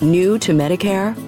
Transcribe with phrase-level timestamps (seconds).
[0.00, 1.27] New to Medicare?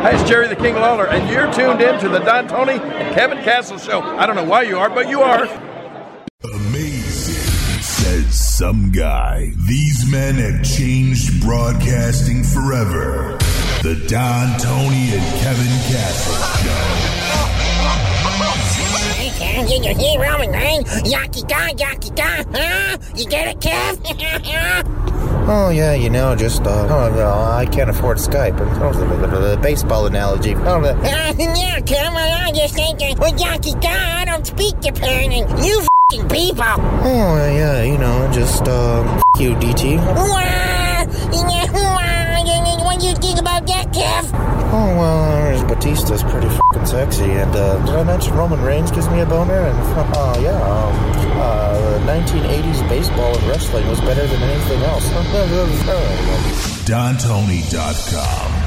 [0.00, 3.14] Hi, it's Jerry the King Lawler, and you're tuned in to the Don Tony and
[3.14, 4.00] Kevin Castle Show.
[4.00, 5.44] I don't know why you are, but you are.
[6.42, 9.52] Amazing, says some guy.
[9.68, 13.36] These men have changed broadcasting forever.
[13.82, 17.19] The Don Tony and Kevin Castle Show.
[19.40, 20.86] Did you hear Roman Reigns?
[21.02, 22.98] Yaki da, yaki da, huh?
[23.16, 23.96] You get it, Kev?
[25.48, 28.60] Oh yeah, you know, just uh, oh, no, I can't afford Skype.
[28.82, 30.54] Oh, the, baseball analogy.
[30.54, 35.32] Oh, the, Uh, yeah, Kev, I just thinking, with yaki da, I don't speak Japan,
[35.32, 36.64] and you f***ing people.
[36.64, 39.94] oh yeah, you know, just um, f- you, DT.
[39.96, 40.14] Yeah,
[41.72, 42.10] wah!
[42.84, 44.30] What do you think about that, Kev?
[44.72, 46.48] Oh well, uh, Batista's pretty
[46.86, 49.54] sexy, and uh, did I mention Roman Reigns gives me a boner?
[49.54, 49.78] And
[50.16, 50.94] uh, yeah, um,
[51.40, 55.08] uh, 1980s baseball and wrestling was better than anything else.
[56.90, 58.59] DonTony.com.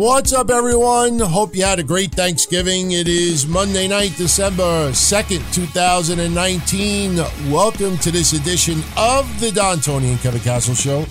[0.00, 1.18] What's up, everyone?
[1.18, 2.92] Hope you had a great Thanksgiving.
[2.92, 7.16] It is Monday night, December 2nd, 2019.
[7.52, 11.04] Welcome to this edition of the Don Tony and Kevin Castle Show.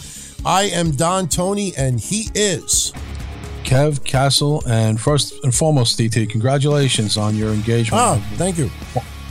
[0.44, 2.92] I am Don Tony, and he is.
[3.64, 8.02] Kev Castle, and first and foremost, DT, congratulations on your engagement.
[8.02, 8.72] Ah, thank you.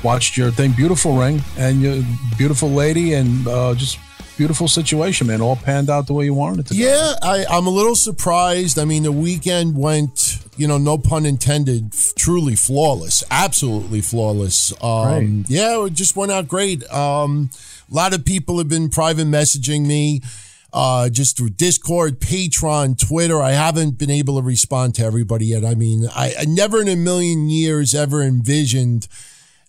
[0.05, 2.05] Watched your thing, beautiful ring, and your
[2.37, 3.99] beautiful lady, and uh, just
[4.39, 5.43] beautiful situation, man.
[5.43, 6.75] All panned out the way you wanted it to.
[6.75, 8.79] Yeah, I, I'm a little surprised.
[8.79, 14.73] I mean, the weekend went, you know, no pun intended, f- truly flawless, absolutely flawless.
[14.83, 15.45] Um, Right.
[15.49, 16.89] Yeah, it just went out great.
[16.91, 17.51] Um,
[17.91, 20.23] a lot of people have been private messaging me.
[20.71, 23.41] Uh, just through Discord, Patreon, Twitter.
[23.41, 25.65] I haven't been able to respond to everybody yet.
[25.65, 29.09] I mean, I, I never in a million years ever envisioned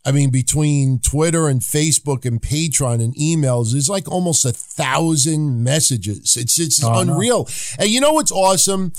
[0.09, 5.63] I mean, between Twitter and Facebook and Patreon and emails, there's like almost a thousand
[5.63, 6.35] messages.
[6.35, 7.47] It's it's Oh, unreal.
[7.77, 8.91] And you know what's awesome?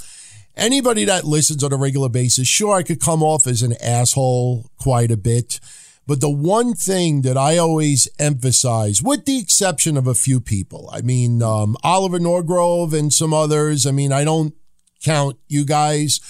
[0.56, 4.70] Anybody that listens on a regular basis, sure, I could come off as an asshole
[4.78, 5.58] quite a bit.
[6.06, 10.88] But the one thing that I always emphasize, with the exception of a few people,
[10.92, 14.54] I mean, um, Oliver Norgrove and some others, I mean, I don't
[15.02, 16.20] count you guys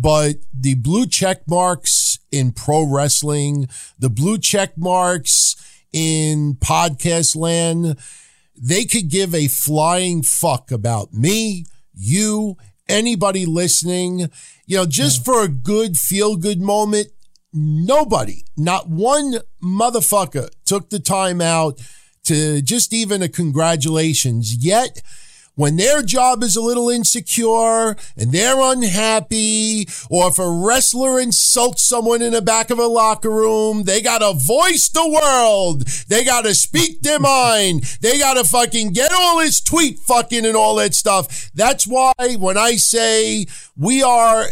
[0.00, 3.68] but the blue check marks in pro wrestling,
[3.98, 5.56] the blue check marks
[5.92, 7.98] in podcast land,
[8.60, 12.56] they could give a flying fuck about me, you,
[12.88, 14.30] anybody listening.
[14.66, 17.08] You know, just for a good feel good moment,
[17.52, 21.80] nobody, not one motherfucker took the time out
[22.24, 24.54] to just even a congratulations.
[24.62, 25.02] Yet,
[25.58, 31.82] when their job is a little insecure and they're unhappy, or if a wrestler insults
[31.82, 35.84] someone in the back of a locker room, they gotta voice the world.
[36.06, 37.82] They gotta speak their mind.
[38.02, 41.50] They gotta fucking get all this tweet fucking and all that stuff.
[41.56, 43.46] That's why when I say
[43.78, 44.42] we are,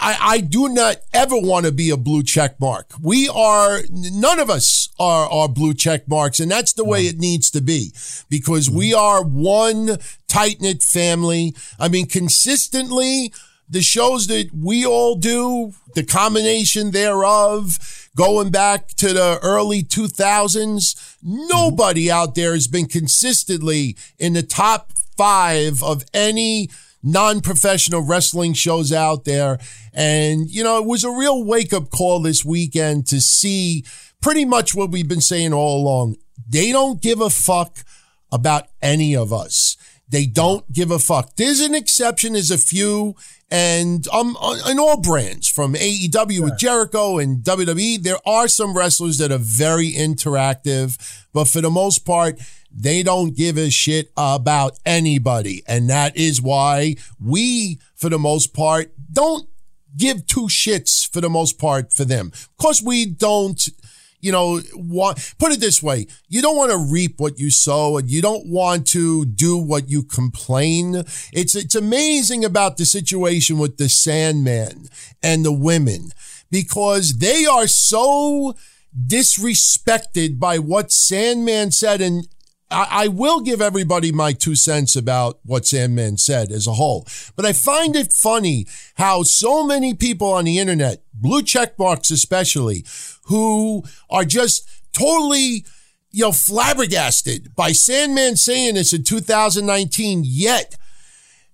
[0.00, 2.92] I, I do not ever want to be a blue check mark.
[3.02, 6.38] We are, none of us are, are blue check marks.
[6.38, 7.92] And that's the way it needs to be
[8.30, 9.00] because we mm-hmm.
[9.00, 9.98] are one
[10.28, 11.56] tight knit family.
[11.80, 13.32] I mean, consistently,
[13.68, 20.14] the shows that we all do, the combination thereof, going back to the early 2000s,
[20.14, 21.46] mm-hmm.
[21.48, 26.68] nobody out there has been consistently in the top five of any
[27.02, 29.58] non-professional wrestling shows out there.
[29.92, 33.84] And, you know, it was a real wake up call this weekend to see
[34.20, 36.16] pretty much what we've been saying all along.
[36.48, 37.78] They don't give a fuck
[38.32, 39.76] about any of us.
[40.08, 41.34] They don't give a fuck.
[41.36, 42.34] There's an exception.
[42.34, 43.16] There's a few.
[43.50, 44.36] And um,
[44.68, 49.38] in all brands, from AEW with Jericho and WWE, there are some wrestlers that are
[49.38, 52.40] very interactive, but for the most part,
[52.78, 55.62] they don't give a shit about anybody.
[55.66, 59.48] And that is why we, for the most part, don't
[59.96, 62.30] give two shits for the most part for them.
[62.34, 63.66] Of course, we don't
[64.20, 66.06] you know, want, put it this way.
[66.28, 69.88] You don't want to reap what you sow and you don't want to do what
[69.88, 71.04] you complain.
[71.32, 74.88] It's, it's amazing about the situation with the Sandman
[75.22, 76.10] and the women
[76.50, 78.54] because they are so
[79.06, 82.00] disrespected by what Sandman said.
[82.00, 82.26] And
[82.70, 87.06] I, I, will give everybody my two cents about what Sandman said as a whole,
[87.36, 88.66] but I find it funny
[88.96, 92.84] how so many people on the internet, blue check marks especially,
[93.24, 95.64] who are just totally,
[96.10, 100.76] you know, flabbergasted by Sandman saying this in 2019, yet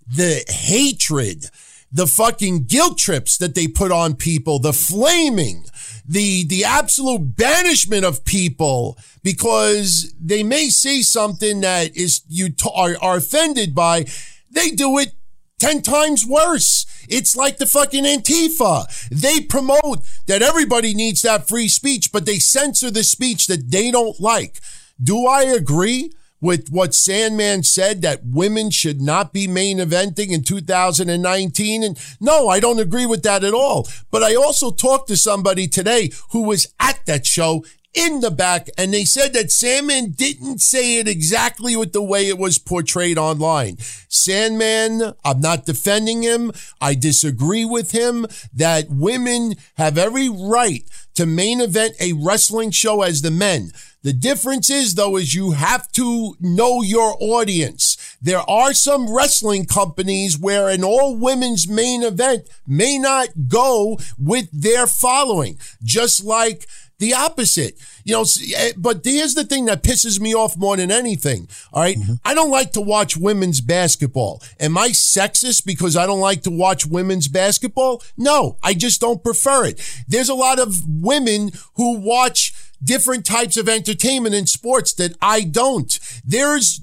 [0.07, 1.47] the hatred,
[1.91, 5.65] the fucking guilt trips that they put on people, the flaming,
[6.13, 12.71] the the absolute banishment of people because they may say something that is you t-
[12.75, 14.05] are, are offended by
[14.51, 15.15] they do it
[15.59, 18.87] 10 times worse it's like the fucking Antifa.
[19.11, 23.91] They promote that everybody needs that free speech, but they censor the speech that they
[23.91, 24.61] don't like.
[25.03, 30.43] Do I agree with what Sandman said that women should not be main eventing in
[30.43, 31.83] 2019?
[31.83, 33.89] And no, I don't agree with that at all.
[34.11, 38.69] But I also talked to somebody today who was at that show in the back,
[38.79, 43.19] and they said that Sandman didn't say it exactly with the way it was portrayed
[43.19, 43.77] online.
[44.09, 46.53] Sandman, I'm not defending him.
[46.81, 50.85] I disagree with him that women have every right
[51.15, 53.73] to main event a wrestling show as the men.
[54.03, 58.17] The difference is though, is you have to know your audience.
[58.21, 64.49] There are some wrestling companies where an all women's main event may not go with
[64.53, 66.67] their following, just like
[67.03, 67.79] the opposite.
[68.05, 68.25] You know,
[68.57, 71.49] eh, but here's the thing that pisses me off more than anything.
[71.73, 71.99] All right?
[71.99, 72.15] mm-hmm.
[72.25, 74.41] I don't like to watch women's basketball.
[74.61, 78.03] Am I sexist because I don't like to watch women's basketball?
[78.17, 80.05] No, I just don't prefer it.
[80.07, 82.53] There's a lot of women who watch
[82.83, 85.99] different types of entertainment and sports that I don't.
[86.25, 86.81] There's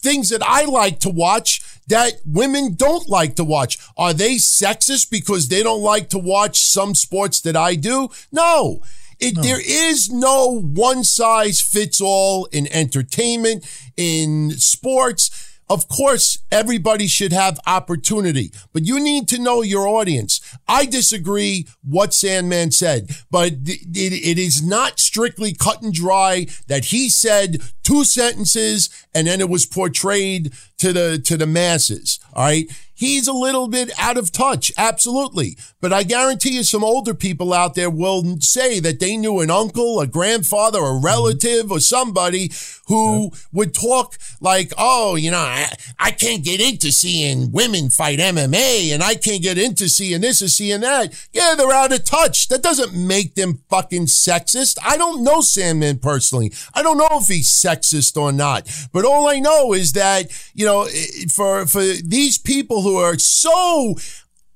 [0.00, 3.78] things that I like to watch that women don't like to watch.
[3.96, 8.10] Are they sexist because they don't like to watch some sports that I do?
[8.30, 8.82] No.
[9.20, 9.42] It, no.
[9.42, 13.66] There is no one size fits all in entertainment,
[13.96, 15.44] in sports.
[15.70, 20.40] Of course, everybody should have opportunity, but you need to know your audience.
[20.66, 26.86] I disagree what Sandman said, but it, it is not strictly cut and dry that
[26.86, 32.18] he said two sentences and then it was portrayed to the to the masses.
[32.32, 32.66] All right.
[32.98, 35.56] He's a little bit out of touch, absolutely.
[35.80, 39.52] But I guarantee you some older people out there will say that they knew an
[39.52, 41.06] uncle, a grandfather, a mm-hmm.
[41.06, 42.50] relative, or somebody
[42.88, 43.38] who yeah.
[43.52, 48.92] would talk like, oh, you know, I, I can't get into seeing women fight MMA
[48.92, 51.14] and I can't get into seeing this or seeing that.
[51.32, 52.48] Yeah, they're out of touch.
[52.48, 54.78] That doesn't make them fucking sexist.
[54.84, 56.52] I don't know Sandman personally.
[56.74, 58.68] I don't know if he's sexist or not.
[58.92, 60.88] But all I know is that, you know,
[61.32, 63.96] for, for these people who are so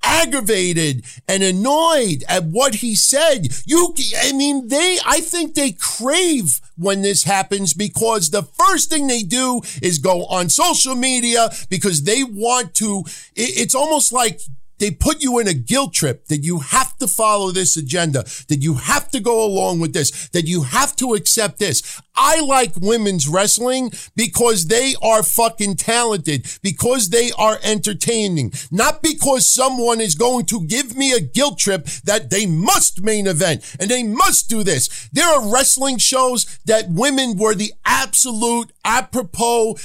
[0.03, 3.49] aggravated and annoyed at what he said.
[3.65, 9.07] You, I mean, they, I think they crave when this happens because the first thing
[9.07, 13.05] they do is go on social media because they want to,
[13.35, 14.41] it's almost like
[14.83, 18.63] they put you in a guilt trip that you have to follow this agenda, that
[18.63, 22.01] you have to go along with this, that you have to accept this.
[22.17, 29.49] I like women's wrestling because they are fucking talented, because they are entertaining, not because
[29.49, 33.89] someone is going to give me a guilt trip that they must main event and
[33.89, 35.09] they must do this.
[35.13, 39.77] There are wrestling shows that women were the absolute apropos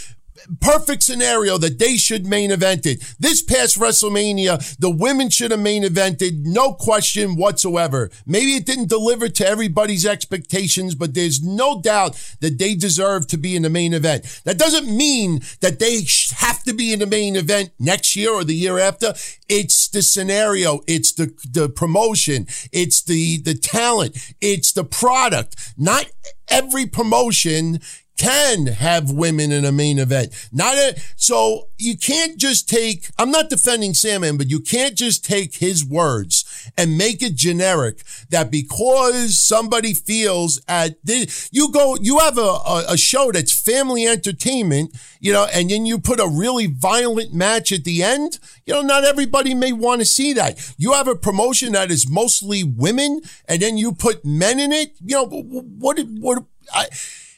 [0.61, 3.15] perfect scenario that they should main evented.
[3.17, 8.09] This past WrestleMania, the women should have main evented, no question whatsoever.
[8.25, 13.37] Maybe it didn't deliver to everybody's expectations, but there's no doubt that they deserve to
[13.37, 14.41] be in the main event.
[14.45, 16.01] That doesn't mean that they
[16.37, 19.13] have to be in the main event next year or the year after.
[19.49, 20.81] It's the scenario.
[20.87, 22.47] It's the, the promotion.
[22.71, 24.17] It's the, the talent.
[24.41, 25.73] It's the product.
[25.77, 26.05] Not
[26.49, 27.79] every promotion
[28.17, 30.49] can have women in a main event.
[30.51, 35.23] Not a, so you can't just take, I'm not defending Sandman, but you can't just
[35.23, 41.97] take his words and make it generic that because somebody feels at the, you go,
[42.01, 46.19] you have a, a, a show that's family entertainment, you know, and then you put
[46.19, 50.33] a really violent match at the end, you know, not everybody may want to see
[50.33, 50.73] that.
[50.77, 54.95] You have a promotion that is mostly women and then you put men in it,
[55.03, 56.43] you know, what, what,
[56.73, 56.87] I,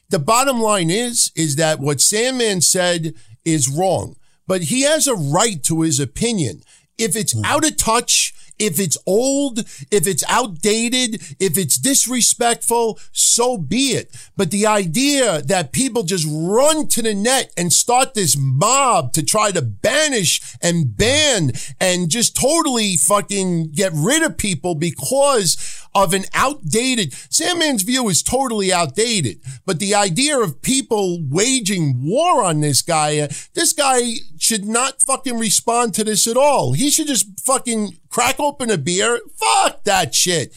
[0.09, 3.13] the bottom line is, is that what Sandman said
[3.45, 4.15] is wrong,
[4.47, 6.61] but he has a right to his opinion.
[6.97, 7.45] If it's hmm.
[7.45, 14.13] out of touch, if it's old, if it's outdated, if it's disrespectful, so be it.
[14.35, 19.23] But the idea that people just run to the net and start this mob to
[19.23, 26.13] try to banish and ban and just totally fucking get rid of people because of
[26.13, 32.61] an outdated, Sandman's view is totally outdated, but the idea of people waging war on
[32.61, 33.99] this guy, uh, this guy
[34.37, 36.73] should not fucking respond to this at all.
[36.73, 39.19] He should just fucking crack open a beer.
[39.35, 40.53] Fuck that shit.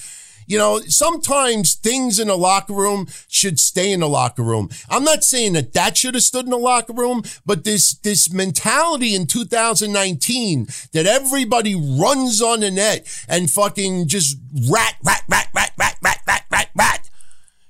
[0.46, 4.68] You know, sometimes things in the locker room should stay in the locker room.
[4.88, 8.32] I'm not saying that that should have stood in the locker room, but this, this
[8.32, 14.38] mentality in 2019 that everybody runs on the net and fucking just
[14.70, 17.10] rat, rat, rat, rat, rat, rat, rat, rat, rat.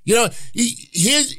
[0.04, 1.37] You know, here's,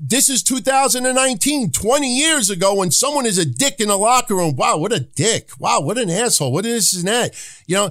[0.00, 4.56] this is 2019, 20 years ago when someone is a dick in the locker room.
[4.56, 5.50] Wow, what a dick.
[5.58, 6.52] Wow, what an asshole.
[6.52, 7.34] What is this and that?
[7.66, 7.90] You know,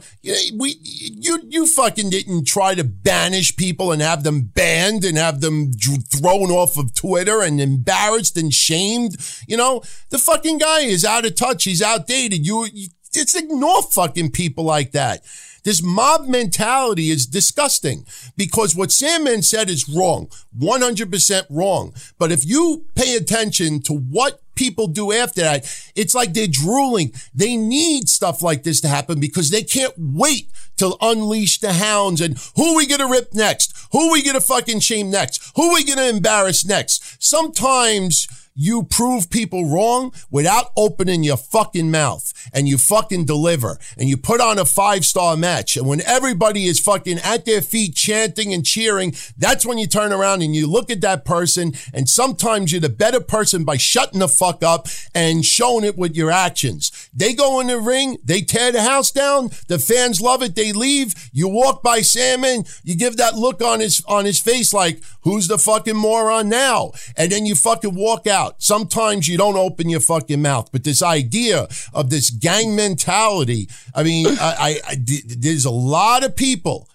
[0.58, 5.42] we, you, you fucking didn't try to banish people and have them banned and have
[5.42, 9.18] them thrown off of Twitter and embarrassed and shamed.
[9.48, 11.66] You know, the fucking guy is out of touch.
[11.66, 12.46] He's outdated.
[12.48, 15.22] You, you just ignore fucking people like that.
[15.68, 18.06] This mob mentality is disgusting
[18.38, 21.94] because what Sandman said is wrong, 100% wrong.
[22.18, 27.12] But if you pay attention to what people do after that, it's like they're drooling.
[27.36, 32.22] They need stuff like this to happen because they can't wait to unleash the hounds
[32.22, 33.74] and who we to rip next?
[33.92, 35.52] Who we to fucking shame next?
[35.58, 37.22] Who we to embarrass next?
[37.22, 38.26] Sometimes
[38.58, 44.18] you prove people wrong without opening your fucking mouth and you fucking deliver and you
[44.18, 45.78] put on a five star match.
[45.78, 50.12] And when everybody is fucking at their feet chanting and cheering, that's when you turn
[50.12, 51.74] around and you look at that person.
[51.94, 56.16] And sometimes you're the better person by shutting the fuck up and showing it with
[56.16, 56.92] your actions.
[57.18, 59.50] They go in the ring, they tear the house down.
[59.68, 60.56] The fans love it.
[60.56, 61.30] They leave.
[61.34, 65.50] You walk by Sandman, you give that look on his, on his face like, who's
[65.50, 66.92] the fucking moron now?
[67.18, 68.62] And then you fucking walk out out.
[68.62, 74.04] Sometimes you don't open your fucking mouth, but this idea of this gang mentality, I
[74.04, 74.96] mean, I, I, I,
[75.26, 76.88] there's a lot of people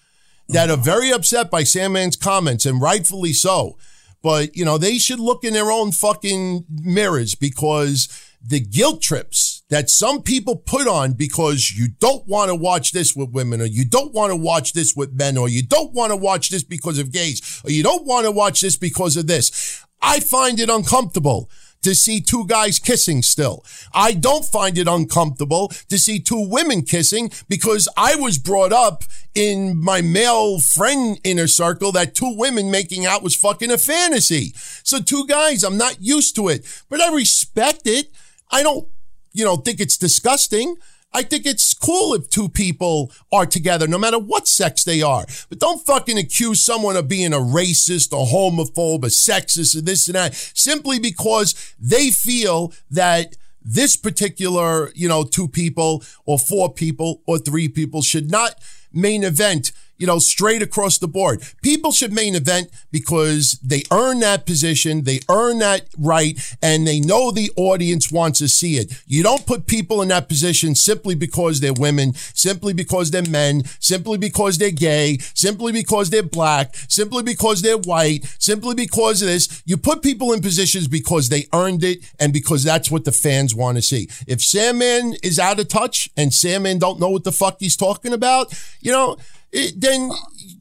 [0.48, 3.76] that are very upset by Sandman's comments, and rightfully so.
[4.22, 8.08] But, you know, they should look in their own fucking mirrors because
[8.44, 13.16] the guilt trips that some people put on because you don't want to watch this
[13.16, 16.10] with women or you don't want to watch this with men or you don't want
[16.10, 19.26] to watch this because of gays or you don't want to watch this because of
[19.26, 19.82] this.
[20.02, 21.48] I find it uncomfortable
[21.80, 23.64] to see two guys kissing still.
[23.94, 29.04] I don't find it uncomfortable to see two women kissing because I was brought up
[29.34, 34.52] in my male friend inner circle that two women making out was fucking a fantasy.
[34.84, 38.10] So two guys, I'm not used to it, but I respect it.
[38.50, 38.86] I don't,
[39.32, 40.76] you know, think it's disgusting.
[41.14, 45.26] I think it's cool if two people are together, no matter what sex they are.
[45.50, 50.06] But don't fucking accuse someone of being a racist, a homophobe, a sexist, or this
[50.06, 56.72] and that, simply because they feel that this particular, you know, two people or four
[56.72, 58.54] people or three people should not
[58.92, 61.42] main event you know, straight across the board.
[61.62, 66.98] People should main event because they earn that position, they earn that right, and they
[66.98, 68.92] know the audience wants to see it.
[69.06, 73.64] You don't put people in that position simply because they're women, simply because they're men,
[73.78, 79.28] simply because they're gay, simply because they're black, simply because they're white, simply because of
[79.28, 79.62] this.
[79.64, 83.54] You put people in positions because they earned it and because that's what the fans
[83.54, 84.08] want to see.
[84.26, 88.12] If Sandman is out of touch and Sandman don't know what the fuck he's talking
[88.12, 89.16] about, you know,
[89.52, 90.10] it, then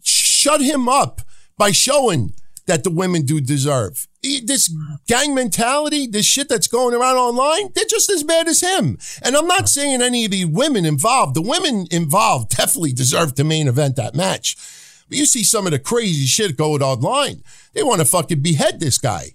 [0.04, 1.22] shut him up
[1.58, 2.34] by showing
[2.68, 4.08] that the women do deserve.
[4.22, 4.74] This
[5.08, 8.98] gang mentality, this shit that's going around online, they're just as bad as him.
[9.24, 13.44] And I'm not saying any of the women involved, the women involved definitely deserve to
[13.44, 14.56] main event that match.
[15.10, 17.44] But you see some of the crazy shit going online.
[17.74, 19.32] They want to fucking behead this guy.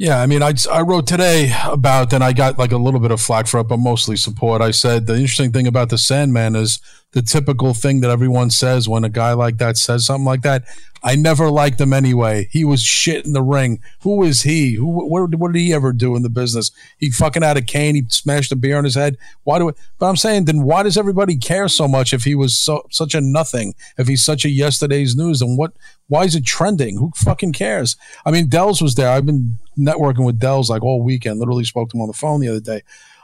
[0.00, 3.10] Yeah, I mean, I, I wrote today about, and I got like a little bit
[3.10, 4.62] of flack for it, but mostly support.
[4.62, 6.80] I said the interesting thing about the Sandman is
[7.12, 10.64] the typical thing that everyone says when a guy like that says something like that.
[11.02, 12.48] I never liked him anyway.
[12.50, 13.80] He was shit in the ring.
[14.02, 14.74] Who is he?
[14.74, 14.86] Who?
[14.86, 16.70] What, what did he ever do in the business?
[16.98, 17.94] He fucking had a cane.
[17.94, 19.16] He smashed a beer on his head.
[19.44, 19.68] Why do?
[19.68, 22.86] It, but I'm saying, then why does everybody care so much if he was so
[22.90, 23.74] such a nothing?
[23.98, 25.72] If he's such a yesterday's news, and what?
[26.08, 26.98] Why is it trending?
[26.98, 27.96] Who fucking cares?
[28.26, 29.10] I mean, Dells was there.
[29.10, 31.38] I've been networking with Dells like all weekend.
[31.38, 32.82] Literally spoke to him on the phone the other day.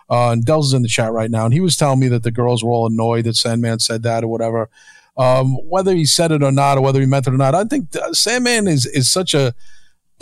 [0.08, 2.22] Uh, and Dells is in the chat right now, and he was telling me that
[2.22, 4.70] the girls were all annoyed that Sandman said that or whatever.
[5.16, 7.64] Um, whether he said it or not, or whether he meant it or not, I
[7.64, 9.54] think Sandman is is such a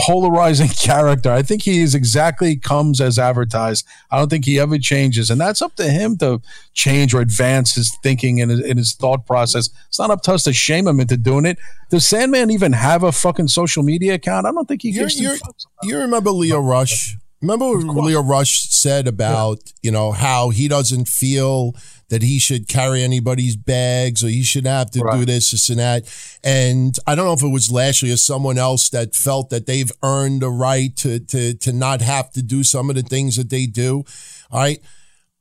[0.01, 1.31] polarizing character.
[1.31, 3.87] I think he is exactly comes as advertised.
[4.11, 6.41] I don't think he ever changes, and that's up to him to
[6.73, 9.71] change or advance his thinking and his, and his thought process.
[9.89, 11.59] It's not up to us to shame him into doing it.
[11.91, 14.47] Does Sandman even have a fucking social media account?
[14.47, 15.37] I don't think he you're,
[15.83, 17.17] you remember Lio Rush?
[17.41, 21.75] Remember what Lio Rush said about you know how he doesn't feel
[22.15, 25.81] that he should carry anybody's bags or he should have to do this, this, and
[25.81, 26.05] that.
[26.45, 29.91] And I don't know if it was Lashley or someone else that felt that they've
[30.01, 33.51] earned the right to to to not have to do some of the things that
[33.51, 34.05] they do.
[34.53, 34.79] All right,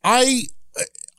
[0.03, 0.45] I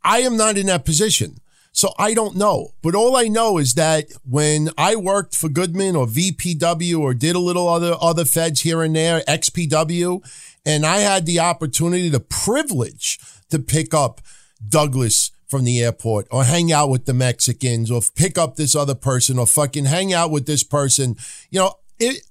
[0.02, 1.37] I am not in that position.
[1.70, 2.70] So I don't know.
[2.82, 7.37] But all I know is that when I worked for Goodman or VPW or did
[7.37, 10.20] a little other other feds here and there, XPW,
[10.66, 13.20] and I had the opportunity, the privilege
[13.50, 14.20] to pick up
[14.68, 18.94] Douglas from the airport or hang out with the Mexicans or pick up this other
[18.94, 21.16] person or fucking hang out with this person,
[21.50, 22.22] you know, it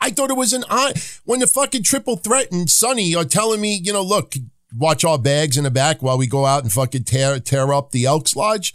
[0.00, 3.60] I thought it was an odd when the fucking triple threat and Sonny are telling
[3.60, 4.34] me, you know, look,
[4.76, 7.90] watch our bags in the back while we go out and fucking tear tear up
[7.90, 8.74] the Elks Lodge.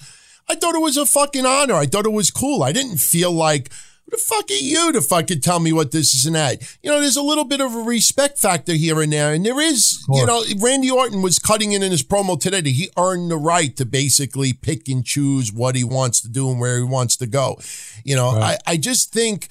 [0.49, 1.73] I thought it was a fucking honor.
[1.73, 2.63] I thought it was cool.
[2.63, 3.71] I didn't feel like
[4.07, 6.61] who the fuck are you to fucking tell me what this is an ad?
[6.81, 9.33] You know, there's a little bit of a respect factor here and there.
[9.33, 12.69] And there is, you know, Randy Orton was cutting it in his promo today that
[12.69, 16.59] he earned the right to basically pick and choose what he wants to do and
[16.59, 17.59] where he wants to go.
[18.05, 19.49] You know, I, I just think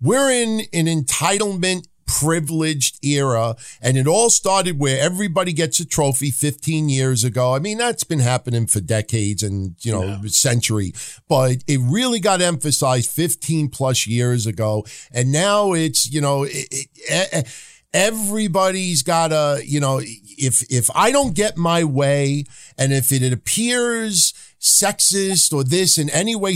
[0.00, 6.30] we're in an entitlement privileged era and it all started where everybody gets a trophy
[6.30, 7.54] 15 years ago.
[7.54, 10.92] I mean that's been happening for decades and you know a century
[11.28, 16.68] but it really got emphasized 15 plus years ago and now it's you know it,
[16.70, 17.48] it,
[17.92, 22.44] everybody's got a you know if if i don't get my way
[22.76, 26.54] and if it appears sexist or this in any way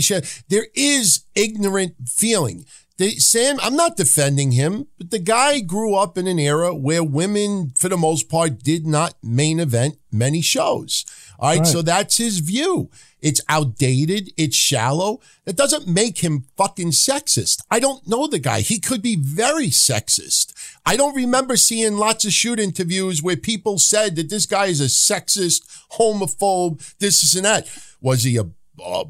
[0.49, 2.65] there is ignorant feeling
[3.09, 7.73] Sam, I'm not defending him, but the guy grew up in an era where women,
[7.77, 11.05] for the most part, did not main event many shows.
[11.39, 11.67] All right, Right.
[11.67, 12.89] so that's his view.
[13.21, 14.31] It's outdated.
[14.37, 15.19] It's shallow.
[15.45, 17.61] That doesn't make him fucking sexist.
[17.69, 18.61] I don't know the guy.
[18.61, 20.53] He could be very sexist.
[20.85, 24.81] I don't remember seeing lots of shoot interviews where people said that this guy is
[24.81, 25.61] a sexist,
[25.97, 27.67] homophobe, this, this, and that.
[28.01, 28.45] Was he a
[28.85, 29.03] a,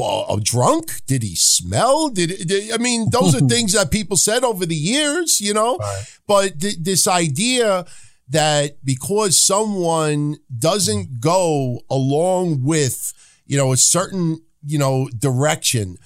[0.00, 1.04] a drunk?
[1.06, 2.08] Did he smell?
[2.08, 5.78] Did, did I mean those are things that people said over the years, you know?
[6.26, 7.86] But th- this idea
[8.30, 11.20] that because someone doesn't mm.
[11.20, 13.12] go along with,
[13.46, 15.96] you know, a certain, you know, direction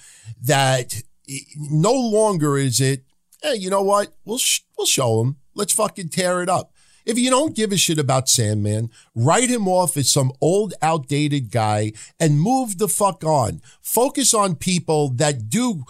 [0.41, 1.01] that
[1.57, 3.03] no longer is it,
[3.41, 4.15] hey, you know what?
[4.25, 5.37] We'll sh- we'll show him.
[5.53, 6.71] Let's fucking tear it up.
[7.05, 11.51] If you don't give a shit about Sandman, write him off as some old, outdated
[11.51, 13.61] guy and move the fuck on.
[13.81, 15.83] Focus on people that do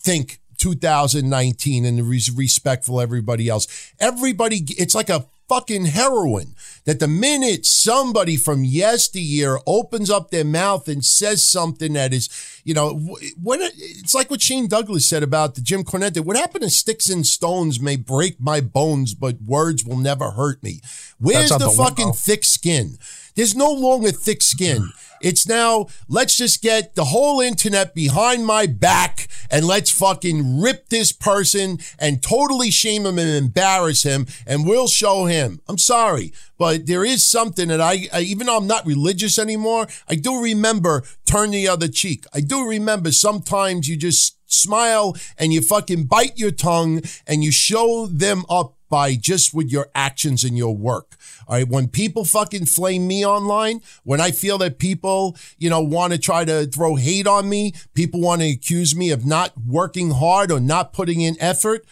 [0.00, 3.92] think 2019 and is respectful everybody else.
[3.98, 6.54] Everybody, it's like a fucking heroin
[6.84, 12.28] that the minute somebody from yesteryear opens up their mouth and says something that is,
[12.64, 16.20] you know, wh- what it's like what Shane Douglas said about the Jim Cornette.
[16.20, 20.62] What happened to sticks and stones may break my bones, but words will never hurt
[20.62, 20.80] me.
[21.18, 22.98] Where's the the fucking thick skin?
[23.34, 24.90] There's no longer thick skin.
[25.22, 30.88] It's now, let's just get the whole internet behind my back and let's fucking rip
[30.88, 35.60] this person and totally shame him and embarrass him and we'll show him.
[35.68, 39.86] I'm sorry, but there is something that I, I even though I'm not religious anymore,
[40.08, 42.24] I do remember turn the other cheek.
[42.34, 47.52] I do remember sometimes you just smile and you fucking bite your tongue and you
[47.52, 51.16] show them up by just with your actions and your work.
[51.48, 51.68] All right.
[51.68, 56.18] When people fucking flame me online, when I feel that people, you know, want to
[56.18, 60.50] try to throw hate on me, people want to accuse me of not working hard
[60.50, 61.84] or not putting in effort,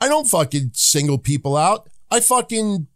[0.00, 1.88] I don't fucking single people out.
[2.10, 2.86] I fucking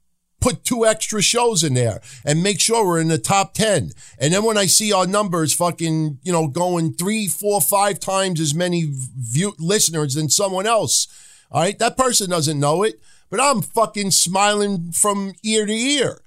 [0.40, 3.93] put two extra shows in there and make sure we're in the top 10.
[4.19, 8.40] And then when I see our numbers fucking, you know, going three, four, five times
[8.40, 11.09] as many view listeners than someone else,
[11.51, 13.01] all right, that person doesn't know it.
[13.35, 16.20] But I'm fucking smiling from ear to ear.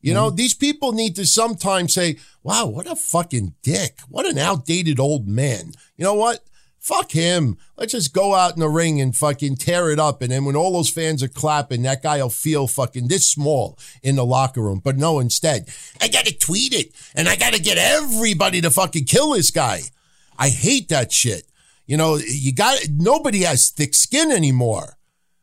[0.00, 0.34] You know, mm-hmm.
[0.34, 4.00] these people need to sometimes say, wow, what a fucking dick.
[4.08, 5.70] What an outdated old man.
[5.96, 6.40] You know what?
[6.80, 7.58] Fuck him.
[7.76, 10.20] Let's just go out in the ring and fucking tear it up.
[10.20, 13.78] And then when all those fans are clapping, that guy will feel fucking this small
[14.02, 14.80] in the locker room.
[14.82, 15.68] But no, instead,
[16.00, 19.52] I got to tweet it and I got to get everybody to fucking kill this
[19.52, 19.82] guy.
[20.36, 21.44] I hate that shit.
[21.86, 24.98] You know, you got nobody has thick skin anymore.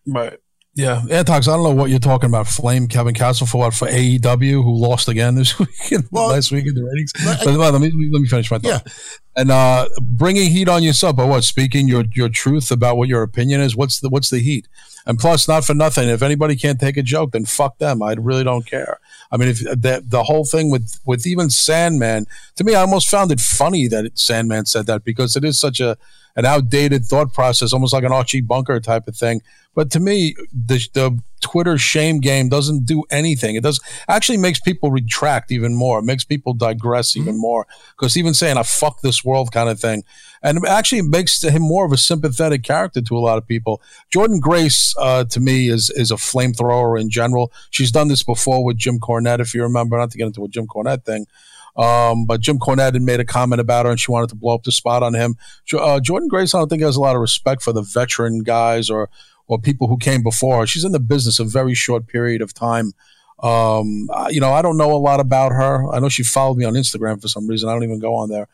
[0.06, 0.40] Right.
[0.78, 2.48] Yeah, Antox, I don't know what you're talking about.
[2.48, 5.70] Flame Kevin Castle for what for AEW, who lost again this week,
[6.12, 7.14] well, last week in the ratings.
[7.24, 8.86] But, but let me let me finish my thought.
[8.86, 8.92] Yeah.
[9.38, 11.46] And uh, bringing heat on yourself, but what?
[11.46, 13.74] Speaking your your truth about what your opinion is.
[13.78, 14.68] What's the what's the heat?
[15.06, 18.04] And plus, not for nothing, if anybody can't take a joke, then fuck them.
[18.04, 19.00] I really don't care.
[19.32, 22.26] I mean, if the the whole thing with with even Sandman,
[22.58, 25.80] to me, I almost found it funny that Sandman said that because it is such
[25.80, 25.96] a
[26.36, 29.42] an outdated thought process, almost like an Archie Bunker type of thing.
[29.76, 33.56] But to me, the, the Twitter shame game doesn't do anything.
[33.56, 36.00] It does actually makes people retract even more.
[36.00, 37.22] It makes people digress mm-hmm.
[37.22, 40.04] even more because even saying "I fuck this world" kind of thing,
[40.42, 43.82] and it actually makes him more of a sympathetic character to a lot of people.
[44.14, 47.52] Jordynne Grace, uh, to me, is is a flamethrower in general.
[47.70, 49.98] She's done this before with Jim Cornette, if you remember.
[49.98, 51.28] Not to get into a Jim Cornette thing,
[51.76, 54.56] um, but Jim Cornette had made a comment about her and she wanted to blow
[54.56, 55.36] up the spot on him.
[55.74, 58.90] Uh, Jordynne Grace, I don't think has a lot of respect for the veteran guys
[58.90, 59.10] or
[59.48, 60.68] or people who came before her.
[60.68, 62.94] She's in the business a very short period of time.
[63.42, 65.92] Um, you know, I don't know a lot about her.
[65.94, 67.70] I know she followed me on Instagram for some reason.
[67.70, 68.48] I don't even go on there.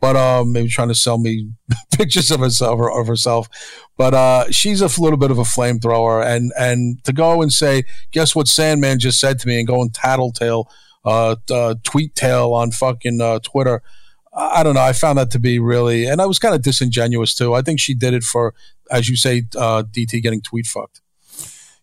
[0.00, 1.50] But um, maybe trying to sell me
[1.96, 3.48] pictures of herself or of herself.
[3.96, 7.84] But uh, she's a little bit of a flamethrower, and and to go and say,
[8.10, 10.68] guess what Sandman just said to me, and go and tattletale
[11.04, 13.82] uh, uh, tweet tail on fucking uh, Twitter.
[14.36, 14.80] I don't know.
[14.80, 17.54] I found that to be really, and I was kind of disingenuous too.
[17.54, 18.52] I think she did it for,
[18.90, 21.00] as you say, uh, DT getting tweet fucked.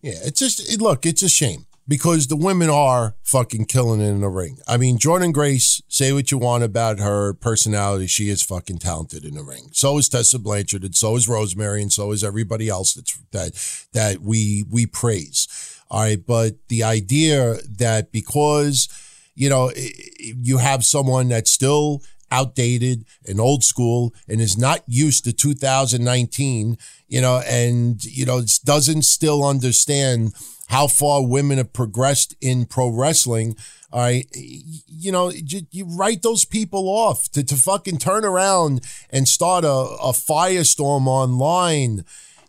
[0.02, 4.06] Yeah, it's just it, look, it's a shame because the women are fucking killing it
[4.06, 4.58] in the ring.
[4.68, 9.26] I mean, Jordynne Grace, say what you want about her personality, she is fucking talented
[9.26, 9.70] in the ring.
[9.74, 13.88] So is Tessa Blanchard, and so is Rosemary, and so is everybody else that's that
[13.94, 15.48] that we we praise.
[15.90, 18.88] All right, but the idea that because
[19.36, 19.72] you know,
[20.20, 26.78] you have someone that's still outdated and old school and is not used to 2019,
[27.08, 30.34] you know, and, you know, doesn't still understand
[30.70, 33.56] how far women have progressed in pro wrestling.
[33.94, 34.26] Right.
[34.34, 39.66] You know, you, you write those people off to, to fucking turn around and start
[39.66, 42.06] a, a firestorm online.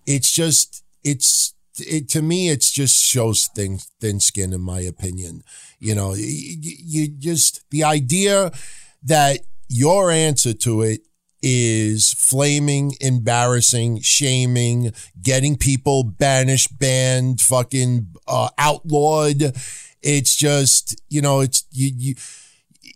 [0.07, 5.43] It's just, it's, it, to me, it's just shows thin, thin skin, in my opinion.
[5.81, 8.53] You know, you, you just, the idea
[9.03, 9.41] that
[9.73, 11.01] your answer to it
[11.43, 19.55] is flaming, embarrassing, shaming, getting people banished, banned, fucking uh, outlawed.
[20.03, 22.15] It's just, you know, it's, you, you,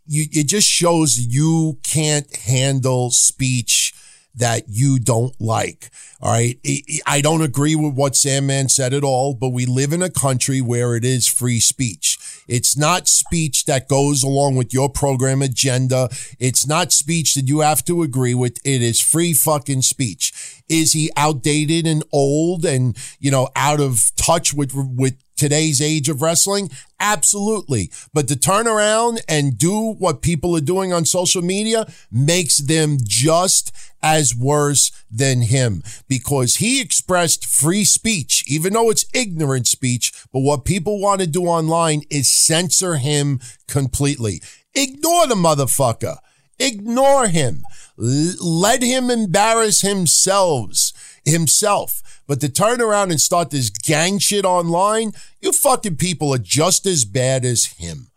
[0.07, 3.93] you, it just shows you can't handle speech
[4.37, 5.91] that you don't like.
[6.21, 6.59] All right.
[7.07, 10.61] I don't agree with what Sandman said at all, but we live in a country
[10.61, 12.19] where it is free speech.
[12.49, 16.09] It's not speech that goes along with your program agenda.
[16.39, 18.59] It's not speech that you have to agree with.
[18.65, 20.63] It is free fucking speech.
[20.69, 26.09] Is he outdated and old and, you know, out of touch with, with today's age
[26.09, 26.71] of wrestling?
[26.99, 27.91] Absolutely.
[28.13, 32.99] But to turn around and do what people are doing on social media makes them
[33.03, 33.73] just
[34.03, 40.13] as worse than him because he expressed free speech, even though it's ignorant speech.
[40.33, 44.41] But what people want to do online is censor him completely.
[44.75, 46.19] Ignore the motherfucker.
[46.59, 47.63] Ignore him.
[47.99, 50.93] L- let him embarrass himself
[51.27, 52.16] himself.
[52.27, 56.87] But to turn around and start this gang shit online, you fucking people are just
[56.87, 58.09] as bad as him.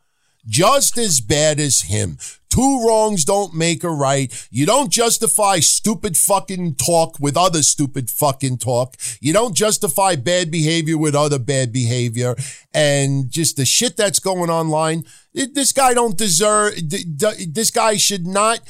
[0.47, 2.17] Just as bad as him.
[2.49, 4.47] Two wrongs don't make a right.
[4.49, 8.97] You don't justify stupid fucking talk with other stupid fucking talk.
[9.21, 12.35] You don't justify bad behavior with other bad behavior.
[12.73, 18.61] And just the shit that's going online, this guy don't deserve, this guy should not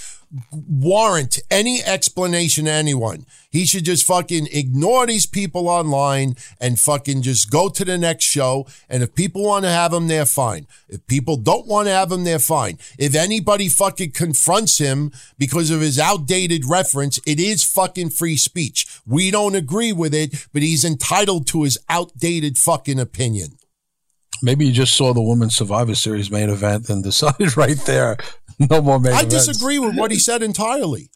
[0.51, 3.25] warrant any explanation to anyone.
[3.49, 8.25] He should just fucking ignore these people online and fucking just go to the next
[8.25, 8.67] show.
[8.89, 10.67] And if people want to have him they're fine.
[10.87, 12.77] If people don't want to have him they're fine.
[12.97, 18.85] If anybody fucking confronts him because of his outdated reference, it is fucking free speech.
[19.07, 23.57] We don't agree with it, but he's entitled to his outdated fucking opinion.
[24.41, 28.17] Maybe you just saw the Women's Survivor Series main event and decided right there
[28.69, 29.47] no more main I events.
[29.47, 31.09] disagree with what he said entirely.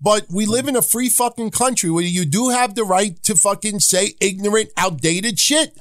[0.00, 3.34] But we live in a free fucking country where you do have the right to
[3.34, 5.78] fucking say ignorant, outdated shit.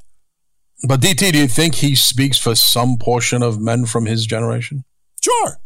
[0.88, 4.84] But DT, do you think he speaks for some portion of men from his generation?
[5.22, 5.60] Sure.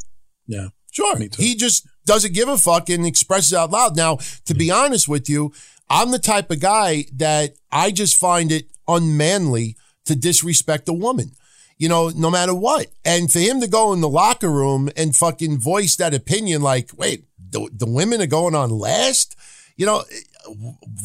[0.47, 0.67] Yeah.
[0.91, 1.17] Sure.
[1.17, 1.41] Me too.
[1.41, 3.95] He just doesn't give a fuck and expresses out loud.
[3.95, 5.51] Now, to be honest with you,
[5.89, 11.31] I'm the type of guy that I just find it unmanly to disrespect a woman.
[11.77, 12.87] You know, no matter what.
[13.03, 16.91] And for him to go in the locker room and fucking voice that opinion like,
[16.95, 19.35] wait, the, the women are going on last?
[19.75, 20.03] You know,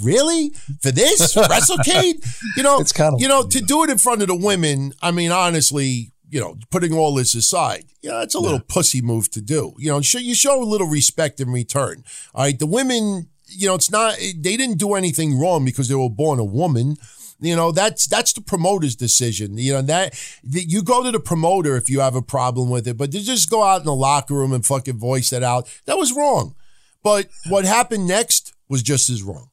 [0.02, 0.50] really
[0.80, 2.24] for this WrestleCade?
[2.56, 4.92] You know, It's kind of- you know to do it in front of the women.
[5.02, 9.30] I mean, honestly, you know, putting all this aside, yeah, it's a little pussy move
[9.30, 9.72] to do.
[9.78, 12.04] You know, show, you show a little respect in return.
[12.34, 15.94] All right, the women, you know, it's not they didn't do anything wrong because they
[15.94, 16.96] were born a woman.
[17.40, 19.56] You know, that's that's the promoter's decision.
[19.58, 22.96] You know that, you go to the promoter if you have a problem with it,
[22.96, 25.96] but to just go out in the locker room and fucking voice that out, that
[25.96, 26.56] was wrong.
[27.02, 29.50] But what happened next was just as wrong.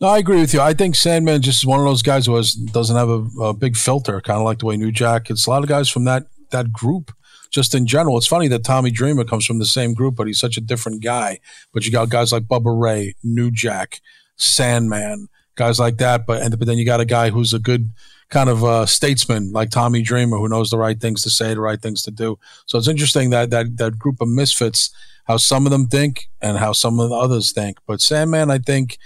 [0.00, 0.60] No, I agree with you.
[0.60, 3.54] I think Sandman just is one of those guys who has, doesn't have a, a
[3.54, 5.30] big filter, kind of like the way New Jack.
[5.30, 7.12] It's a lot of guys from that that group.
[7.50, 10.40] Just in general, it's funny that Tommy Dreamer comes from the same group, but he's
[10.40, 11.38] such a different guy.
[11.72, 14.00] But you got guys like Bubba Ray, New Jack,
[14.36, 16.26] Sandman, guys like that.
[16.26, 17.90] But and but then you got a guy who's a good
[18.30, 21.60] kind of uh, statesman like Tommy Dreamer, who knows the right things to say, the
[21.60, 22.38] right things to do.
[22.66, 24.90] So it's interesting that that that group of misfits,
[25.24, 27.78] how some of them think and how some of the others think.
[27.86, 28.98] But Sandman, I think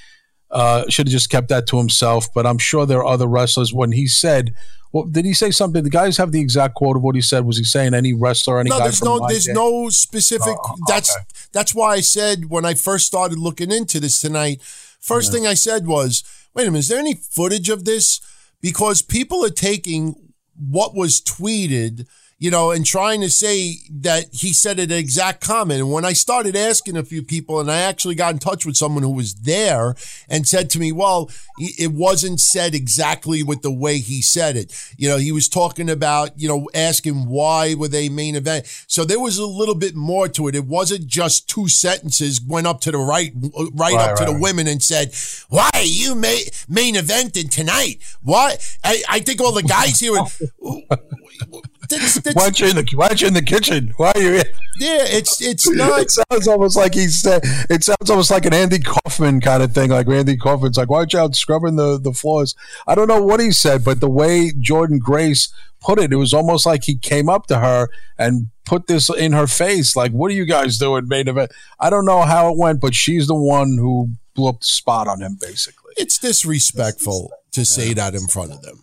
[0.50, 2.32] uh, should have just kept that to himself.
[2.34, 3.72] But I'm sure there are other wrestlers.
[3.74, 4.54] When he said,
[4.92, 5.84] well, did he say something?
[5.84, 7.44] The guys have the exact quote of what he said.
[7.44, 9.52] Was he saying any wrestler, any No, guy there's no, there's day?
[9.52, 10.56] no specific.
[10.58, 11.24] Oh, That's okay.
[11.52, 14.62] that's why I said when I first started looking into this tonight.
[15.00, 18.20] First thing I said was, "Wait a minute, is there any footage of this?"
[18.60, 20.14] Because people are taking
[20.56, 22.06] what was tweeted,
[22.40, 25.80] you know, and trying to say that he said an exact comment.
[25.80, 28.76] And when I started asking a few people, and I actually got in touch with
[28.76, 29.96] someone who was there
[30.28, 34.72] and said to me, well, it wasn't said exactly with the way he said it.
[34.96, 38.66] You know, he was talking about, you know, asking why were they main event.
[38.86, 40.54] So there was a little bit more to it.
[40.54, 44.24] It wasn't just two sentences went up to the right, uh, right, Right, up to
[44.24, 44.32] right.
[44.32, 45.12] the women and said,
[45.48, 46.28] why are you ma-
[46.68, 47.96] main eventing tonight?
[48.22, 48.64] What?
[48.84, 50.28] I, I think all the guys here would,
[51.88, 53.92] that's, that's, Why aren't you in the Why aren't you in the kitchen?
[53.96, 54.32] Why are you?
[54.32, 54.44] Here?
[54.78, 57.26] yeah, it's, it's not, It sounds almost like he's.
[57.26, 59.90] Uh, it sounds almost like an Andy Kaufman kind of thing.
[59.90, 62.54] Like Randy Kaufman's like, "Why aren't you out scrubbing the the floors?"
[62.86, 66.34] I don't know what he said, but the way Jordynne Grace put it, it was
[66.34, 69.96] almost like he came up to her and put this in her face.
[69.96, 72.94] Like, "What are you guys doing, main event?" I don't know how it went, but
[72.94, 75.92] she's the one who blew up the spot on him, basically.
[75.96, 78.82] it's disrespectful to say that in front of them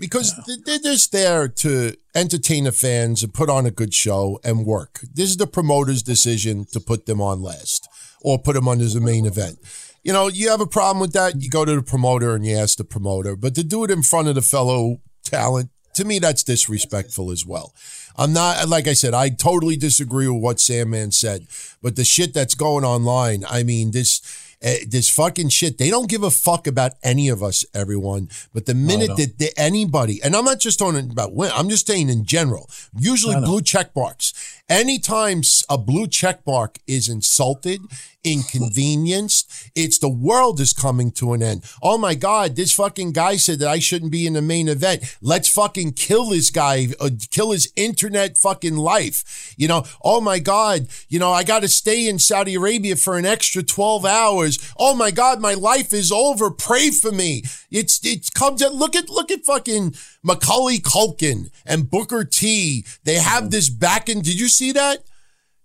[0.00, 4.40] because th- they're just there to entertain the fans and put on a good show
[4.42, 5.00] and work.
[5.14, 7.88] This is the promoter's decision to put them on last
[8.22, 9.58] or put them on as a main event.
[10.02, 12.56] You know, you have a problem with that, you go to the promoter and you
[12.56, 16.18] ask the promoter, but to do it in front of the fellow talent, to me,
[16.18, 17.74] that's disrespectful as well.
[18.16, 21.46] I'm not, like I said, I totally disagree with what Sandman said,
[21.82, 24.20] but the shit that's going online, I mean, this,
[24.62, 28.28] uh, this fucking shit, they don't give a fuck about any of us, everyone.
[28.52, 31.86] But the minute that they, anybody, and I'm not just talking about women, I'm just
[31.86, 34.34] saying in general, usually blue check marks.
[34.68, 37.80] Anytime a blue check mark is insulted,
[38.24, 41.64] inconvenienced, it's the world is coming to an end.
[41.82, 45.16] Oh my God, this fucking guy said that I shouldn't be in the main event.
[45.20, 49.54] Let's fucking kill this guy, uh, kill his internet fucking life.
[49.56, 53.16] You know, oh my God, you know, I got to stay in Saudi Arabia for
[53.16, 54.72] an extra 12 hours.
[54.78, 56.50] Oh my God, my life is over.
[56.50, 57.42] Pray for me.
[57.70, 62.84] It's, it comes at, look at, look at fucking Macaulay Culkin and Booker T.
[63.04, 65.04] They have this back in, did you see that?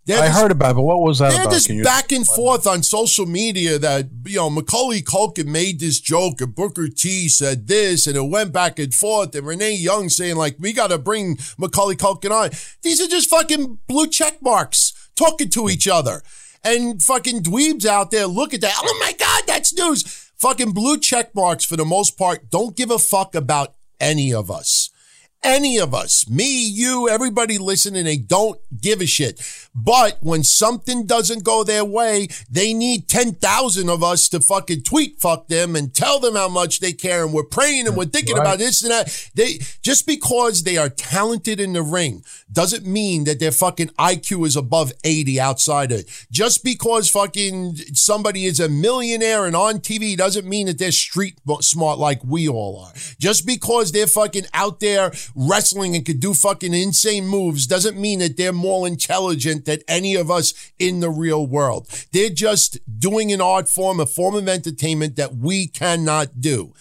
[0.06, 1.54] They have I this- heard about, it, but what was that they had about?
[1.54, 6.42] this back and forth on social media that you know Macaulay Culkin made this joke
[6.42, 10.36] and Booker T said this and it went back and forth and Renee Young saying
[10.36, 12.52] like we got to bring Macaulay Culkin on.
[12.84, 16.22] These are just fucking blue check marks talking to each other
[16.64, 18.76] and fucking dweebs out there look at that.
[18.78, 20.04] Oh my god, that's news.
[20.38, 24.52] Fucking blue check marks for the most part don't give a fuck about any of
[24.52, 24.92] us
[25.46, 29.40] any of us, me, you, everybody listening, they don't give a shit.
[29.76, 35.20] But when something doesn't go their way, they need 10,000 of us to fucking tweet
[35.20, 38.38] fuck them and tell them how much they care and we're praying and we're thinking
[38.38, 39.30] about this and that.
[39.36, 44.48] They, just because they are talented in the ring doesn't mean that their fucking IQ
[44.48, 46.28] is above 80 outside of it.
[46.32, 51.40] Just because fucking somebody is a millionaire and on TV doesn't mean that they're street
[51.60, 52.94] smart like we all are.
[53.20, 58.20] Just because they're fucking out there wrestling and could do fucking insane moves doesn't mean
[58.20, 61.88] that they're more intelligent than any of us in the real world.
[62.12, 66.74] They're just doing an art form, a form of entertainment that we cannot do.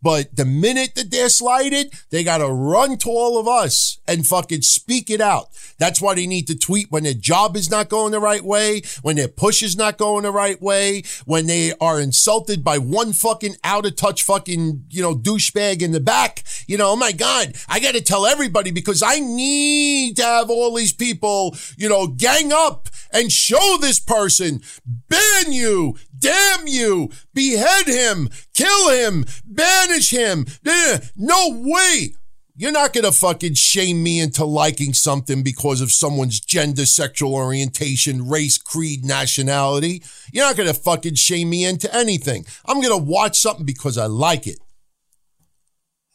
[0.00, 4.26] But the minute that they're slighted, they got to run to all of us and
[4.26, 5.48] fucking speak it out.
[5.78, 8.82] That's why they need to tweet when their job is not going the right way,
[9.02, 13.12] when their push is not going the right way, when they are insulted by one
[13.12, 16.44] fucking out of touch fucking, you know, douchebag in the back.
[16.66, 20.50] You know, oh my God, I got to tell everybody because I need to have
[20.50, 24.60] all these people, you know, gang up and show this person,
[25.08, 30.46] ban you, damn you, behead him, kill him, banish him.
[30.64, 32.14] Eh, No way.
[32.54, 37.34] You're not going to fucking shame me into liking something because of someone's gender, sexual
[37.34, 40.02] orientation, race, creed, nationality.
[40.32, 42.44] You're not going to fucking shame me into anything.
[42.66, 44.58] I'm going to watch something because I like it.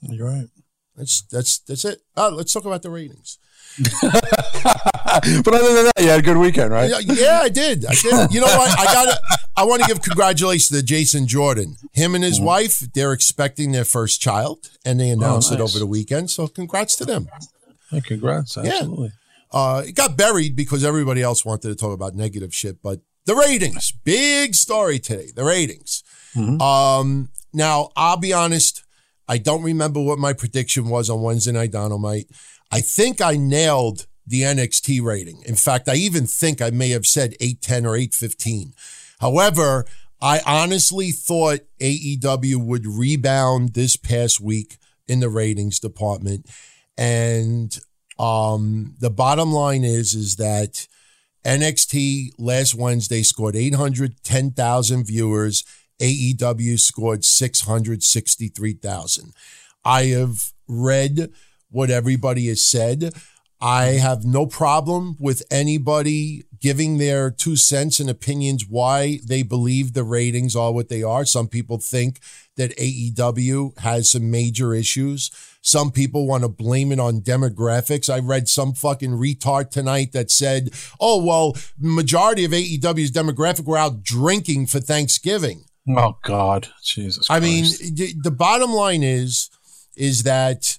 [0.02, 0.48] You're right.
[0.96, 2.02] That's that's that's it.
[2.16, 3.40] Oh, let's talk about the ratings.
[5.44, 6.90] But other than that, you had a good weekend, right?
[6.90, 7.86] Yeah, yeah, I did.
[7.86, 8.32] I did.
[8.34, 8.80] You know what?
[8.80, 9.18] I got.
[9.56, 11.76] I want to give congratulations to Jason Jordan.
[11.94, 12.30] Him and Mm-hmm.
[12.30, 12.80] his wife.
[12.94, 15.72] They're expecting their first child, and they announced it Oh, nice.
[15.76, 16.30] over the weekend.
[16.30, 17.28] So, congrats to them.
[17.90, 18.58] Hey, congrats.
[18.58, 19.12] Absolutely.
[19.52, 23.36] Uh, it got buried because everybody else wanted to talk about negative shit, but the
[23.36, 25.30] ratings, big story today.
[25.36, 26.04] The ratings.
[26.62, 28.84] Um, now I'll be honest.
[29.28, 32.28] I don't remember what my prediction was on Wednesday Night Dynamite.
[32.72, 35.42] I think I nailed the NXT rating.
[35.46, 38.74] In fact, I even think I may have said 810 or 815.
[39.20, 39.86] However,
[40.22, 44.78] I honestly thought AEW would rebound this past week
[45.08, 46.48] in the ratings department.
[46.98, 47.80] And
[48.20, 50.88] um, the bottom line is, is that
[51.46, 55.64] NXT last Wednesday scored 810,000 viewers.
[56.02, 59.34] AEW scored 663,000.
[59.86, 61.32] I have read
[61.70, 63.14] what everybody has said.
[63.60, 69.94] I have no problem with anybody giving their two cents and opinions why they believe
[69.94, 71.26] the ratings are what they are.
[71.26, 72.20] Some people think
[72.56, 75.32] that AEW has some major issues.
[75.62, 78.14] Some people want to blame it on demographics.
[78.14, 83.78] I read some fucking retard tonight that said, oh, well, majority of AEW's demographic were
[83.78, 85.66] out drinking for Thanksgiving.
[85.96, 87.28] Oh God, Jesus.
[87.30, 89.50] I mean, the, the bottom line is,
[89.96, 90.78] is that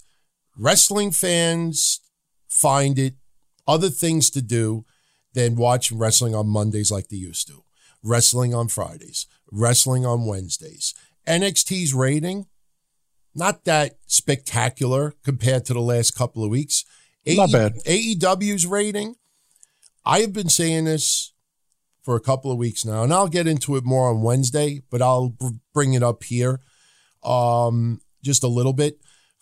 [0.58, 2.00] wrestling fans
[2.48, 3.14] find it
[3.66, 4.84] other things to do
[5.34, 7.64] than watch wrestling on Mondays like they used to,
[8.02, 10.94] wrestling on Fridays, wrestling on Wednesdays.
[11.26, 12.46] NXT's rating,
[13.34, 16.84] not that spectacular compared to the last couple of weeks.
[17.26, 17.74] Not bad.
[17.84, 19.16] AEW's rating,
[20.04, 21.34] I have been saying this
[22.02, 25.02] for a couple of weeks now, and I'll get into it more on Wednesday, but
[25.02, 26.60] I'll br- bring it up here
[27.22, 28.98] um, just a little bit.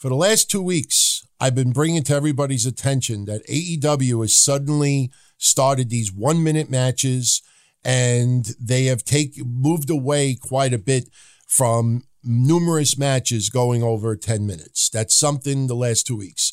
[0.06, 5.10] For the last two weeks, I've been bringing to everybody's attention that AEW has suddenly
[5.36, 7.42] started these one minute matches
[7.84, 11.08] and they have take, moved away quite a bit
[11.48, 14.88] from numerous matches going over 10 minutes.
[14.88, 16.52] That's something the last two weeks.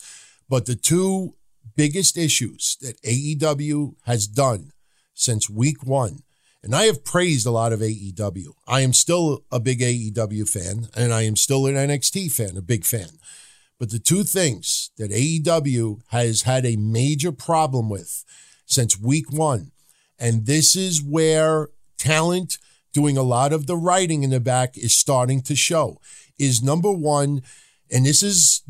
[0.50, 1.36] But the two
[1.76, 4.72] biggest issues that AEW has done
[5.13, 6.24] since week one.
[6.63, 8.54] And I have praised a lot of AEW.
[8.68, 12.62] I am still a big AEW fan, and I am still an NXT fan, a
[12.62, 13.10] big fan.
[13.84, 18.24] But the two things that AEW has had a major problem with
[18.65, 19.74] since week one,
[20.17, 21.67] and this is where
[21.98, 22.60] talent
[22.93, 26.00] doing a lot of the writing in the back is starting to show,
[26.39, 27.41] is number one,
[27.91, 28.62] and this is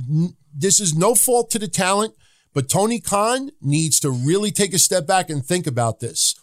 [0.52, 2.16] this is no fault to the talent,
[2.52, 6.34] but Tony Khan needs to really take a step back and think about this.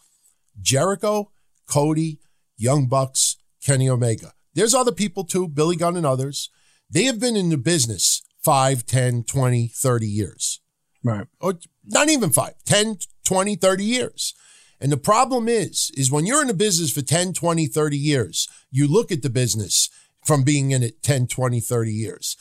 [0.63, 1.33] Jericho,
[1.67, 2.21] Cody,
[2.57, 4.33] Young Bucks, Kenny Omega.
[4.55, 6.51] There's other people too, Billy Gunn and others.
[6.89, 10.61] They have been in the business 5, 10, 20, 30 years.
[11.05, 11.27] right.
[11.41, 14.35] Or not even 5, 10, 20, 30 years.
[14.81, 18.49] And the problem is, is when you're in a business for 10, 20, 30 years,
[18.71, 19.91] you look at the business
[20.25, 22.37] from being in it 10, 20, 30 years.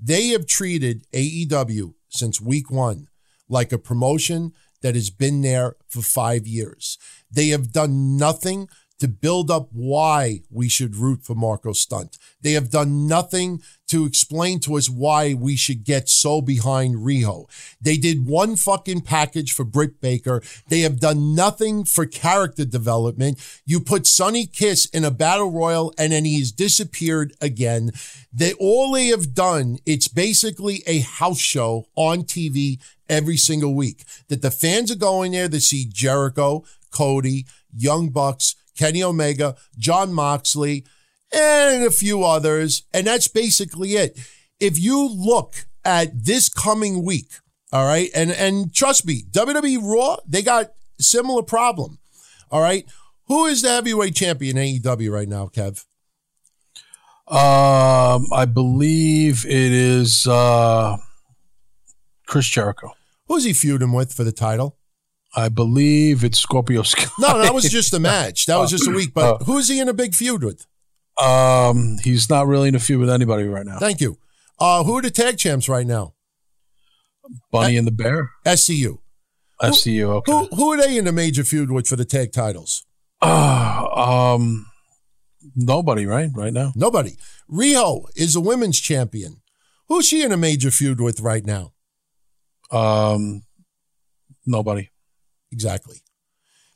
[0.00, 3.08] They have treated AEW since week one
[3.48, 6.98] like a promotion that has been there for five years.
[7.30, 12.18] They have done nothing to build up why we should root for Marko Stunt.
[12.40, 17.46] They have done nothing to explain to us why we should get so behind Riho.
[17.80, 20.42] They did one fucking package for Britt Baker.
[20.68, 23.38] They have done nothing for character development.
[23.64, 27.90] You put Sonny Kiss in a battle royal and then he's disappeared again.
[28.32, 34.04] They all they have done, it's basically a house show on TV every single week.
[34.28, 40.12] That the fans are going there to see Jericho, Cody, Young Bucks, Kenny Omega, Jon
[40.12, 40.84] Moxley,
[41.32, 42.84] and a few others.
[42.92, 44.18] And that's basically it.
[44.60, 47.32] If you look at this coming week,
[47.72, 51.98] all right, and, and trust me, WWE Raw, they got similar problem.
[52.50, 52.86] All right.
[53.26, 55.84] Who is the heavyweight champion in AEW right now, Kev?
[57.28, 60.96] Um, I believe it is uh,
[62.26, 62.92] Chris Jericho.
[63.26, 64.75] Who's he feuding with for the title?
[65.36, 67.06] I believe it's Scorpio Sky.
[67.18, 68.46] No, that was just a match.
[68.46, 69.12] That was just a week.
[69.14, 70.66] But Uh, who's he in a big feud with?
[71.20, 73.78] Um, he's not really in a feud with anybody right now.
[73.78, 74.18] Thank you.
[74.58, 76.14] Uh, who are the tag champs right now?
[77.50, 78.30] Bunny and the Bear.
[78.46, 78.98] SCU.
[79.62, 80.08] SCU.
[80.16, 80.32] Okay.
[80.32, 82.84] Who who are they in a major feud with for the tag titles?
[83.20, 84.66] Uh, um,
[85.54, 86.06] nobody.
[86.06, 86.30] Right.
[86.34, 86.72] Right now.
[86.76, 87.16] Nobody.
[87.50, 89.42] Riho is a women's champion.
[89.88, 91.72] Who's she in a major feud with right now?
[92.70, 93.42] Um,
[94.46, 94.90] nobody.
[95.56, 96.02] Exactly.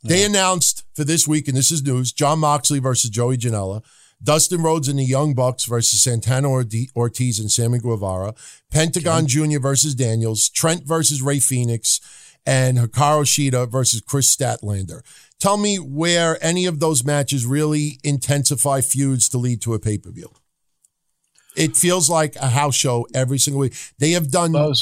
[0.03, 3.85] They announced for this week, and this is news: Jon Moxley versus Joey Janela,
[4.23, 8.35] Dustin Rhodes and the Young Bucks versus Santana Ortiz and Sammy Guevara,
[8.71, 9.61] Pentagon Jr.
[9.61, 12.01] versus Daniels, Trent versus Rey Fenix,
[12.47, 15.03] and Hikaru Shida versus Kris Statlander.
[15.39, 19.99] Tell me where any of those matches really intensify feuds to lead to a pay
[19.99, 20.31] per view.
[21.57, 23.75] It feels like a house show every single week.
[23.99, 24.73] They have done yeah.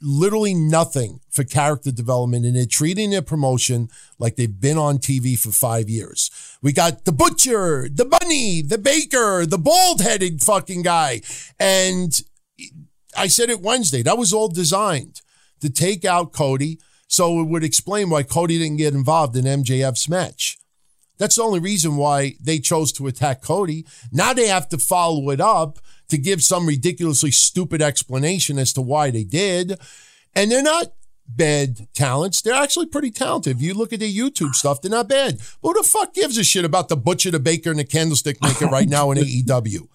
[0.00, 3.88] Literally nothing for character development and they're treating their promotion
[4.18, 6.30] like they've been on TV for five years.
[6.62, 11.22] We got the butcher, the bunny, the baker, the bald headed fucking guy.
[11.58, 12.12] And
[13.16, 14.02] I said it Wednesday.
[14.02, 15.22] That was all designed
[15.60, 16.78] to take out Cody.
[17.06, 20.58] So it would explain why Cody didn't get involved in MJF's match.
[21.18, 23.86] That's the only reason why they chose to attack Cody.
[24.10, 25.78] Now they have to follow it up
[26.08, 29.78] to give some ridiculously stupid explanation as to why they did.
[30.34, 30.92] And they're not
[31.26, 32.42] bad talents.
[32.42, 33.56] They're actually pretty talented.
[33.56, 35.38] If you look at their YouTube stuff, they're not bad.
[35.62, 38.42] But who the fuck gives a shit about the butcher, the baker, and the candlestick
[38.42, 39.88] maker right now in AEW?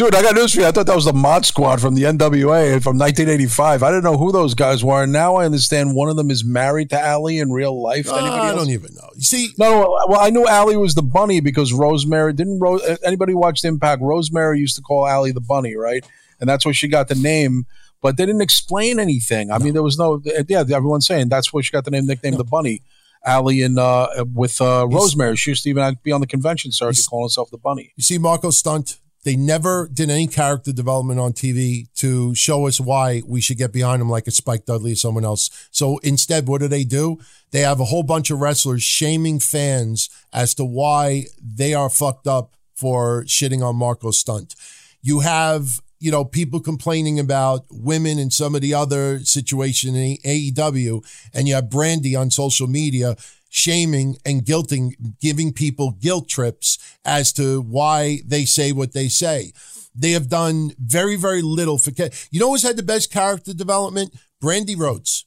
[0.00, 0.66] Dude, I got news for you.
[0.66, 3.82] I thought that was the Mod Squad from the NWA from 1985.
[3.82, 5.02] I didn't know who those guys were.
[5.02, 8.08] And now I understand one of them is married to Allie in real life.
[8.08, 9.10] Uh, I don't even know.
[9.14, 12.60] You see, No, no, well, I knew Allie was the bunny because Rosemary didn't.
[12.60, 14.00] Ro- anybody watched Impact?
[14.00, 16.02] Rosemary used to call Allie the bunny, right?
[16.40, 17.66] And that's where she got the name.
[18.00, 19.50] But they didn't explain anything.
[19.52, 20.22] I mean, there was no.
[20.24, 22.80] Yeah, everyone's saying that's where she got the name, nickname, the bunny.
[23.22, 27.04] Allie and uh, with uh, Rosemary, she used to even be on the convention circuit
[27.06, 27.92] calling herself the bunny.
[27.96, 32.80] You see Marko Stunt, they never did any character development on TV to show us
[32.80, 35.50] why we should get behind them like a Spike Dudley or someone else.
[35.70, 37.18] So instead, what do they do?
[37.50, 42.26] They have a whole bunch of wrestlers shaming fans as to why they are fucked
[42.26, 44.54] up for shitting on Marko Stunt.
[45.02, 50.16] You have, you know, people complaining about women and some of the other situation in
[50.24, 51.04] AEW,
[51.34, 53.16] and you have Brandi on social media
[53.50, 59.52] shaming and guilting, giving people guilt trips as to why they say what they say.
[59.94, 61.90] They have done very, very little for.
[62.30, 64.14] You know who's had the best character development?
[64.42, 65.26] Brandi Rhodes,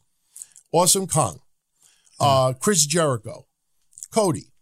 [0.71, 1.39] Awesome Kong,
[2.19, 3.45] uh, Chris Jericho,
[4.11, 4.53] Cody,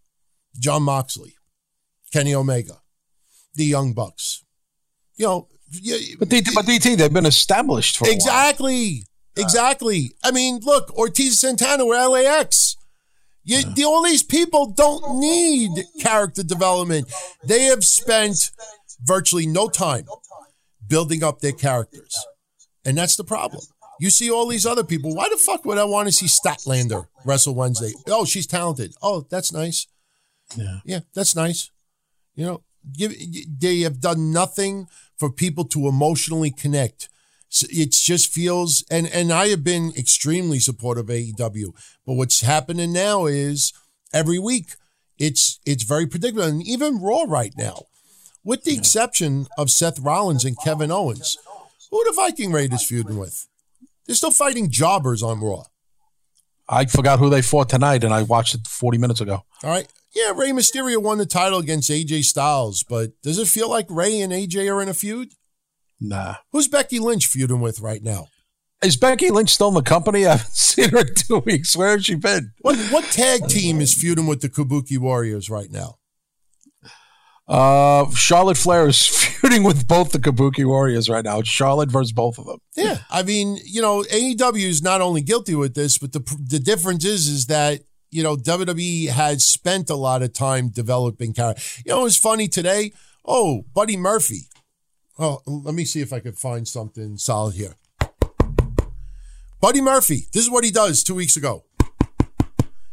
[0.59, 1.35] Jon Moxley,
[2.11, 2.81] Kenny Omega,
[3.53, 4.43] the Young Bucks.
[5.15, 5.47] You know,
[6.19, 8.09] But, DT, but DT, they've been established for.
[8.09, 9.03] Exactly.
[9.37, 10.11] Exactly.
[10.23, 12.75] I mean, look, Ortiz Santana were LAX.
[13.43, 17.11] You, the, all these people don't need character development.
[17.43, 18.51] They have spent
[19.01, 20.05] virtually no time
[20.87, 22.15] building up their characters.
[22.85, 23.61] And that's the problem.
[23.99, 25.15] You see all these other people.
[25.15, 27.93] Why the fuck would I want to see Statlander wrestle Wednesday?
[28.07, 28.93] Oh, she's talented.
[29.01, 29.87] Oh, that's nice.
[30.55, 30.79] Yeah.
[30.85, 31.71] Yeah, that's nice.
[32.35, 33.13] You know, give,
[33.59, 34.87] they have done nothing
[35.17, 37.09] for people to emotionally connect.
[37.69, 41.73] It just feels, and and I have been extremely supportive of AEW,
[42.05, 43.73] but what's happening now is
[44.13, 44.75] every week
[45.17, 47.83] it's it's very predictable, and even Raw right now,
[48.43, 51.37] with the exception of Seth Rollins and Kevin Owens,
[51.89, 53.47] who are the Viking Raiders feuding with?
[54.07, 55.63] They're still fighting jobbers on Raw.
[56.67, 59.43] I forgot who they fought tonight, and I watched it 40 minutes ago.
[59.63, 59.87] All right.
[60.15, 64.21] Yeah, Rey Mysterio won the title against AJ Styles, but does it feel like Rey
[64.21, 65.33] and AJ are in a feud?
[66.01, 66.35] Nah.
[66.51, 68.27] Who's Becky Lynch feuding with right now?
[68.83, 70.25] Is Becky Lynch still in the company?
[70.25, 71.77] I haven't seen her in two weeks.
[71.77, 72.53] Where has she been?
[72.61, 75.99] What what tag team is feuding with the Kabuki Warriors right now?
[77.47, 79.05] Uh, Charlotte Flair is
[79.41, 81.39] feuding with both the Kabuki Warriors right now.
[81.39, 82.59] It's Charlotte versus both of them.
[82.75, 86.59] Yeah, I mean, you know, AEW is not only guilty with this, but the the
[86.59, 91.61] difference is is that you know WWE has spent a lot of time developing character.
[91.85, 92.93] You know, it was funny today.
[93.23, 94.47] Oh, Buddy Murphy.
[95.23, 97.75] Oh, let me see if I can find something solid here.
[99.61, 100.25] Buddy Murphy.
[100.33, 101.63] This is what he does two weeks ago.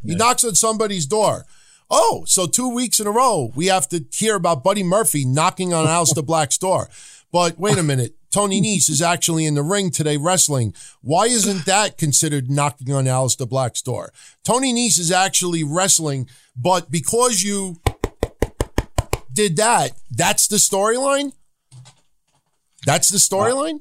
[0.05, 1.47] He knocks on somebody's door.
[1.89, 5.73] Oh, so two weeks in a row, we have to hear about Buddy Murphy knocking
[5.73, 6.87] on Aleister Black's door.
[7.31, 8.13] But wait a minute.
[8.29, 10.75] Tony Nese is actually in the ring today wrestling.
[11.01, 14.13] Why isn't that considered knocking on Aleister Black's door?
[14.43, 17.81] Tony Nese is actually wrestling, but because you
[19.33, 21.33] did that, that's the storyline?
[22.85, 23.79] That's the storyline.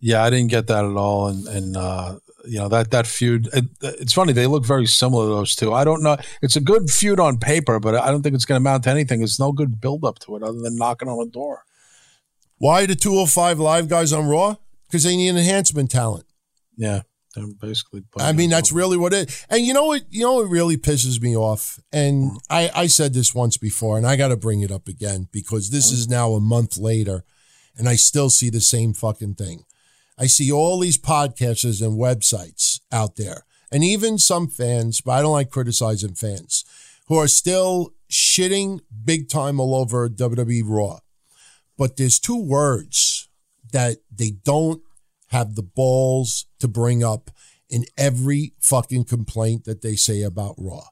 [0.00, 3.48] Yeah, I didn't get that at all, and and uh, you know that that feud.
[3.52, 5.72] It, it's funny they look very similar those two.
[5.72, 6.16] I don't know.
[6.42, 8.90] It's a good feud on paper, but I don't think it's going to amount to
[8.90, 9.20] anything.
[9.20, 11.64] There's no good build up to it other than knocking on a door.
[12.58, 14.56] Why the 205 live guys on Raw?
[14.86, 16.26] Because they need enhancement talent.
[16.76, 17.02] Yeah,
[17.34, 18.02] they're basically.
[18.18, 19.46] I mean, that's really what it.
[19.48, 20.02] And you know what?
[20.10, 21.78] You know what really pisses me off.
[21.92, 25.28] And I I said this once before, and I got to bring it up again
[25.32, 27.24] because this is now a month later,
[27.76, 29.64] and I still see the same fucking thing.
[30.18, 35.22] I see all these podcasters and websites out there, and even some fans, but I
[35.22, 36.64] don't like criticizing fans,
[37.08, 41.00] who are still shitting big time all over WWE Raw.
[41.78, 43.28] But there's two words
[43.72, 44.82] that they don't
[45.28, 47.30] have the balls to bring up
[47.70, 50.88] in every fucking complaint that they say about Raw.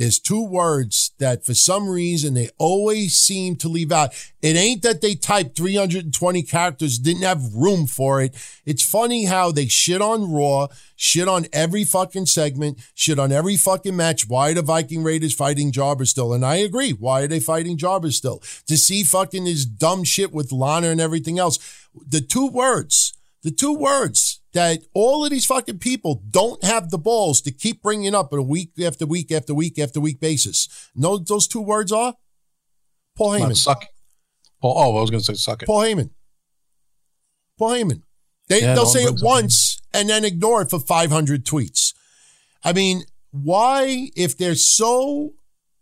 [0.00, 4.14] There's two words that for some reason they always seem to leave out.
[4.40, 8.34] It ain't that they typed 320 characters, didn't have room for it.
[8.64, 13.58] It's funny how they shit on Raw, shit on every fucking segment, shit on every
[13.58, 14.26] fucking match.
[14.26, 16.32] Why are the Viking Raiders fighting Jobber still?
[16.32, 16.92] And I agree.
[16.92, 18.42] Why are they fighting Jobber still?
[18.68, 21.58] To see fucking this dumb shit with Lana and everything else.
[21.94, 26.98] The two words, the two words that all of these fucking people don't have the
[26.98, 30.68] balls to keep bringing up on a week after week after week after week basis.
[30.94, 32.14] Know what those two words are?
[33.16, 33.56] Paul Not Heyman.
[33.56, 33.86] suck.
[34.60, 35.66] Paul, oh, I was going to say suck it.
[35.66, 36.10] Paul Heyman.
[37.58, 38.02] Paul Heyman.
[38.48, 41.94] They, Yeah, they'll say it once and then ignore it for 500 tweets.
[42.64, 45.34] I mean, why, if they're so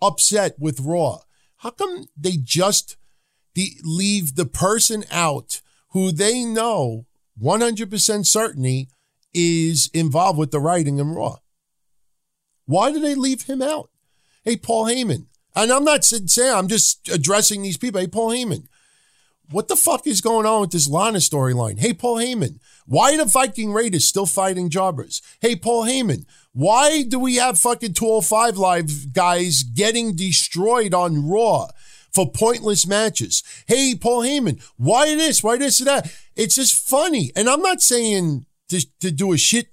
[0.03, 1.21] upset with Raw,
[1.59, 2.97] how come they just
[3.55, 5.61] de- leave the person out
[5.91, 7.07] who they know
[7.43, 8.89] 100% certainty
[9.35, 11.37] is involved with the writing in Raw?
[12.67, 13.91] Why do they leave him out?
[14.45, 15.27] Hey, Paul Heyman.
[15.55, 18.01] And I'm not saying, I'm just addressing these people.
[18.01, 18.67] Hey, Paul Heyman.
[19.51, 21.79] What the fuck is going on with this Lana storyline?
[21.79, 25.23] Hey, Paul Heyman, why are the Viking Raiders still fighting jobbers?
[25.41, 31.69] Hey, Paul Heyman, why do we have fucking 205 live guys getting destroyed on Raw
[32.13, 33.43] for pointless matches?
[33.67, 35.43] Hey, Paul Heyman, why this?
[35.43, 36.15] Why this and that?
[36.39, 37.33] It's just funny.
[37.37, 39.67] And I'm not saying to, to do a shit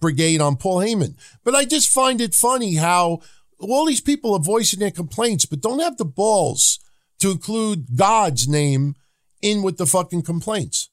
[0.00, 3.20] brigade on Paul Heyman, but I just find it funny how
[3.58, 6.78] all these people are voicing their complaints, but don't have the balls
[7.18, 8.94] to include God's name
[9.42, 10.88] in with the fucking complaints.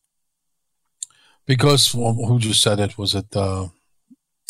[1.46, 2.98] Because well, who just said it?
[2.98, 3.68] Was it uh,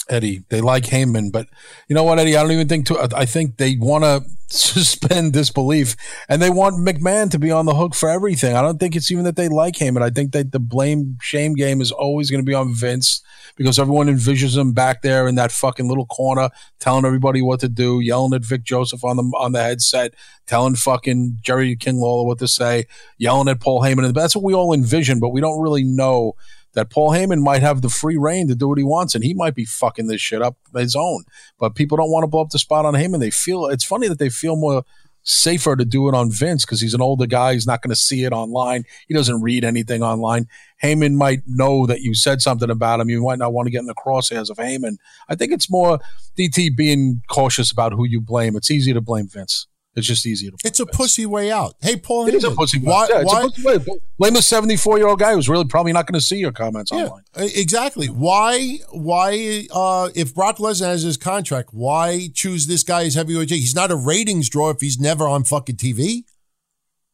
[0.10, 0.44] Eddie?
[0.50, 1.48] They like Heyman, but
[1.88, 2.36] you know what, Eddie?
[2.36, 2.88] I don't even think.
[2.88, 5.96] To, I think they want to suspend disbelief,
[6.28, 8.56] and they want McMahon to be on the hook for everything.
[8.56, 10.02] I don't think it's even that they like Heyman.
[10.02, 13.22] I think that the blame shame game is always going to be on Vince
[13.56, 16.50] because everyone envisions him back there in that fucking little corner,
[16.80, 20.14] telling everybody what to do, yelling at Vic Joseph on the on the headset,
[20.48, 22.86] telling fucking Jerry King Lawler what to say,
[23.18, 24.14] yelling at Paul Heyman.
[24.14, 26.36] That's what we all envision, but we don't really know
[26.74, 29.34] that Paul Heyman might have the free reign to do what he wants, and he
[29.34, 31.24] might be fucking this shit up his own.
[31.60, 33.20] But people don't want to blow up the spot on Heyman.
[33.20, 34.84] They feel it's funny that they feel more
[35.24, 37.54] safer to do it on Vince because he's an older guy.
[37.54, 38.84] He's not going to see it online.
[39.08, 40.48] He doesn't read anything online.
[40.84, 43.10] Heyman might know that you said something about him.
[43.10, 44.98] You might not want to get in the crosshairs of Heyman.
[45.30, 46.00] I think it's more
[46.38, 48.56] DT being cautious about who you blame.
[48.56, 49.68] It's easy to blame Vince.
[49.94, 50.58] It's just easier to.
[50.64, 51.76] It's a pussy way out.
[51.82, 52.80] Hey, Paul It is a pussy.
[52.80, 53.08] Why?
[53.10, 53.78] yeah, why a pussy way.
[54.18, 57.24] Blame a seventy-four-year-old guy who's really probably not going to see your comments yeah, online.
[57.36, 58.08] exactly.
[58.08, 58.78] Why?
[58.92, 59.68] Why?
[59.70, 63.50] Uh, if Brock Lesnar has his contract, why choose this guy as heavyweight?
[63.50, 66.24] He's not a ratings draw if he's never on fucking TV.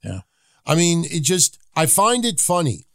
[0.04, 0.22] Yeah.
[0.66, 1.58] I mean, it just.
[1.76, 2.86] I find it funny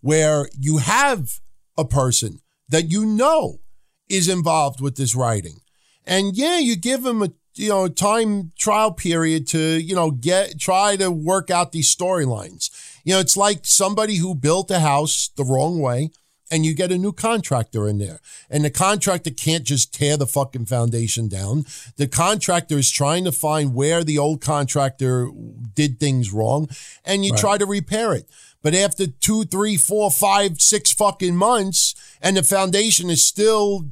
[0.00, 1.40] where you have
[1.76, 3.60] a person that you know
[4.08, 5.60] is involved with this writing,
[6.06, 10.58] and yeah, you give him a you know time trial period to you know get
[10.58, 12.70] try to work out these storylines.
[13.04, 16.10] You know, it's like somebody who built a house the wrong way
[16.50, 18.20] and you get a new contractor in there.
[18.50, 21.66] And the contractor can't just tear the fucking foundation down.
[21.96, 25.30] The contractor is trying to find where the old contractor
[25.74, 26.68] did things wrong
[27.04, 28.28] and you try to repair it.
[28.62, 33.86] But after two, three, four, five, six fucking months and the foundation is still,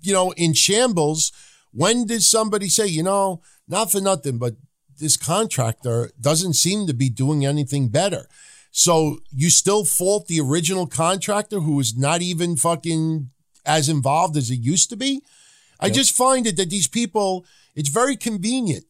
[0.00, 1.32] you know, in shambles,
[1.72, 4.54] when did somebody say, you know, not for nothing, but
[4.98, 8.28] this contractor doesn't seem to be doing anything better?
[8.70, 13.30] So you still fault the original contractor who is not even fucking
[13.64, 15.22] as involved as it used to be?
[15.80, 17.46] I just find it that these people,
[17.76, 18.84] it's very convenient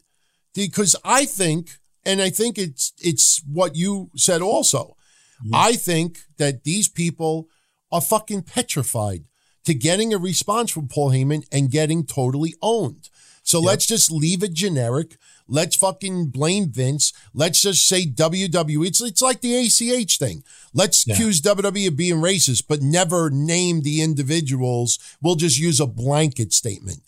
[0.55, 4.97] because I think, and I think it's it's what you said also.
[5.45, 5.55] Mm-hmm.
[5.55, 7.49] I think that these people
[7.93, 9.25] are fucking petrified
[9.69, 13.11] to getting a response from Paul Heyman and getting totally owned.
[13.43, 15.17] So let's just leave it generic.
[15.47, 17.13] Let's fucking blame Vince.
[17.35, 18.87] Let's just say WWE.
[18.87, 20.43] It's it's like the ACH thing.
[20.75, 21.15] Let's Yeah.
[21.15, 24.99] accuse WWE of being racist, but never name the individuals.
[25.23, 27.03] We'll just use a blanket statement.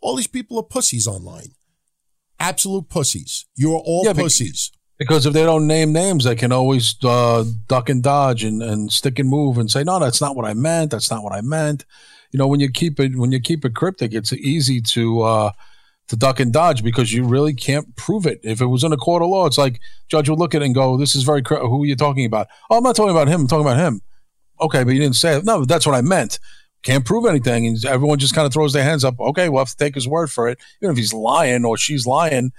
[0.00, 1.52] All these people are pussies online.
[2.40, 3.44] Absolute pussies.
[3.56, 4.70] You're all Yeah, pussies.
[5.02, 8.92] Because if they don't name names, they can always uh, duck and dodge and, and
[8.92, 10.90] stick and move and say, "No, that's not what I meant.
[10.90, 11.84] That's not what I meant."
[12.30, 15.52] You know, when you keep it when you keep it cryptic, it's easy to uh,
[16.08, 18.40] to duck and dodge because you really can't prove it.
[18.42, 20.66] If it was in a court of law, it's like judge would look at it
[20.66, 23.10] and go, "This is very cr- who are you talking about?" Oh, I'm not talking
[23.10, 23.42] about him.
[23.42, 24.00] I'm talking about him.
[24.60, 25.44] Okay, but you didn't say it.
[25.44, 26.38] No, that's what I meant.
[26.82, 29.18] Can't prove anything, and everyone just kind of throws their hands up.
[29.20, 30.58] Okay, we'll have to take his word for it.
[30.80, 32.52] Even if he's lying or she's lying,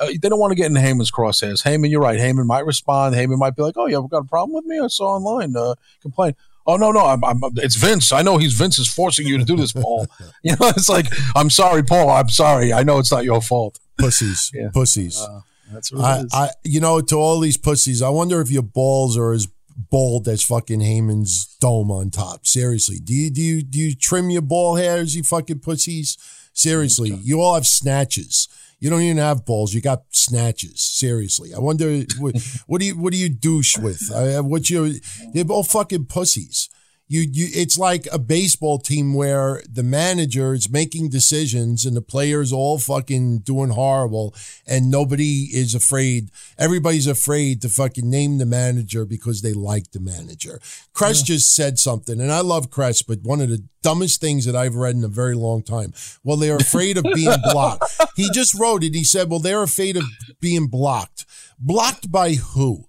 [0.00, 1.62] uh, they don't want to get in Heyman's crosshairs.
[1.62, 2.18] Heyman, you're right.
[2.18, 3.14] Heyman might respond.
[3.14, 4.80] Heyman might be like, "Oh, you have got a problem with me?
[4.80, 6.34] I saw online uh, complain."
[6.66, 8.12] Oh no, no, I'm, I'm, it's Vince.
[8.12, 10.06] I know he's Vince is forcing you to do this, Paul.
[10.42, 12.10] you know, it's like, I'm sorry, Paul.
[12.10, 12.72] I'm sorry.
[12.72, 13.78] I know it's not your fault.
[13.98, 14.50] Pussies.
[14.60, 14.68] Yeah.
[14.72, 15.26] Pussies.
[15.72, 16.34] That's what I, it is.
[16.34, 19.48] I, you know, to all these pussies, I wonder if your balls are as
[19.90, 22.46] bald as fucking Heyman's dome on top.
[22.46, 26.18] Seriously, do you do you do you trim your ball hairs, you fucking pussies?
[26.52, 28.48] Seriously, you all have snatches.
[28.80, 29.74] You don't even have balls.
[29.74, 30.80] You got snatches.
[30.80, 34.10] Seriously, I wonder what, what do you what do you douche with?
[34.12, 34.94] Uh, what you?
[35.32, 36.68] They're all fucking pussies.
[37.10, 42.00] You, you, it's like a baseball team where the manager is making decisions and the
[42.00, 44.32] players all fucking doing horrible
[44.64, 46.30] and nobody is afraid.
[46.56, 50.60] Everybody's afraid to fucking name the manager because they like the manager.
[50.92, 54.54] Crest just said something and I love Crest, but one of the dumbest things that
[54.54, 55.92] I've read in a very long time.
[56.22, 57.90] Well, they're afraid of being blocked.
[58.14, 58.94] He just wrote it.
[58.94, 60.04] He said, well, they're afraid of
[60.38, 61.26] being blocked.
[61.58, 62.84] Blocked by who?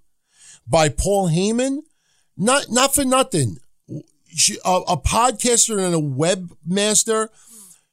[0.67, 1.80] By Paul Heyman?
[2.38, 3.57] Not, not for nothing
[4.36, 7.29] sh- a, a podcaster and a webmaster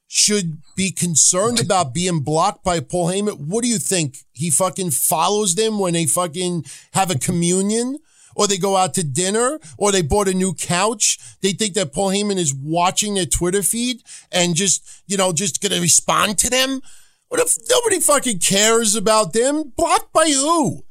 [0.07, 3.47] should be concerned about being blocked by Paul Heyman.
[3.47, 4.17] What do you think?
[4.33, 7.99] He fucking follows them when they fucking have a communion?
[8.35, 11.19] Or they go out to dinner, or they bought a new couch.
[11.41, 15.61] They think that Paul Heyman is watching their Twitter feed and just, you know, just
[15.61, 16.81] gonna respond to them.
[17.27, 19.73] What if nobody fucking cares about them?
[19.75, 20.85] Blocked by who?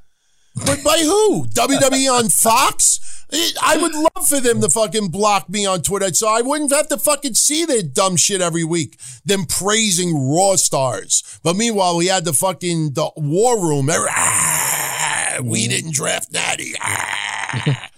[0.66, 1.46] But by who?
[1.46, 3.00] WWE on Fox?
[3.30, 6.88] I would love for them to fucking block me on Twitter so I wouldn't have
[6.88, 8.98] to fucking see their dumb shit every week.
[9.24, 11.38] Them praising Raw stars.
[11.42, 13.88] But meanwhile, we had the fucking the War Room.
[13.90, 16.74] Ah, we didn't draft Natty.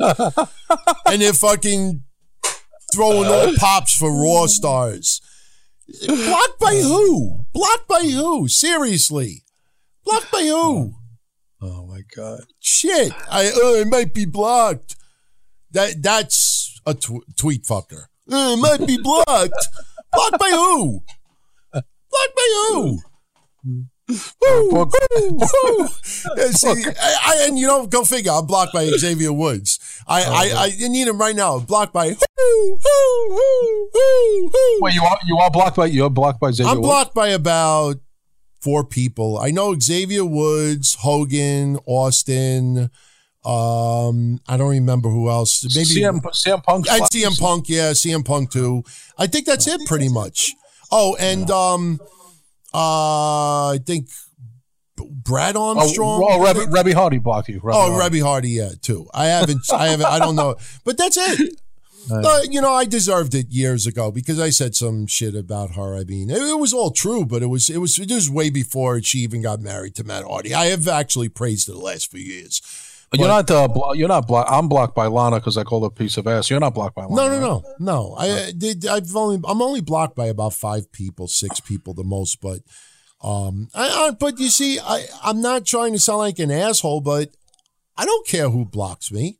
[0.02, 0.48] Ah.
[1.06, 2.04] and they're fucking
[2.92, 5.20] throwing all pops for Raw stars.
[6.06, 7.46] Blocked by who?
[7.52, 8.46] Blocked by who?
[8.46, 9.42] Seriously.
[10.04, 10.94] Blocked by who?
[11.62, 12.44] oh my god.
[12.60, 13.12] Shit.
[13.28, 14.94] I uh, it might be blocked.
[15.72, 18.04] That that's a tw- tweet fucker.
[18.30, 19.68] Uh, it might be blocked.
[20.12, 21.02] blocked by who?
[21.72, 22.98] Blocked by who?
[23.64, 24.90] Woo, woo.
[26.36, 28.32] Yeah, See, I, I, and you know, go figure.
[28.32, 29.78] I'm blocked by Xavier Woods.
[30.08, 31.60] I, I, I need him right now.
[31.60, 32.16] Blocked by who,
[32.82, 33.38] who,
[33.92, 34.78] who.
[34.80, 36.86] Wait, you are you are blocked by you're blocked by Xavier I'm Woods?
[36.88, 37.96] blocked by about
[38.60, 39.38] four people.
[39.38, 42.90] I know Xavier Woods, Hogan, Austin.
[43.44, 45.64] Um, I don't remember who else.
[45.74, 46.86] Maybe CM, CM Punk.
[46.90, 47.68] and CM Punk.
[47.68, 48.84] Yeah, CM Punk too.
[49.18, 50.52] I think that's it, pretty much.
[50.92, 52.00] Oh, and um,
[52.74, 54.08] uh, I think
[54.96, 56.22] Brad Armstrong.
[56.22, 57.60] Oh, oh I Reby, Reby Hardy blocked you.
[57.60, 58.20] Reby Oh, Hardy.
[58.20, 59.08] Reby Hardy, yeah, too.
[59.14, 61.60] I haven't, I haven't, I don't know, but that's it.
[62.10, 65.94] Uh, you know, I deserved it years ago because I said some shit about her.
[65.94, 68.48] I mean, it, it was all true, but it was, it was, it was way
[68.48, 70.54] before she even got married to Matt Hardy.
[70.54, 72.62] I have actually praised her the last few years.
[73.12, 73.50] You're not.
[73.50, 74.50] Uh, blo- you're not blocked.
[74.50, 76.48] I'm blocked by Lana because I called her a piece of ass.
[76.48, 77.16] You're not blocked by Lana.
[77.16, 78.14] No, no, no, no.
[78.16, 78.86] I uh, did.
[78.86, 82.40] I've only, I'm only blocked by about five people, six people the most.
[82.40, 82.60] But,
[83.22, 87.00] um, I, I but you see, I, I'm not trying to sound like an asshole,
[87.00, 87.30] but
[87.96, 89.38] I don't care who blocks me.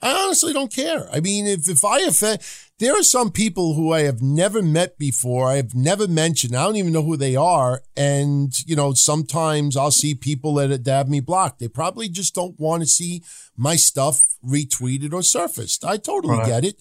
[0.00, 1.08] I honestly don't care.
[1.12, 2.40] I mean, if, if I offend,
[2.78, 5.48] there are some people who I have never met before.
[5.48, 6.54] I have never mentioned.
[6.54, 7.82] I don't even know who they are.
[7.96, 11.58] And, you know, sometimes I'll see people that, that have me blocked.
[11.58, 13.22] They probably just don't want to see
[13.56, 15.84] my stuff retweeted or surfaced.
[15.84, 16.46] I totally Right.
[16.46, 16.80] get it.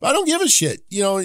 [0.00, 0.80] But I don't give a shit.
[0.90, 1.18] You know,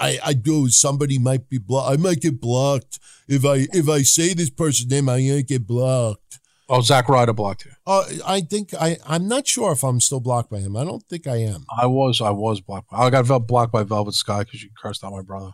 [0.00, 0.68] I, I do.
[0.68, 1.92] Somebody might be blocked.
[1.92, 2.98] I might get blocked.
[3.28, 6.38] If I, if I say this person's name, I might get blocked.
[6.68, 7.72] Oh, Zack Ryder blocked you.
[7.86, 10.76] Uh, I think I, I'm not sure if I'm still blocked by him.
[10.76, 11.66] I don't think I am.
[11.76, 12.20] I was.
[12.20, 12.88] I was blocked.
[12.90, 15.50] I got blocked by Velvet Sky because you cursed out my brother.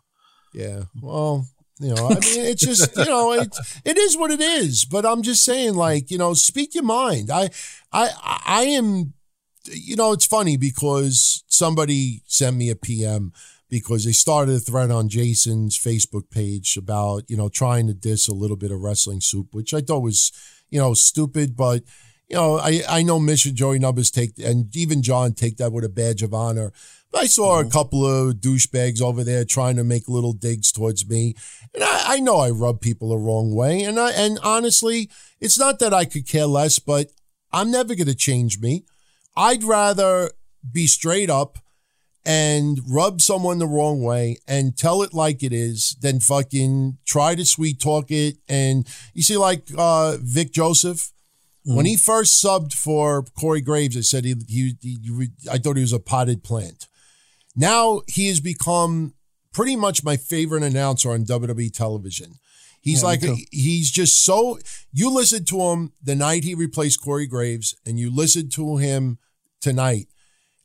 [0.55, 0.85] Yeah.
[1.01, 1.47] Well,
[1.81, 4.85] you know, I mean, it's just, you know, it, it is what it is.
[4.85, 7.31] But I'm just saying, like, you know, speak your mind.
[7.31, 7.51] I,
[7.93, 8.11] I,
[8.45, 9.14] I am,
[9.64, 13.33] you know, it's funny because somebody sent me a PM
[13.70, 18.28] because they started a thread on Jason's Facebook page about, you know, trying to diss
[18.28, 20.33] a little bit of wrestling soup, which I thought was,
[20.68, 21.83] you know, stupid, but
[22.31, 25.72] you know, I, I know Mish and Joey Numbas take, and even John take that
[25.72, 26.72] with a badge of honor.
[27.11, 31.09] But I saw a couple of douchebags over there trying to make little digs towards
[31.09, 31.35] me.
[31.74, 33.83] And I, I know I rub people the wrong way.
[33.83, 35.11] And I, and honestly,
[35.41, 37.09] it's not that I could care less, but
[37.53, 38.85] I'm never going to change me.
[39.37, 40.31] I'd rather
[40.70, 41.59] be straight up
[42.24, 47.35] and rub someone the wrong way and tell it like it is than fucking try
[47.35, 48.37] to sweet talk it.
[48.49, 51.11] And you see, like uh, Vic Joseph,
[51.64, 52.00] when he mm-hmm.
[52.00, 56.00] first subbed for Corey Graves, I said he, he, he, I thought he was a
[56.00, 56.88] potted plant.
[57.54, 59.14] Now he has become
[59.52, 62.34] pretty much my favorite announcer on WWE television.
[62.80, 64.58] He's Yeah, like, he's just so,
[64.92, 69.18] you listen to him the night he replaced Corey Graves and you listen to him
[69.61, 70.06] tonight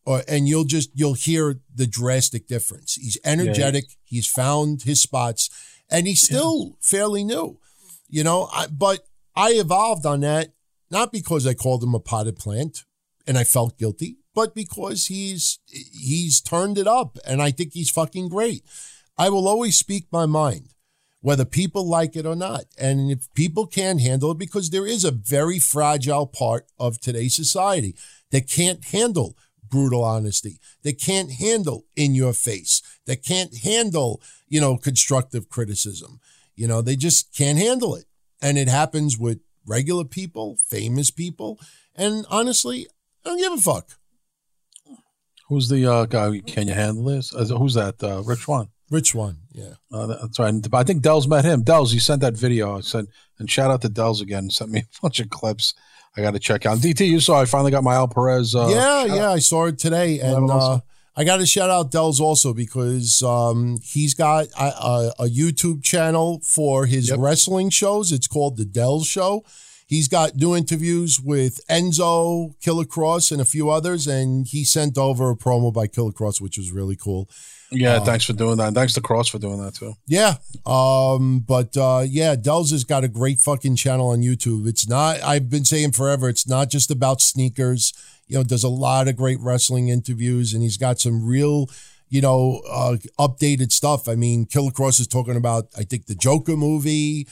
[0.06, 2.94] or, and you'll just, you'll hear the drastic difference.
[2.94, 3.86] He's energetic.
[4.06, 5.50] He's found his spots
[5.90, 7.60] and he's still fairly new,
[8.08, 9.02] you know, I, but
[9.36, 10.54] I evolved on that,
[10.96, 12.86] not because I called him a potted plant
[13.28, 17.90] and I felt guilty, but because he's, he's turned it up and I think he's
[17.90, 18.64] fucking great.
[19.18, 20.70] I will always speak my mind
[21.20, 22.66] whether people like it or not.
[22.78, 27.36] And if people can't handle it, because there is a very fragile part of today's
[27.36, 27.96] society
[28.30, 29.36] that can't handle
[29.68, 36.20] brutal honesty, that can't handle in your face, that can't handle, you know, constructive criticism.
[36.56, 38.06] You know, they just can't handle it.
[38.42, 41.60] And it happens with regular people, famous people.
[41.96, 42.88] And honestly,
[43.26, 43.90] I don't give a fuck.
[45.48, 46.42] Who's the uh, guy?
[46.46, 47.34] Can you handle this?
[47.34, 48.04] Uh, who's that?
[48.04, 48.70] Uh, Rich one.
[48.90, 49.38] Rich one?
[49.52, 49.74] Yeah.
[49.92, 50.54] Uh, that's right.
[50.74, 51.64] I think Dell's met him.
[51.64, 52.78] Dell's, you sent that video.
[52.78, 53.06] I said,
[53.40, 54.50] and shout out to Dell's again.
[54.50, 55.74] Sent me a bunch of clips.
[56.18, 56.78] I got to check out.
[56.78, 58.56] DT, you saw I finally got my Al Perez.
[58.56, 59.34] Uh, yeah, yeah, out.
[59.34, 60.80] I saw it today, and uh,
[61.18, 65.82] I got to shout out Dells also because um, he's got a, a, a YouTube
[65.84, 67.20] channel for his Yep.
[67.20, 68.12] wrestling shows.
[68.12, 69.46] It's called the Dells Show.
[69.88, 74.98] He's got new interviews with Enzo, Killer Kross, and a few others, and he sent
[74.98, 77.30] over a promo by Killer Kross, which was really cool.
[77.72, 78.68] Yeah, thanks for doing that.
[78.68, 79.94] And thanks to Kross for doing that too.
[80.08, 80.36] Yeah.
[80.66, 84.68] Um, but uh yeah, Dells has got a great fucking channel on YouTube.
[84.68, 87.92] It's not I've been saying forever, it's not just about sneakers.
[88.28, 91.70] You know, does a lot of great wrestling interviews and he's got some real,
[92.10, 94.08] you know, uh updated stuff.
[94.08, 97.28] I mean, Killer Kross is talking about I think the Joker movie.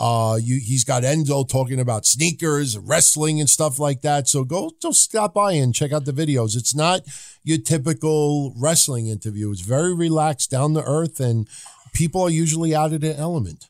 [0.00, 4.28] Uh you he's got Enzo talking about sneakers, wrestling and stuff like that.
[4.28, 6.56] So go just stop by and check out the videos.
[6.56, 7.02] It's not
[7.44, 9.50] your typical wrestling interview.
[9.50, 11.48] It's very relaxed, down to earth, and
[11.94, 13.68] people are usually out of their element.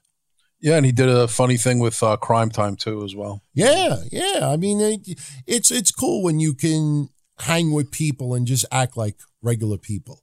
[0.60, 3.42] Yeah, and he did a funny thing with uh, Crime Time too, as well.
[3.54, 4.40] Yeah, yeah.
[4.42, 8.96] I mean, it, it's it's cool when you can hang with people and just act
[8.96, 10.22] like regular people.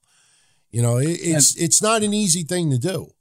[0.70, 3.12] You know, it, it's it's not an easy thing to do.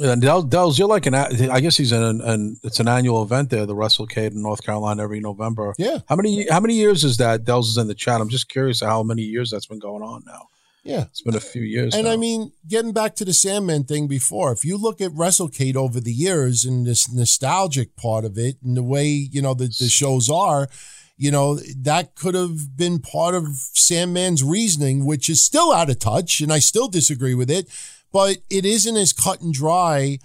[0.00, 1.14] And Del, Dells, you're like an.
[1.14, 2.56] I guess he's in an, an.
[2.64, 5.74] It's an annual event there, the WrestleCade in North Carolina every November.
[5.78, 5.98] Yeah.
[6.08, 7.44] How many How many years is that?
[7.44, 8.20] Dells is in the chat.
[8.20, 10.46] I'm just curious how many years that's been going on now.
[10.82, 11.02] Yeah.
[11.02, 11.94] It's been a few years.
[11.94, 12.12] And now.
[12.12, 16.00] I mean, getting back to the Sandman thing before, if you look at WrestleCade over
[16.00, 19.88] the years and this nostalgic part of it and the way, you know, the, the
[19.88, 20.68] shows are,
[21.16, 26.00] you know, that could have been part of Sandman's reasoning, which is still out of
[26.00, 26.40] touch.
[26.40, 27.68] And I still disagree with it,
[28.12, 30.18] but it isn't as cut and dry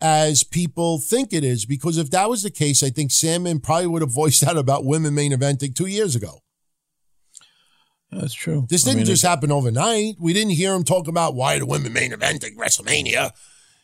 [0.00, 1.66] as people think it is.
[1.66, 4.84] Because if that was the case, I think Sandman probably would have voiced out about
[4.84, 6.40] women main eventing two years ago.
[8.12, 8.66] That's true.
[8.68, 10.16] This didn't mean, just happen overnight.
[10.18, 13.30] We didn't hear him talk about why the women main eventing WrestleMania.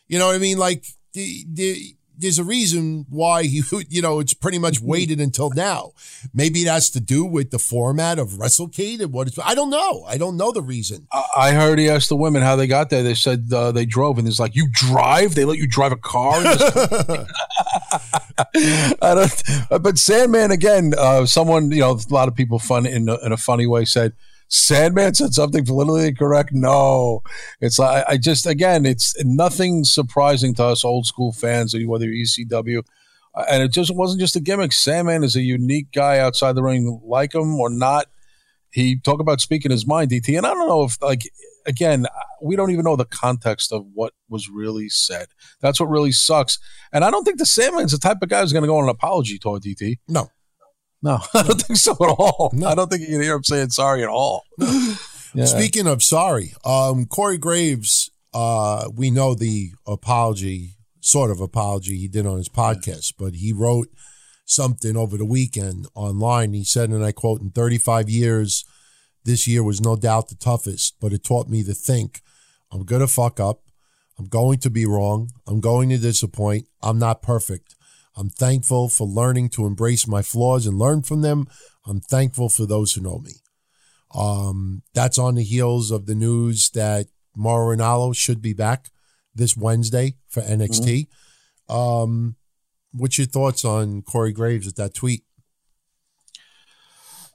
[0.07, 0.57] You know what I mean?
[0.57, 5.49] Like, the, the, there's a reason why he, you know, it's pretty much waited until
[5.51, 5.91] now.
[6.33, 9.37] Maybe it has to do with the format of WrestleCade and what it's.
[9.39, 10.03] I don't know.
[10.07, 11.07] I don't know the reason.
[11.11, 13.03] I- I heard he asked the women how they got there.
[13.03, 15.35] They said uh, they drove, and he's like, "You drive?
[15.35, 16.41] They let you drive a car?"
[18.37, 20.93] I don't, but Sandman again.
[20.97, 23.85] Uh, someone, you know, a lot of people fun in a, in a funny way
[23.85, 24.13] said.
[24.49, 26.51] Sandman said something politically incorrect.
[26.53, 27.21] No,
[27.59, 32.25] it's like I just again, it's nothing surprising to us old school fans, whether you're
[32.25, 32.83] ECW,
[33.35, 34.71] uh, and it just wasn't just a gimmick.
[34.71, 38.07] Sandman is a unique guy outside the ring, like him or not.
[38.71, 41.23] He talk about speaking his mind, DT, and I don't know if like
[41.67, 42.07] again,
[42.41, 45.27] we don't even know the context of what was really said.
[45.61, 46.57] That's what really sucks.
[46.91, 48.85] And I don't think the Sandman's the type of guy who's going to go on
[48.85, 49.97] an apology tour, DT.
[50.07, 50.31] No.
[51.03, 52.51] No, I don't think so at all.
[52.53, 52.67] No.
[52.67, 54.43] I don't think you can hear him saying sorry at all.
[55.33, 55.45] Yeah.
[55.45, 62.07] Speaking of sorry, um, Corey Graves, uh, we know the apology, sort of apology he
[62.07, 63.89] did on his podcast, but he wrote
[64.45, 66.53] something over the weekend online.
[66.53, 68.65] He said, and I quote, in 35 years,
[69.27, 72.21] This year was no doubt the toughest, but it taught me to think
[72.71, 73.59] I'm going to fuck up.
[74.17, 75.31] I'm going to be wrong.
[75.45, 76.67] I'm going to disappoint.
[76.81, 77.75] I'm not perfect.
[78.15, 81.45] I'm thankful for learning to embrace my flaws and learn from them.
[81.85, 83.33] I'm thankful for those who know me.
[84.15, 88.91] Um, that's on the heels of the news that Mauro Ranallo should be back
[89.35, 91.07] this Wednesday for NXT.
[91.67, 92.37] Um,
[92.93, 95.25] what's your thoughts on Corey Graves with that tweet?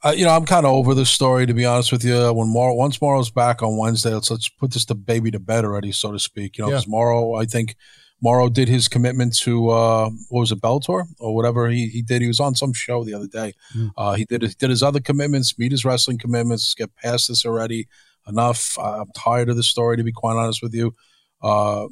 [0.04, 2.32] Uh, you know, I'm kind of over this story to be honest with you.
[2.32, 5.64] When Mauro, once Mauro's back on Wednesday, let's let's put this the baby to bed
[5.64, 6.58] already, so to speak.
[6.58, 6.76] You know, Yeah.
[6.76, 7.76] because Mauro, I think
[8.20, 12.20] Mauro did his commitment to uh, what was it, Bellator or whatever he, he did.
[12.22, 13.52] He was on some show the other day.
[13.96, 16.74] Uh, he did he did his other commitments, meet his wrestling commitments.
[16.74, 17.86] Get past this already.
[18.26, 18.76] Enough.
[18.78, 20.94] I'm tired of the story, to be quite honest with you.
[21.42, 21.86] Uh,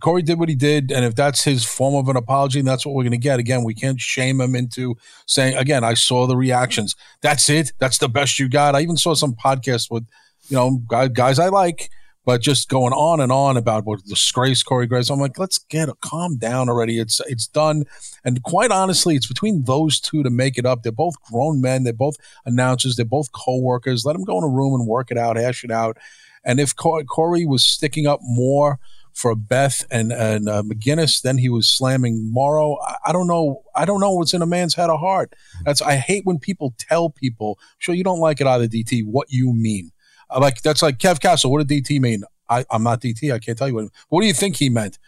[0.00, 2.94] Corey did what he did, and if that's his form of an apology, that's what
[2.94, 3.38] we're going to get.
[3.38, 6.94] Again, we can't shame him into saying, again, I saw the reactions.
[7.22, 7.72] That's it.
[7.78, 8.74] That's the best you got.
[8.74, 10.06] I even saw some podcasts with,
[10.48, 11.90] you know, guys, I like,
[12.24, 15.08] but just going on and on about what disgrace Corey Graves.
[15.08, 16.98] I'm like, let's get a calm down already.
[16.98, 17.84] It's it's done.
[18.22, 20.82] And quite honestly, it's between those two to make it up.
[20.82, 21.84] They're both grown men.
[21.84, 22.96] They're both announcers.
[22.96, 24.04] They're both co-workers.
[24.04, 25.96] Let them go in a room and work it out, hash it out.
[26.44, 28.78] And if Corey was sticking up more
[29.18, 32.76] for Beth and and uh, McGuinness, then he was slamming Mauro.
[32.86, 33.62] I, I don't know.
[33.74, 35.34] I don't know what's in a man's head or heart.
[35.64, 37.58] That's I hate when people tell people.
[37.78, 39.02] Sure, you don't like it either, DT.
[39.04, 39.90] What you mean?
[40.30, 41.50] Uh, Like that's like Kev Castle.
[41.50, 42.22] What did DT mean?
[42.48, 43.32] I, I'm not DT.
[43.32, 43.88] I can't tell you what.
[44.08, 44.98] What do you think he meant?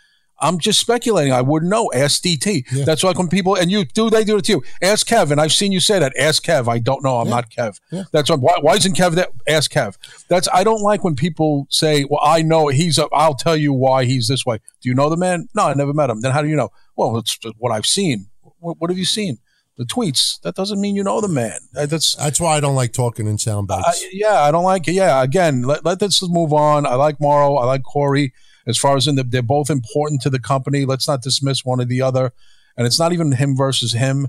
[0.41, 1.33] I'm just speculating.
[1.33, 1.91] I wouldn't know.
[1.95, 2.85] Ask DT.
[2.85, 4.63] That's like when people and you do they do it to you.
[4.83, 6.13] Ask Kev, and I've seen you say that.
[6.19, 6.69] Ask Kev.
[6.69, 7.19] I don't know.
[7.19, 7.79] I'm not Kev.
[8.13, 8.55] That's why.
[8.61, 9.31] Why isn't Kev that?
[9.47, 9.97] Ask Kev.
[10.29, 10.49] That's.
[10.53, 12.99] I don't like when people say, "Well, I know he's.
[12.99, 15.49] A, I'll tell you why he's this way." Do you know the man?
[15.55, 16.21] No, I never met him.
[16.21, 16.71] Then how do you know?
[16.97, 18.27] Well, it's what I've seen.
[18.59, 19.39] What, what have you seen?
[19.77, 20.41] The tweets.
[20.43, 21.59] That doesn't mean you know the man.
[21.75, 24.03] Uh, That's That's why I don't like talking in sound bites.
[24.05, 24.93] I, yeah, I don't like it.
[24.93, 26.87] Yeah, again, let, let this move on.
[26.87, 27.57] I like Mauro.
[27.57, 28.33] I like Corey.
[28.71, 30.85] As far as in the, they're both important to the company.
[30.85, 32.33] Let's not dismiss one or the other.
[32.77, 34.29] And it's not even him versus him.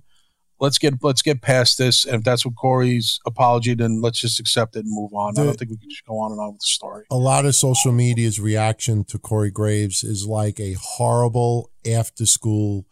[0.60, 2.06] Let's get let's get past this.
[2.06, 5.34] And if that's what Corey's apology, then let's just accept it and move on.
[5.38, 7.06] I don't think we can just go on and on with the story.
[7.10, 12.86] a lot of social media's reaction to Corey Graves is like a horrible after school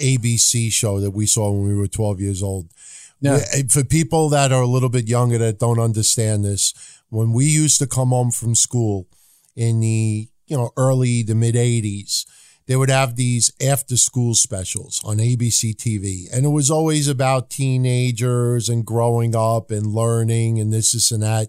[0.00, 2.72] ABC show that we saw when we were 12 years old.
[3.20, 3.40] Yeah.
[3.52, 6.72] Eh, for people that are a little bit younger that don't understand this,
[7.08, 9.08] when we used to come home from school
[9.56, 12.26] in the, you know, early to mid 80s,
[12.66, 16.24] they would have these after school specials on ABC TV.
[16.32, 21.22] And it was always about teenagers and growing up and learning and this, this, and
[21.22, 21.48] that.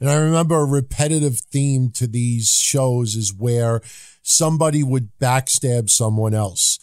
[0.00, 3.80] And I remember a repetitive theme to these shows is where
[4.22, 6.78] somebody would backstab someone else.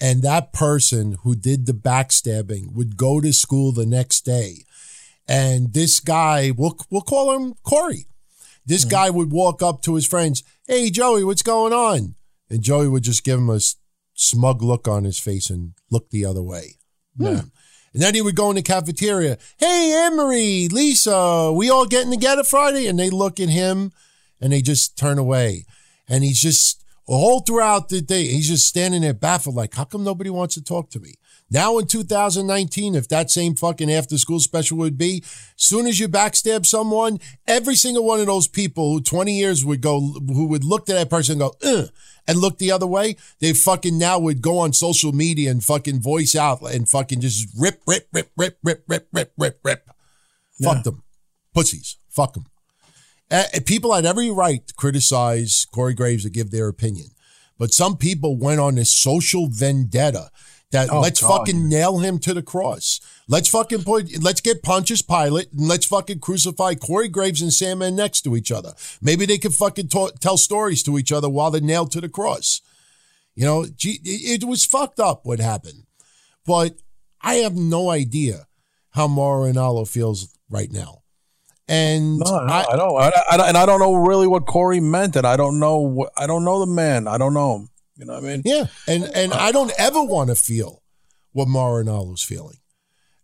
[0.00, 4.64] And that person who did the backstabbing would go to school the next day.
[5.26, 8.06] And this guy, we'll, we'll call him Corey.
[8.64, 8.90] This mm-hmm.
[8.90, 12.14] guy would walk up to his friends, Hey, Joey, what's going on?
[12.50, 13.58] And Joey would just give him a
[14.12, 16.74] smug look on his face and look the other way.
[17.16, 17.24] Hmm.
[17.24, 17.40] Yeah.
[17.94, 19.38] And then he would go in the cafeteria.
[19.56, 22.86] Hey, Emery, Lisa, we all getting together Friday?
[22.86, 23.92] And they look at him
[24.42, 25.64] and they just turn away.
[26.06, 30.04] And he's just all throughout the day, he's just standing there baffled, like, how come
[30.04, 31.14] nobody wants to talk to me?
[31.50, 35.24] Now in 2019, if that same fucking after school special would be,
[35.56, 39.80] soon as you backstab someone, every single one of those people who 20 years would
[39.80, 41.88] go, who would look to that person and go, Ugh,
[42.26, 46.00] and look the other way, they fucking now would go on social media and fucking
[46.00, 49.90] voice out and fucking just rip, rip, rip, rip, rip, rip, rip, rip, rip.
[50.62, 51.02] Fuck them.
[51.54, 51.96] Pussies.
[52.10, 52.46] Fuck them.
[53.30, 57.06] Uh, people had every right to criticize Corey Graves to give their opinion.
[57.58, 60.30] But some people went on this social vendetta
[60.70, 61.38] that Oh, let's God.
[61.38, 63.00] fucking nail him to the cross.
[63.26, 67.96] Let's fucking put, let's get Pontius Pilate and let's fucking crucify Corey Graves and Sandman
[67.96, 68.72] next to each other.
[69.00, 72.08] Maybe they could fucking ta- tell stories to each other while they're nailed to the
[72.08, 72.60] cross.
[73.34, 75.84] You know, gee, it, was fucked up what happened.
[76.44, 76.78] But
[77.20, 78.46] I have no idea
[78.90, 81.02] how Mauro feels right now.
[81.68, 83.00] And No, I, I, I don't.
[83.00, 85.16] I, I, and I don't know really what Corey meant.
[85.16, 86.08] And I don't know.
[86.16, 87.06] I don't know the man.
[87.06, 87.68] I don't know him.
[87.98, 88.42] You know what I mean?
[88.44, 90.82] Yeah, and and I don't ever want to feel
[91.32, 92.58] what Ranallo's feeling,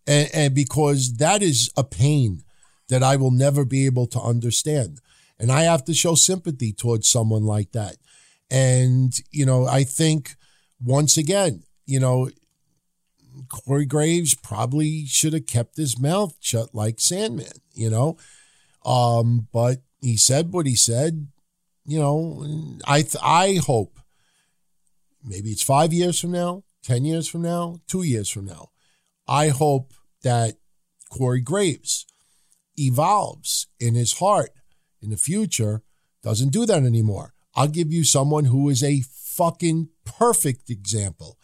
[0.04, 2.42] and and because that is a pain
[2.88, 5.00] that I will never be able to understand,
[5.38, 7.96] and I have to show sympathy towards someone like that,
[8.50, 10.34] and you know I think
[10.82, 12.28] once again, you know,
[13.48, 18.16] Corey Graves probably should have kept his mouth shut like Sandman, you know,
[18.84, 21.28] um, but he said what he said,
[21.86, 22.44] you know.
[22.86, 24.00] I th- I hope
[25.24, 28.68] maybe it's five years from now, 10 years from now, two years from now.
[29.26, 30.56] I hope that
[31.10, 32.06] Corey Graves
[32.76, 34.50] evolves in his heart
[35.00, 35.82] in the future,
[36.22, 37.34] doesn't do that anymore.
[37.54, 41.38] I'll give you someone who is a fucking perfect example.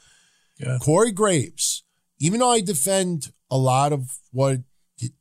[0.59, 0.78] Yeah.
[0.81, 1.85] Corey Graves,
[2.18, 4.59] even though I defend a lot of what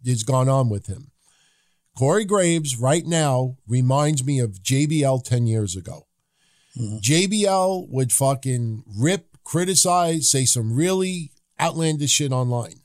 [0.06, 1.12] has gone on with him,
[1.98, 6.08] Corey Graves right now reminds me of JBL 10 years ago.
[6.80, 6.98] Mm-hmm.
[6.98, 12.82] JBL would fucking rip, criticize, say some really outlandish shit online.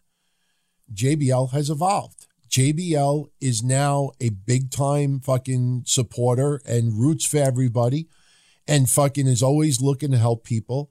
[0.93, 2.27] JBL has evolved.
[2.51, 8.09] JBL is now a big time fucking supporter and roots for everybody
[8.67, 10.91] and fucking is always looking to help people.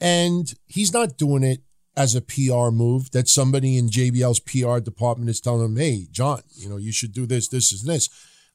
[0.00, 1.62] And he's not doing it
[1.96, 6.42] as a PR move that somebody in JBL's PR department is telling him, hey, John,
[6.54, 8.08] you know, you should do this, this, and this.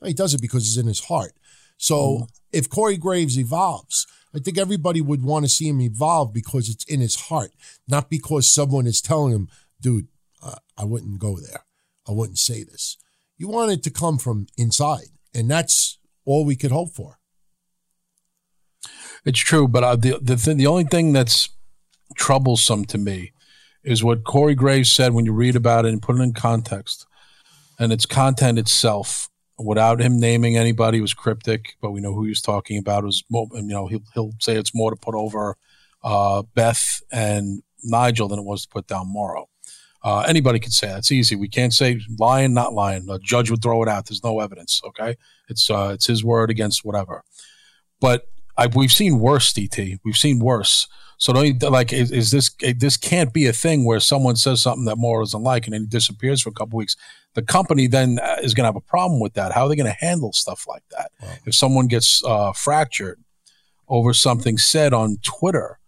[0.04, 1.34] He does it because it's in his heart.
[1.82, 4.06] So if Corey Graves evolves,
[4.36, 7.54] I think everybody would want to see him evolve because it's in his heart,
[7.88, 9.50] not because someone is telling him,
[9.82, 10.08] dude,
[10.44, 11.66] uh, I wouldn't go there.
[12.08, 12.98] I wouldn't say this.
[13.36, 17.18] You want it to come from inside, and that's all we could hope for.
[19.26, 21.50] It's true, but uh, the the thing, the only thing that's
[22.16, 23.32] troublesome to me
[23.84, 27.08] is what Corey Graves said when you read about it and put it in context,
[27.80, 29.31] and its content itself,
[29.64, 31.76] without him naming anybody, was cryptic.
[31.82, 33.04] But we know who he was talking about.
[33.04, 35.58] It was you know he'll he'll say it's more to put over
[36.04, 39.50] uh, Beth and Nigel than it was to put down Mauro.
[40.04, 41.36] Uh, anybody could say that's easy.
[41.36, 43.08] We can't say lying, not lying.
[43.10, 44.08] A judge would throw it out.
[44.08, 44.82] There's no evidence.
[44.86, 45.16] Okay,
[45.48, 47.24] it's uh, it's his word against whatever.
[48.00, 48.26] But
[48.58, 50.00] I, we've seen worse, DT.
[50.04, 50.88] We've seen worse.
[51.18, 54.86] So don't like is, is this this can't be a thing where someone says something
[54.86, 56.96] that Mauro doesn't like and then he disappears for a couple weeks.
[57.34, 59.52] The company then uh, is going to have a problem with that.
[59.54, 61.12] How are they going to handle stuff like that?
[61.46, 63.20] If someone gets uh, fractured
[63.88, 65.80] over something said on Twitter,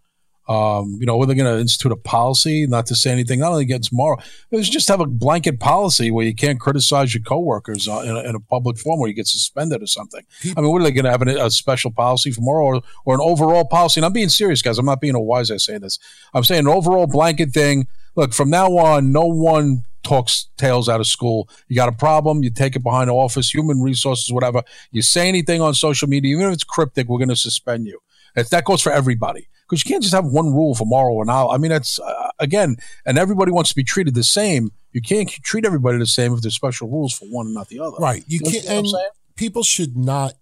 [0.47, 3.51] um, you know, whether they're going to institute a policy not to say anything, not
[3.51, 4.17] only against Mauro,
[4.51, 8.19] it's just have a blanket policy where you can't criticize your coworkers uh, in, a,
[8.21, 10.21] in a public forum where you get suspended or something.
[10.57, 12.81] I mean, what are they going to have an, a special policy for Mauro or,
[13.05, 13.99] or an overall policy?
[13.99, 14.77] And I'm being serious, guys.
[14.77, 15.97] I'm not being a wise I say this.
[16.33, 17.87] I'm saying an overall blanket thing.
[18.15, 21.47] Look, from now on, no one talks tales out of school.
[21.69, 24.61] You got a problem, you take it behind the office, human resources, whatever.
[24.91, 27.99] You say anything on social media, even if it's cryptic, we're going to suspend you.
[28.35, 31.31] If that goes for everybody because you can't just have one rule for moral and.
[31.31, 34.71] I mean, that's uh, again, and everybody wants to be treated the same.
[34.91, 37.79] You can't treat everybody the same if there's special rules for one and not the
[37.79, 37.97] other.
[37.99, 38.23] Right.
[38.27, 38.55] You You can't.
[38.67, 40.33] understand what I'm And people should not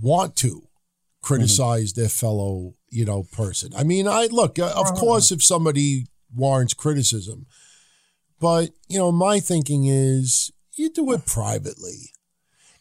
[0.00, 0.62] want to
[1.22, 3.72] criticize their fellow, you know, person.
[3.76, 4.58] I mean, I look.
[4.58, 7.46] uh, Of course, if somebody warrants criticism,
[8.40, 12.12] but you know, my thinking is you do it privately,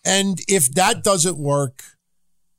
[0.05, 1.84] and if that doesn't work,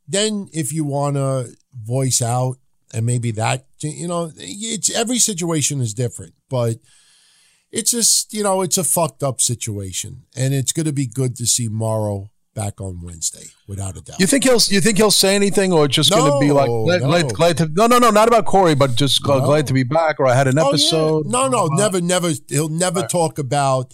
[0.08, 2.56] then if you want to voice out
[2.94, 6.76] and maybe that you know it's every situation is different but
[7.72, 11.34] it's just you know it's a fucked up situation and it's going to be good
[11.36, 15.10] to see Mauro back on wednesday without a doubt You think he'll you think he'll
[15.10, 17.06] say anything or just going to be like No, glad, no.
[17.08, 19.46] glad, glad to no no no not about Corey but just glad- No.
[19.46, 20.68] glad to be back or I had an Oh, yeah.
[20.70, 21.26] episode.
[21.26, 21.76] no no uh-huh.
[21.76, 23.92] never never he'll never talk about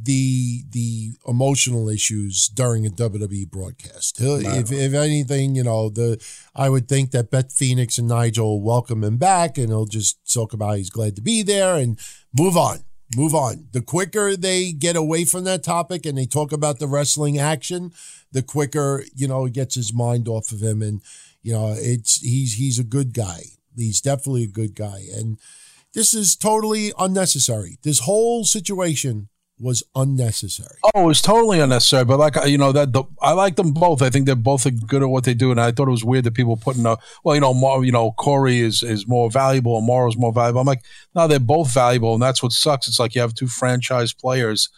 [0.00, 4.18] the the emotional issues during a WWE broadcast.
[4.20, 6.22] If if anything, you know, the
[6.54, 10.52] I would think that Beth Phoenix and Nigel welcome him back, and he'll just talk
[10.52, 11.98] about he's glad to be there and
[12.36, 12.80] move on,
[13.16, 13.68] move on.
[13.72, 17.92] The quicker they get away from that topic and they talk about the wrestling action,
[18.32, 21.02] the quicker you know it gets his mind off of him, and
[21.42, 23.42] you know it's he's he's a good guy.
[23.76, 25.38] He's definitely a good guy, and
[25.94, 27.78] this is totally unnecessary.
[27.82, 29.28] This whole situation
[29.62, 30.76] was unnecessary.
[30.94, 32.04] Oh, it was totally unnecessary.
[32.04, 34.02] But like you know that the, I like them both.
[34.02, 35.50] I think they're both good at what they do.
[35.50, 37.92] And I thought it was weird that people putting a well, you know, more, you
[37.92, 40.60] know, Corey is is more valuable and Mauro's more valuable.
[40.60, 40.82] I'm like,
[41.14, 42.88] no, they're both valuable, and that's what sucks.
[42.88, 44.68] It's like you have two franchise players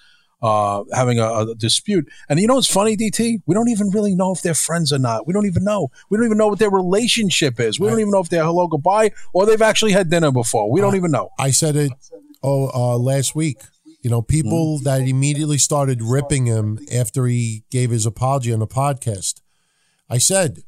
[0.45, 2.07] uh, having a, a dispute.
[2.29, 3.43] And you know what's funny, DT?
[3.47, 5.27] We don't even really know if they're friends or not.
[5.27, 5.89] We don't even know.
[6.11, 7.81] We don't even know what their relationship is.
[7.81, 10.71] We don't even know if they're hello goodbye or they've actually had dinner before.
[10.71, 11.31] We don't even know.
[11.39, 11.93] I said it
[12.43, 13.59] oh uh, last week.
[14.05, 14.85] You know, people mm-hmm.
[14.85, 19.41] that immediately started ripping him after he gave his apology on the podcast.
[20.11, 20.59] I said,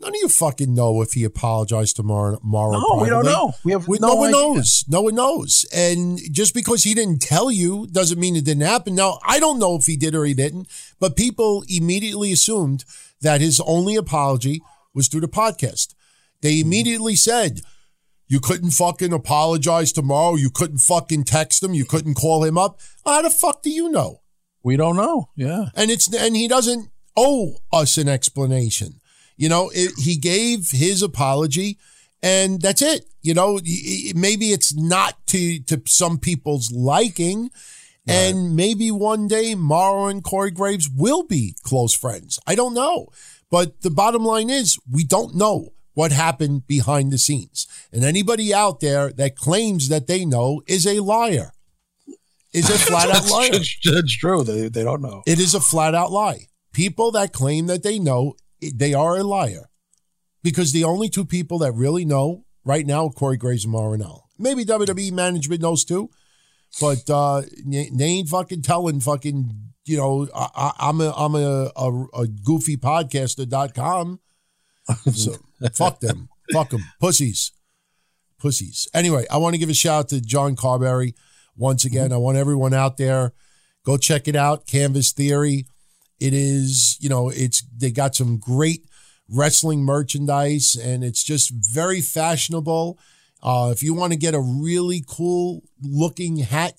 [0.00, 2.38] none of you fucking know if he apologized to Mauro.
[2.42, 3.52] No, we don't know.
[3.64, 4.82] We have We- no no, one knows.
[4.88, 5.66] No one knows.
[5.74, 8.94] And just because he didn't tell you doesn't mean it didn't happen.
[8.94, 10.66] Now, I don't know if he did or he didn't,
[10.98, 12.86] but people immediately assumed
[13.20, 14.62] that his only apology
[14.94, 15.94] was through the podcast.
[16.40, 16.66] They mm-hmm.
[16.66, 17.60] immediately said,
[18.30, 20.36] you couldn't fucking apologize to Mauro.
[20.36, 21.74] You couldn't fucking text him.
[21.74, 22.78] You couldn't call him up.
[23.04, 24.20] How the fuck do you know?
[24.62, 25.30] We don't know.
[25.34, 25.66] Yeah.
[25.74, 29.00] and it's and he doesn't owe us an explanation.
[29.36, 31.78] You know, it, he gave his apology,
[32.22, 33.06] and that's it.
[33.20, 33.58] You know,
[34.14, 37.50] maybe it's not to to some people's liking,
[38.06, 42.38] And maybe one day Mauro and Corey Graves will be close friends.
[42.46, 43.08] I don't know.
[43.50, 47.66] But the bottom line is we don't know what happened behind the scenes.
[47.92, 51.52] And anybody out there that claims that they know is a liar.
[52.52, 53.50] Is a flat out liar.
[53.52, 54.42] That's, that's true.
[54.42, 55.22] They, they don't know.
[55.26, 56.46] It is a flat out lie.
[56.72, 59.68] People that claim that they know, they are a liar.
[60.42, 63.96] Because the only two people that really know right now are Corey Graves and Mauro
[63.96, 64.22] Ranallo.
[64.38, 66.08] Maybe WWE management knows too,
[66.80, 69.52] but uh, they ain't fucking telling fucking,
[69.84, 74.20] you know, I, am a, I'm a, a, a goofy podcaster.com.
[75.12, 75.36] So
[75.74, 76.28] fuck them.
[76.52, 76.84] Fuck them.
[77.00, 77.52] Pussies.
[78.38, 78.88] Pussies.
[78.94, 81.14] Anyway, I want to give a shout out to John Carberry
[81.56, 82.12] once again.
[82.12, 83.32] I want everyone out there,
[83.84, 84.66] go check it out.
[84.66, 85.66] Canvas Theory.
[86.18, 88.84] It is, you know, it's they got some great
[89.28, 92.98] wrestling merchandise and it's just very fashionable.
[93.42, 96.74] Uh, if you want to get a really cool looking hat,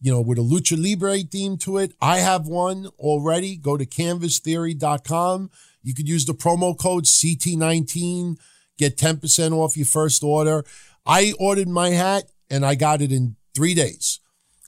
[0.00, 3.56] you know, with a lucha libre theme to it, I have one already.
[3.56, 5.50] Go to canvastheory.com.
[5.84, 8.36] You could use the promo code CT19,
[8.78, 10.64] get 10% off your first order.
[11.06, 14.18] I ordered my hat and I got it in three days.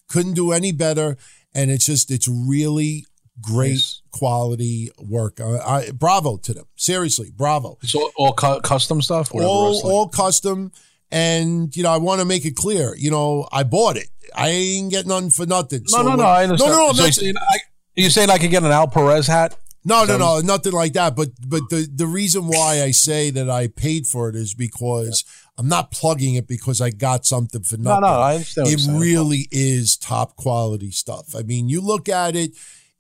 [0.09, 1.17] Couldn't do any better.
[1.55, 3.07] And it's just, it's really
[3.41, 4.03] great nice.
[4.13, 5.41] quality work.
[5.41, 6.67] Uh, I, bravo to them.
[6.77, 7.79] Seriously, bravo.
[7.83, 9.35] It's all, all cu- custom stuff?
[9.35, 10.71] All, all custom.
[11.11, 14.09] And, you know, I want to make it clear, you know, I bought it.
[14.35, 15.83] I ain't getting nothing for nothing.
[15.91, 16.73] No, so no, no, I understand.
[16.73, 16.93] No, no, no.
[16.93, 17.59] So you're, saying I,
[17.95, 19.57] you're saying I can get an Al Perez hat?
[19.87, 21.15] No, no, no, nothing like that.
[21.15, 25.25] But but the, the reason why I say that I paid for it is because
[25.57, 28.01] I'm not plugging it because I got something for nothing.
[28.03, 28.69] No, no, I understand.
[28.69, 31.37] It really is top quality stuff.
[31.37, 32.51] I mean, you look at it,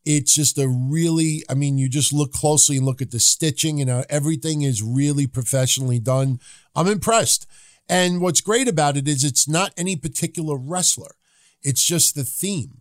[0.04, 3.80] it's just a really, I mean, you just look closely and look at the stitching
[3.80, 6.38] and uh, everything is really professionally done.
[6.76, 7.48] I'm impressed.
[7.88, 11.16] And what's great about it is it's not any particular wrestler.
[11.62, 12.75] It's just the theme.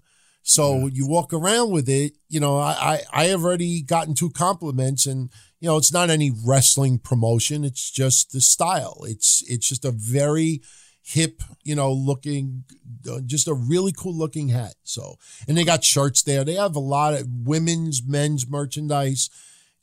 [0.47, 0.89] So yeah.
[0.93, 5.07] you walk around with it, you know, I, I, I have already gotten two compliments
[5.07, 7.63] and, you know, it's not any wrestling promotion.
[7.63, 8.99] It's just the style.
[9.07, 10.61] It's, it's just a very
[11.01, 12.63] hip, you know, looking,
[13.09, 14.75] uh, just a really cool looking hat.
[14.83, 15.15] So,
[15.47, 16.43] and they got shirts there.
[16.43, 19.31] They have a lot of women's, men's merchandise.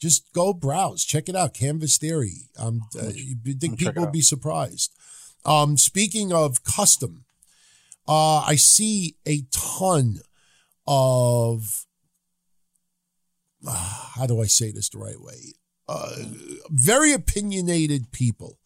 [0.00, 1.54] Just go browse, check it out.
[1.54, 2.48] Canvas Theory.
[2.56, 4.94] Um, uh, you think people will be surprised.
[5.44, 7.24] Um, speaking of custom,
[8.06, 10.20] uh, I see a ton
[10.86, 11.86] of
[13.66, 15.54] uh, how do I say this the right way?
[15.88, 16.16] Uh,
[16.70, 18.58] very opinionated people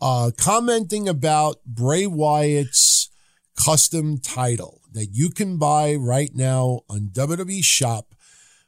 [0.00, 3.10] uh, commenting about Bray Wyatt's
[3.56, 8.14] custom title that you can buy right now on WWE Shop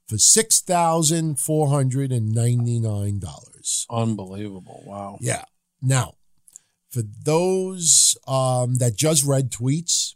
[0.07, 3.87] for six thousand four hundred and ninety nine dollars.
[3.91, 4.83] Unbelievable!
[4.87, 5.19] Wow.
[5.21, 5.45] Yeah.
[5.81, 6.15] Now,
[6.91, 10.15] for those um, that just read tweets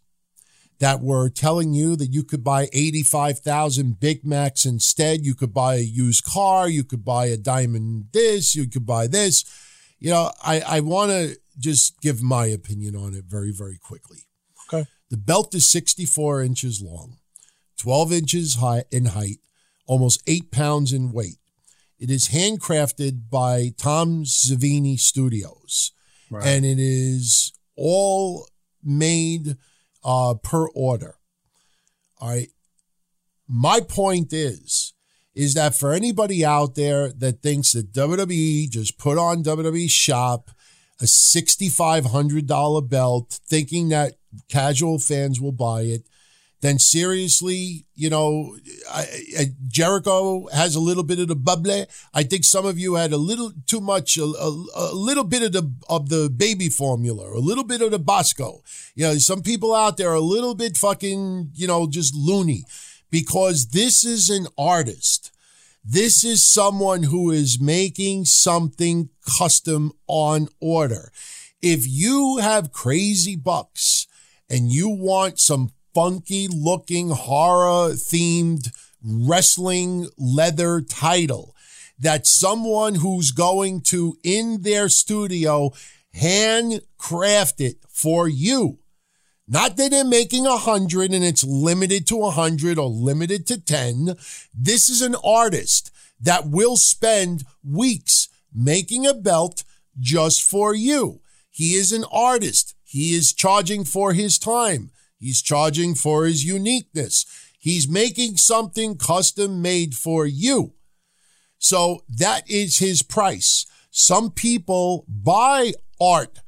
[0.78, 5.76] that were telling you that you could buy 85,000 Big Macs instead, you could buy
[5.76, 9.44] a used car, you could buy a diamond this, you could buy this.
[9.98, 14.18] You know, I, I want to just give my opinion on it very, very quickly.
[14.68, 14.86] Okay.
[15.10, 17.16] The belt is 64 inches long,
[17.78, 19.38] 12 inches high in height,
[19.86, 21.38] almost eight pounds in weight.
[21.98, 25.92] It is handcrafted by Tom Savini Studios
[26.30, 26.46] right.
[26.46, 28.48] and it is all
[28.82, 29.56] made
[30.06, 31.16] uh, per order.
[32.18, 32.48] All right.
[33.48, 34.94] My point is,
[35.34, 40.50] is that for anybody out there that thinks that WWE just put on WWE Shop
[41.00, 44.14] a $6,500 belt, thinking that
[44.48, 46.08] casual fans will buy it,
[46.62, 48.56] then seriously, you know,
[48.90, 49.06] I,
[49.38, 51.84] I, Jericho has a little bit of the bubble.
[52.14, 55.42] I think some of you had a little too much, a, a, a, little bit
[55.42, 58.62] of the of the baby formula, a little bit of the Bosco.
[58.94, 62.64] You know, some people out there are a little bit fucking, you know, just loony
[63.10, 65.30] because this is an artist.
[65.84, 71.12] This is someone who is making something custom on order.
[71.62, 74.06] If you have crazy bucks
[74.50, 78.68] and you want some funky looking horror themed
[79.02, 81.54] wrestling leather title
[81.98, 85.70] that someone who's going to in their studio
[86.12, 88.78] handcraft it for you.
[89.48, 93.58] Not that they're making a hundred and it's limited to a hundred or limited to
[93.58, 94.16] 10.
[94.52, 95.90] This is an artist
[96.20, 99.64] that will spend weeks making a belt
[99.98, 101.22] just for you.
[101.50, 102.74] He is an artist.
[102.84, 104.90] He is charging for his time.
[105.18, 107.24] He's charging for his uniqueness.
[107.58, 110.74] He's making something custom made for you.
[111.58, 113.66] So that is his price.
[113.90, 116.40] Some people buy art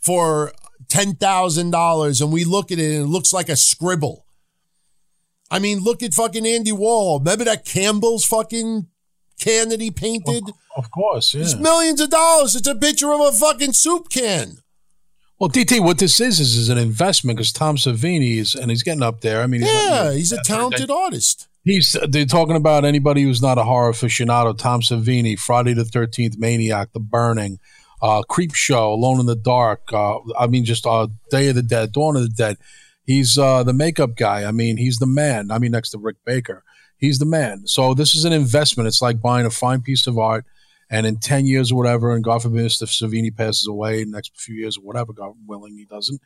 [0.00, 0.52] for
[0.88, 4.26] $10,000 and we look at it and it looks like a scribble.
[5.50, 7.20] I mean, look at fucking Andy Warhol.
[7.20, 8.86] Remember that Campbell's fucking
[9.40, 10.44] can that he painted?
[10.76, 11.42] Of course, yeah.
[11.42, 12.54] It's millions of dollars.
[12.54, 14.58] It's a picture of a fucking soup can.
[15.38, 18.84] Well, DT, what this is is, is an investment because Tom Savini is, and he's
[18.84, 19.42] getting up there.
[19.42, 21.48] I mean, he's yeah, he's a talented artist.
[21.64, 24.56] He's they're talking about anybody who's not a horror aficionado.
[24.56, 27.58] Tom Savini, Friday the Thirteenth Maniac, The Burning,
[28.00, 29.92] uh, Creep Show, Alone in the Dark.
[29.92, 32.56] Uh, I mean, just uh, Day of the Dead, Dawn of the Dead.
[33.04, 34.44] He's uh, the makeup guy.
[34.44, 35.50] I mean, he's the man.
[35.50, 36.62] I mean, next to Rick Baker,
[36.96, 37.66] he's the man.
[37.66, 38.86] So this is an investment.
[38.86, 40.44] It's like buying a fine piece of art.
[40.90, 44.32] And in 10 years or whatever, and God forbid if Savini passes away, in next
[44.36, 46.20] few years or whatever, God willing, he doesn't,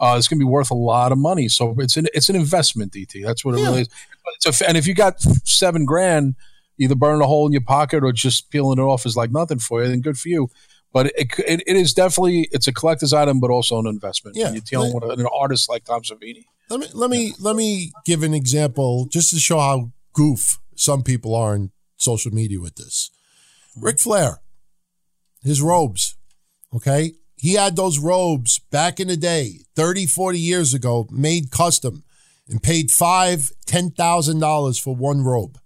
[0.00, 1.48] uh, it's going to be worth a lot of money.
[1.48, 3.24] So it's an, it's an investment, DT.
[3.24, 3.66] That's what it Yeah.
[3.68, 4.60] really is.
[4.62, 6.36] A, and if you got seven grand,
[6.78, 9.58] either burning a hole in your pocket or just peeling it off is like nothing
[9.58, 10.48] for you, then good for you.
[10.92, 14.36] But it, it, it is definitely, it's a collector's item, but also an investment.
[14.36, 14.52] Yeah.
[14.52, 16.44] You're dealing with an artist like Tom Savini.
[16.70, 21.02] Let me let me let me give an example just to show how goof some
[21.02, 23.10] people are on social media with this.
[23.76, 23.84] Mm-hmm.
[23.84, 24.40] Ric Flair,
[25.42, 26.16] his robes,
[26.74, 27.12] okay?
[27.36, 32.04] He had those robes back in the day, 30, 40 years ago, made custom
[32.48, 35.58] and paid five, ten thousand dollars for one robe.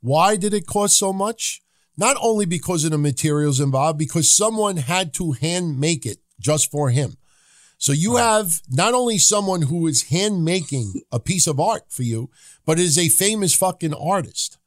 [0.00, 1.62] Why did it cost so much?
[1.96, 6.70] Not only because of the materials involved, because someone had to hand make it just
[6.70, 7.16] for him.
[7.78, 12.02] So you have not only someone who is hand making a piece of art for
[12.02, 12.30] you,
[12.64, 14.58] but is a famous fucking artist.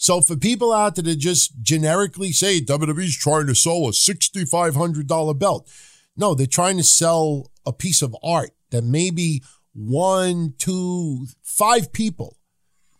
[0.00, 5.38] So for people out there to just generically say WWE's trying to sell a $6,500
[5.38, 5.68] belt,
[6.16, 9.42] no, they're trying to sell a piece of art that maybe
[9.74, 12.38] one, two, five people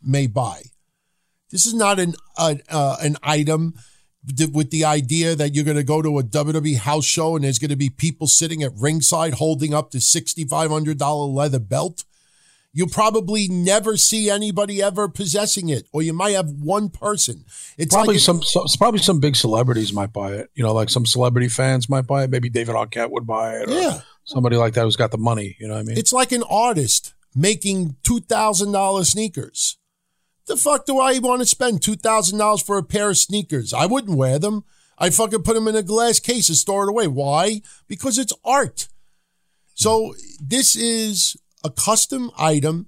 [0.02, 0.60] may buy.
[1.50, 3.76] This is not an an, uh, an item
[4.52, 7.58] with the idea that you're going to go to a WWE house show and there's
[7.58, 12.04] going to be people sitting at ringside holding up the $6,500 leather belt.
[12.72, 17.44] You'll probably never see anybody ever possessing it, or you might have one person.
[17.76, 20.50] It's Probably like some, some, probably some big celebrities might buy it.
[20.54, 22.30] You know, like some celebrity fans might buy it.
[22.30, 23.68] Maybe David Arquette would buy it.
[23.68, 24.00] Or Yeah.
[24.24, 25.56] Somebody like that who's got the money.
[25.58, 25.98] You know what I mean?
[25.98, 29.78] It's like an artist making two thousand dollars sneakers.
[30.46, 33.74] The fuck do I want to spend two thousand dollars for a pair of sneakers?
[33.74, 34.64] I wouldn't wear them.
[34.98, 37.08] I'd fucking put them in a glass case and store it away.
[37.08, 37.62] Why?
[37.88, 38.88] Because it's art.
[39.74, 42.86] So this is a custom item.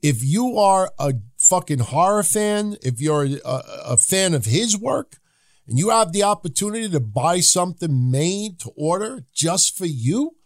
[0.00, 5.16] If you are a fucking horror fan, if you're a, a fan of his work,
[5.66, 10.36] and you have the opportunity to buy something made to order just for you,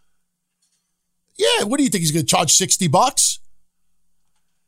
[1.36, 2.00] yeah, what do you think?
[2.02, 3.38] He's going to charge 60 bucks?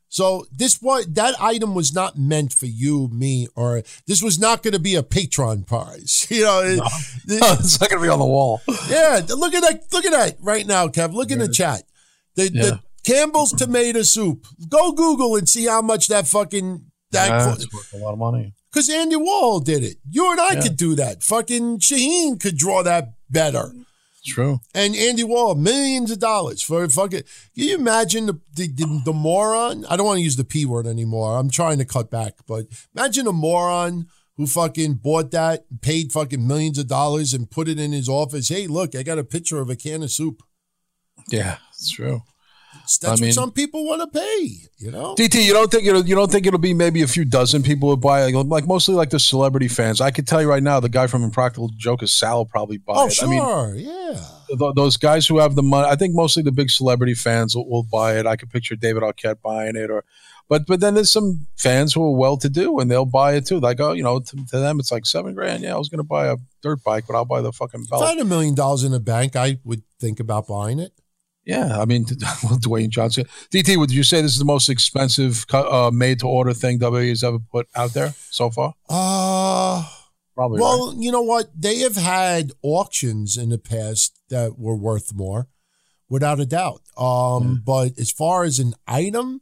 [0.08, 4.62] So this was that item was not meant for you, me, or this was not
[4.62, 6.26] going to be a Patreon prize.
[6.30, 6.80] You know, it-
[7.28, 8.60] it's not going to be on the wall.
[8.88, 9.20] yeah.
[9.28, 9.84] Look at that.
[9.92, 11.12] Look at that right now, Kev.
[11.14, 11.82] Look in the chat.
[12.36, 12.62] The, Yeah.
[12.62, 14.46] the Campbell's tomato soup.
[14.68, 18.18] Go Google and see how much that fucking Yeah, that it's worth a lot of
[18.18, 18.52] money.
[18.72, 19.96] because Andy Warhol did it.
[20.10, 20.62] You and I Yeah.
[20.62, 21.22] could do that.
[21.22, 23.72] Fucking Shaheen could draw that better.
[24.26, 24.60] True.
[24.74, 27.20] And Andy Warhol, millions of dollars for fucking.
[27.54, 29.84] Can you imagine the, the, the, the moron?
[29.84, 31.36] I don't want to use the P word anymore.
[31.38, 32.64] I'm trying to cut back, but
[32.96, 34.06] imagine a moron
[34.38, 38.48] who fucking bought that, paid fucking millions of dollars, and put it in his office.
[38.48, 40.42] Hey, look, I got a picture of a can of soup.
[41.30, 42.22] Yeah, it's true.
[43.00, 45.14] That's I mean- what some people want to pay, you know?
[45.14, 47.88] DT, you don't think it'll you don't think it'll be maybe a few dozen people
[47.88, 50.00] would buy it, like, like mostly like the celebrity fans.
[50.00, 52.94] I could tell you right now, the guy from Impractical Jokers, Sal, will probably buy
[52.96, 53.12] Oh, it.
[53.14, 53.26] sure.
[53.28, 54.20] I mean, yeah.
[54.48, 57.68] th- those guys who have the money, I think mostly the big celebrity fans will,
[57.68, 58.26] will buy it.
[58.26, 60.04] I could picture David Arquette buying it, or
[60.46, 63.46] but but then there's some fans who are well to do and they'll buy it
[63.46, 63.58] too.
[63.60, 65.62] Like oh, you know, to, to them it's like seven grand.
[65.62, 67.92] Yeah, I was going to buy a dirt bike, but I'll buy the fucking If
[67.92, 68.08] I belt.
[68.10, 70.92] had a million dollars in the bank, I would think about buying it.
[71.44, 73.26] Yeah, I mean, Dwayne Johnson.
[73.50, 77.10] DT, would you say this is the most expensive uh, made to order thing WWE
[77.10, 78.74] has ever put out there so far?
[78.88, 79.86] Uh,
[80.34, 80.58] Probably.
[80.58, 80.62] right?
[80.62, 81.48] Well, you know what?
[81.54, 85.48] They have had auctions in the past that were worth more,
[86.08, 86.80] without a doubt.
[86.96, 89.40] Um, But as far as an item,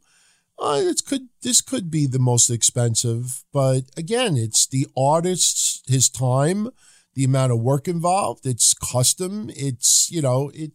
[0.59, 3.43] uh, it's could this could be the most expensive.
[3.51, 6.69] But again, it's the artist's his time,
[7.15, 8.45] the amount of work involved.
[8.45, 9.49] It's custom.
[9.55, 10.71] It's you know it.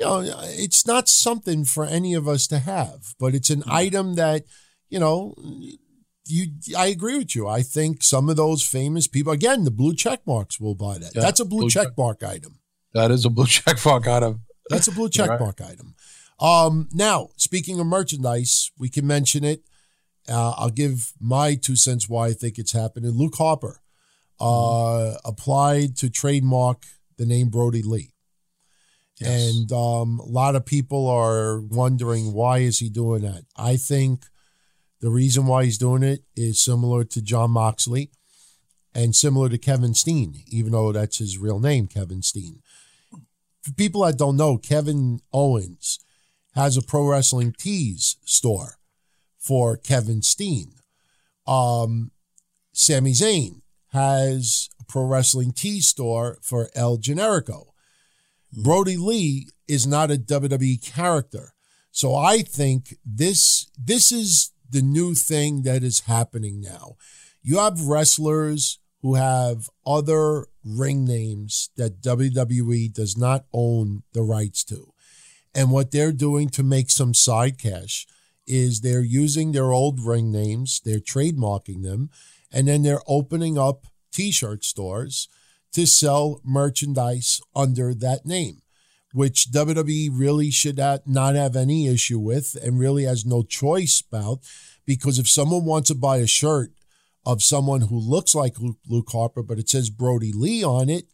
[0.00, 4.14] You know, it's not something for any of us to have, but it's an item
[4.14, 4.44] that,
[4.88, 5.34] you know,
[6.26, 6.46] you
[6.76, 7.48] I agree with you.
[7.48, 11.14] I think some of those famous people again, the blue check marks will buy that.
[11.14, 11.98] Yeah, That's a blue, blue check check.
[11.98, 12.58] mark item.
[12.94, 14.40] that is a blue check mark of.
[14.70, 15.40] That's a blue check right.
[15.40, 15.94] mark item.
[16.40, 19.62] Um, now, speaking of merchandise, we can mention it.
[20.28, 23.10] Uh, I'll give my two cents why I think it's happening.
[23.12, 23.80] Luke Harper
[24.38, 26.84] uh, applied to trademark
[27.16, 28.12] the name Brodie Lee.
[29.20, 29.54] Yes.
[29.54, 33.44] And um, a lot of people are wondering why is he doing that.
[33.56, 34.24] I think
[35.00, 38.10] the reason why he's doing it is similar to Jon Moxley
[38.94, 42.60] and similar to Kevin Steen, even though that's his real name, Kevin Steen.
[43.62, 45.98] For people that don't know, Kevin Owens
[46.54, 48.78] has a pro wrestling tees store
[49.38, 50.72] for Kevin Steen.
[51.46, 52.10] Um,
[52.72, 53.62] Sami Zayn
[53.92, 57.68] has a pro wrestling tee store for El Generico.
[58.52, 61.52] Brodie Lee is not a WWE character.
[61.90, 66.96] So I think this this is the new thing that is happening now.
[67.42, 74.64] You have wrestlers who have other ring names that WWE does not own the rights
[74.64, 74.92] to.
[75.54, 78.06] And what they're doing to make some side cash
[78.46, 82.10] is they're using their old ring names, they're trademarking them,
[82.52, 85.28] and then they're opening up t-shirt stores
[85.72, 88.62] to sell merchandise under that name,
[89.12, 94.40] which WWE really should not have any issue with and really has no choice about.
[94.86, 96.72] Because if someone wants to buy a shirt
[97.26, 98.56] of someone who looks like
[98.88, 101.04] Luke Harper, but it says Brodie Lee on it,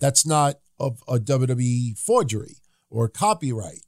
[0.00, 2.56] that's not a, a WWE forgery
[2.90, 3.82] or copyright.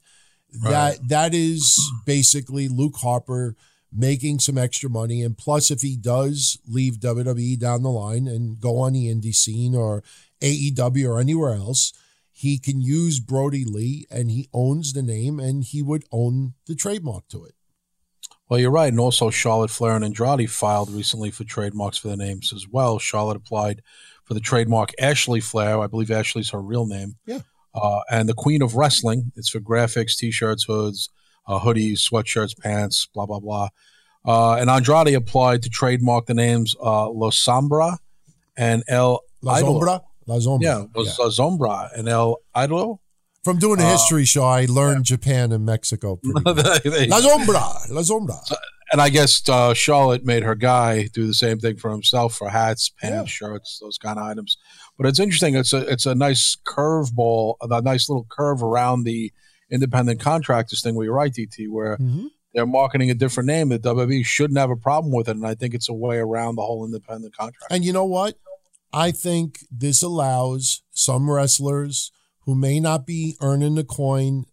[0.63, 0.71] Right.
[0.71, 3.57] That that is basically Luke Harper
[3.97, 5.23] making some extra money.
[5.23, 9.35] And plus, if he does leave WWE down the line and go on the indie
[9.35, 10.03] scene or
[10.41, 11.93] AEW or anywhere else,
[12.33, 16.75] he can use Brodie Lee and he owns the name and he would own the
[16.75, 17.55] trademark to it.
[18.49, 18.93] Well, you're right.
[18.93, 22.99] And also, Charlotte Flair and Andrade filed recently for trademarks for their names as well.
[22.99, 23.83] Charlotte applied
[24.25, 25.81] for the trademark Ashley Flair.
[25.81, 27.17] I believe Ashley's her real name.
[27.27, 27.41] Yeah.
[27.75, 29.33] Uh, and the Queen of Wrestling.
[29.35, 31.11] It's for graphics, t shirts, hoods,
[31.47, 33.69] uh, hoodies, sweatshirts, pants, blah, blah, blah.
[34.25, 37.99] Uh, and Andrade applied to trademark the names uh, La Sombra
[38.57, 39.81] and El La Idolo.
[39.81, 40.01] Sombra?
[40.27, 40.63] La Sombra.
[40.63, 42.99] Yeah, it was La Sombra and El Idolo.
[43.45, 46.17] From doing a Uh, history show, I learned Japan and Mexico.
[46.23, 46.57] pretty good.
[46.93, 47.37] There you La go.
[47.39, 47.91] Sombra.
[47.91, 48.41] La Sombra.
[48.91, 52.49] and I guess uh, Charlotte made her guy do the same thing for himself for
[52.49, 54.57] hats, pants, shirts, those kind of items.
[54.99, 55.55] But it's interesting.
[55.55, 59.33] It's a it's a nice curveball, a nice little curve around the
[59.71, 60.95] independent contractors thing.
[60.95, 62.29] Where you're right, DT, where Mhm.
[62.55, 63.69] they're marketing a different name.
[63.71, 66.57] The WWE shouldn't have a problem with it, and I think it's a way around
[66.57, 67.73] the whole independent contract.
[67.73, 68.39] And you know what?
[68.93, 74.45] I think this allows some wrestlers who may not be earning the coin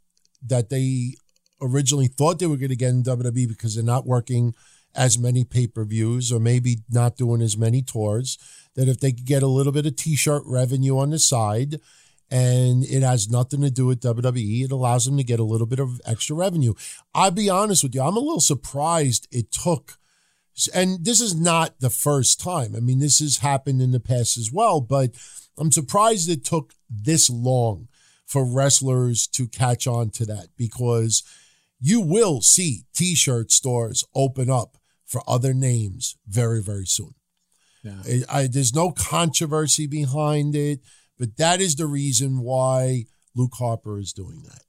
[0.45, 1.13] that they
[1.61, 4.53] originally thought they were going to get in WWE because they're not working
[4.95, 8.37] as many pay per views or maybe not doing as many tours.
[8.75, 11.79] That if they could get a little bit of t shirt revenue on the side
[12.31, 15.67] and it has nothing to do with WWE, it allows them to get a little
[15.67, 16.73] bit of extra revenue.
[17.13, 19.97] I'll be honest with you, I'm a little surprised it took
[20.73, 22.75] and this is not the first time.
[22.75, 25.15] I mean, this has happened in the past as well, but
[25.57, 27.87] I'm surprised it took this long
[28.25, 31.23] for wrestlers to catch on to that because
[31.79, 37.13] you will see t-shirt stores open up for other names very, very soon.
[37.83, 38.23] Yeah.
[38.29, 40.81] I- there's no controversy behind it,
[41.17, 44.61] but that is the reason why Luke Harper is doing that.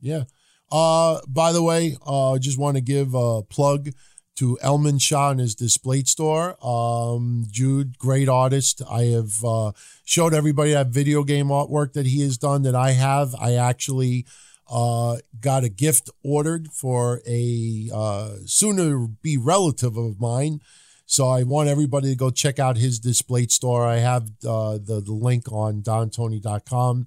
[0.00, 0.24] Yeah.
[0.70, 3.90] Uh, by the way, uh, just want to give a plug
[4.36, 6.56] to Elman Shaw and his Displate store.
[6.66, 8.80] Um, Jude, great artist.
[8.90, 9.72] I have uh,
[10.04, 13.34] showed everybody that video game artwork that he has done that I have.
[13.38, 14.24] I actually
[14.70, 20.60] uh, got a gift ordered for a uh, soon to be relative of mine.
[21.06, 23.86] So I want everybody to go check out his Displate store.
[23.86, 27.06] I have uh, the, the link on dontony.com.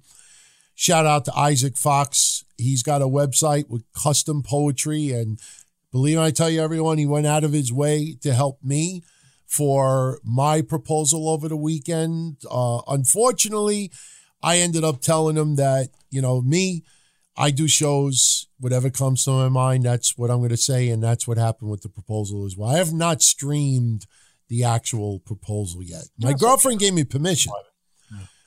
[0.74, 2.44] Shout out to Isaac Fox.
[2.58, 5.10] He's got a website with custom poetry.
[5.10, 5.40] And
[5.90, 9.02] believe me, I tell you, everyone, he went out of his way to help me
[9.46, 12.36] for my proposal over the weekend.
[12.50, 13.90] Uh, unfortunately,
[14.42, 16.84] I ended up telling him that, you know, me,
[17.36, 20.88] I do shows, whatever comes to my mind, that's what I'm going to say.
[20.88, 22.70] And that's what happened with the proposal as well.
[22.70, 24.06] I have not streamed
[24.48, 26.04] the actual proposal yet.
[26.18, 27.52] My girlfriend gave me permission.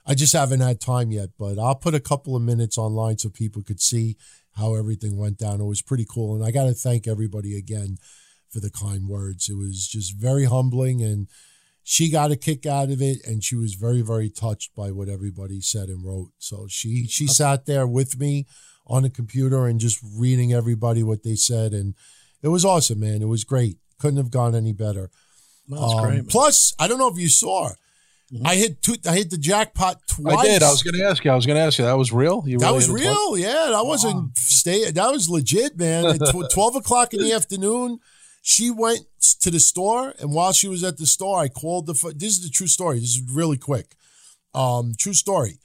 [0.06, 3.30] I just haven't had time yet, but I'll put a couple of minutes online so
[3.30, 4.18] people could see
[4.54, 5.62] how everything went down.
[5.62, 6.36] It was pretty cool.
[6.36, 7.98] And I got to thank everybody again
[8.50, 9.50] for the kind words.
[9.50, 11.28] It was just very humbling and
[11.84, 15.10] she got a kick out of it and she was very, very touched by what
[15.10, 16.32] everybody said and wrote.
[16.40, 18.46] So she she sat there with me
[18.90, 21.74] on the computer and just reading everybody what they said.
[21.74, 21.94] And
[22.42, 23.22] it was awesome, man.
[23.22, 23.78] It was great.
[24.00, 25.12] Couldn't have gone any better.
[25.68, 26.28] That's Um, great.
[26.28, 27.70] Plus, I don't know if you saw,
[28.46, 30.38] I hit two, I hit the jackpot twice.
[30.38, 30.64] I did.
[30.64, 31.32] I was going to ask you.
[31.32, 31.86] I was going to ask you.
[31.86, 32.44] That was real.
[32.46, 33.38] You That really was real.
[33.38, 34.90] Yeah, that wasn't stay.
[34.92, 36.06] That was legit, man.
[36.06, 38.00] At tw- twelve o'clock in the afternoon,
[38.44, 39.02] she went
[39.42, 41.94] to the store, and while she was at the store, I called the.
[42.16, 43.00] This is the true story.
[43.00, 43.96] This is really quick.
[44.54, 45.58] Um, true story.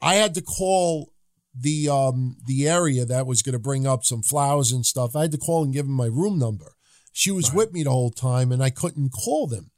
[0.00, 1.12] I had to call
[1.58, 5.16] the um the area that was going to bring up some flowers and stuff.
[5.16, 6.74] I had to call and give them my room number.
[7.12, 9.70] She was with me the whole time, and I couldn't call them.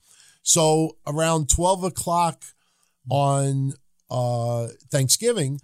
[0.42, 2.42] So around twelve o'clock
[3.08, 3.74] on
[4.10, 5.60] uh Thanksgiving,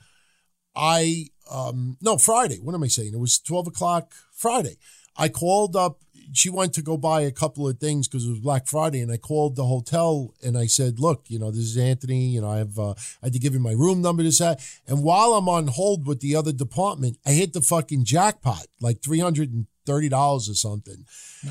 [0.77, 2.59] I um no Friday.
[2.59, 3.15] What am I saying?
[3.15, 4.77] It was twelve o'clock Friday.
[5.17, 6.04] I called up.
[6.33, 9.11] She went to go buy a couple of things because it was Black Friday, and
[9.11, 12.27] I called the hotel and I said, "Look, you know, this is Anthony.
[12.27, 12.91] You know, I have uh,
[13.23, 16.07] I had to give him my room number to that." And while I'm on hold
[16.07, 20.49] with the other department, I hit the fucking jackpot, like three hundred and thirty dollars
[20.49, 21.05] or something.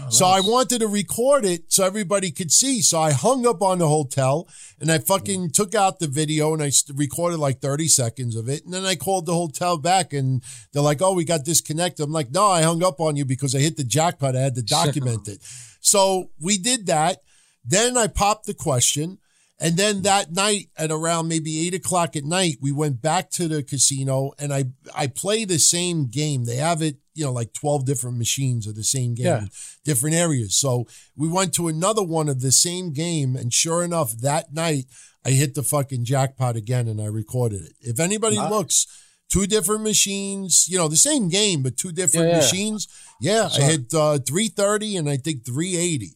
[0.09, 2.81] so I wanted to record it so everybody could see.
[2.81, 4.47] So I hung up on the hotel
[4.79, 8.65] and I fucking took out the video and I recorded like 30 seconds of it.
[8.65, 10.41] And then I called the hotel back and
[10.71, 12.03] they're like, oh, we got disconnected.
[12.03, 14.35] I'm like, no, I hung up on you because I hit the jackpot.
[14.35, 15.39] I had to document it.
[15.79, 17.19] So we did that.
[17.63, 19.19] Then I popped the question.
[19.59, 23.47] And then that night at around maybe eight o'clock at night, we went back to
[23.47, 26.45] the casino and I, I play the same game.
[26.45, 29.45] They have it, you know, like 12 different machines of the same game, Yeah.
[29.83, 30.55] different areas.
[30.55, 33.35] So we went to another one of the same game.
[33.35, 34.85] And sure enough, that night
[35.25, 37.73] I hit the fucking jackpot again and I recorded it.
[37.79, 38.87] If anybody looks,
[39.29, 42.41] two different machines, you know, the same game, but two different Yeah, yeah.
[42.41, 42.87] machines.
[43.21, 46.15] Yeah, I hit uh, 330 and I think 380.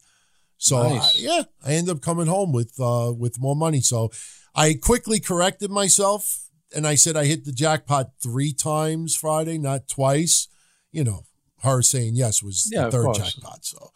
[0.57, 1.15] So Nice.
[1.15, 3.81] I- yeah, I ended up coming home with uh, with more money.
[3.81, 4.09] So
[4.55, 9.87] I quickly corrected myself and I said I hit the jackpot three times Friday, not
[9.87, 10.47] twice.
[10.91, 11.23] You know,
[11.63, 13.65] her saying yes was Yeah, the third jackpot.
[13.65, 13.91] So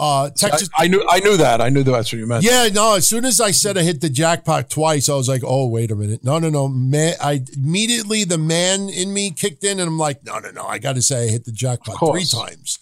[0.00, 0.70] uh, I, Texas.
[0.78, 1.60] I knew I knew that.
[1.60, 2.42] I knew that's what you meant.
[2.42, 2.94] Yeah, no.
[2.94, 5.90] As soon as I said I hit the jackpot twice, I was like, "Oh, wait
[5.90, 6.24] a minute!
[6.24, 10.24] No, no, no!" Man, I immediately the man in me kicked in, and I'm like,
[10.24, 10.64] "No, no, no!
[10.64, 12.78] I got to say I hit the jackpot three times.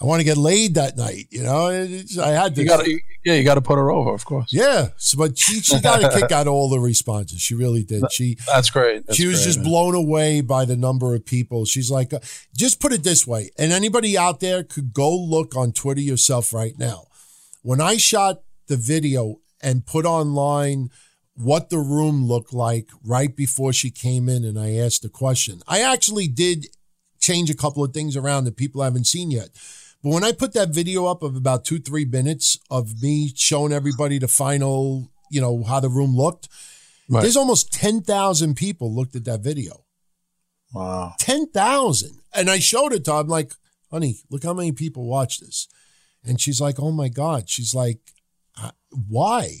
[0.00, 1.28] I want to get laid that night.
[1.30, 2.62] You know, It's- I had to.
[2.62, 4.52] You got to yeah, you got to put her over, of course.
[4.52, 7.40] yeah, so, but she she got a kick out of all the responses.
[7.40, 8.02] She really did.
[8.12, 9.06] She That's great.
[9.06, 9.68] That's she was great, just man.
[9.68, 11.64] blown away by the number of people.
[11.64, 12.18] She's like, uh,
[12.56, 16.52] just put it this way, and anybody out there could go look on Twitter yourself
[16.52, 17.06] right now.
[17.62, 20.90] When I shot the video and put online
[21.36, 25.62] what the room looked like right before she came in and I asked the question,
[25.66, 26.66] I actually did
[27.20, 29.48] change a couple of things around that people haven't seen yet.
[30.04, 33.72] But when I put that video up of about two, three minutes of me showing
[33.72, 36.48] everybody the final, you know, how the room looked,
[37.08, 37.22] Right.
[37.22, 39.84] there's almost 10,000 people looked at that video.
[40.74, 41.14] Wow.
[41.18, 42.20] 10,000.
[42.34, 43.18] And I showed it to her.
[43.20, 43.52] I'm like,
[43.90, 45.68] honey, look how many people watch this.
[46.22, 47.48] And she's like, oh my God.
[47.48, 48.00] She's like,
[48.60, 49.60] "Uh, why?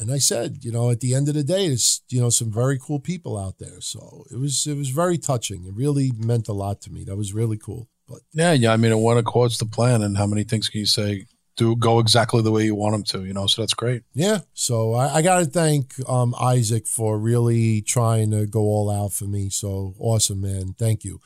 [0.00, 2.50] And I said, you know, at the end of the day, there's, you know, some
[2.50, 3.80] very cool people out there.
[3.80, 5.64] So it was, it was very touching.
[5.64, 7.04] It really meant a lot to me.
[7.04, 7.88] That was really cool.
[8.10, 8.72] But Yeah, yeah.
[8.72, 11.26] I mean, it one accords the plan, and how many things can you say
[11.56, 13.24] do go exactly the way you want them to?
[13.24, 14.02] You know, so that's great.
[14.14, 18.90] yeah, so I, I got to thank um, Isaac for really trying to go all
[18.90, 19.50] out for me.
[19.50, 20.74] So awesome, man.
[20.78, 21.20] Thank you.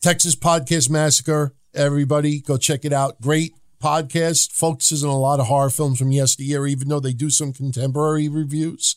[0.00, 1.54] Texas Podcast Massacre.
[1.74, 3.20] Everybody go check it out.
[3.20, 4.52] Great podcast.
[4.52, 8.28] Focuses on a lot of horror films from yesteryear, even though they do some contemporary
[8.28, 8.96] reviews.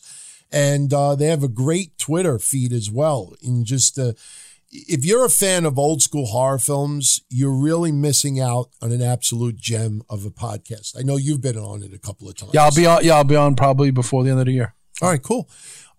[0.50, 3.34] And uh, they have a great Twitter feed as well.
[3.42, 4.12] In just uh,
[4.70, 9.02] if you're a fan of old school horror films, you're really missing out on an
[9.02, 10.98] absolute gem of a podcast.
[10.98, 12.52] I know you've been on it a couple of times.
[12.54, 13.04] Yeah, I'll be on.
[13.04, 14.74] Yeah, I'll be on probably before the end of the year.
[15.00, 15.48] All right, cool.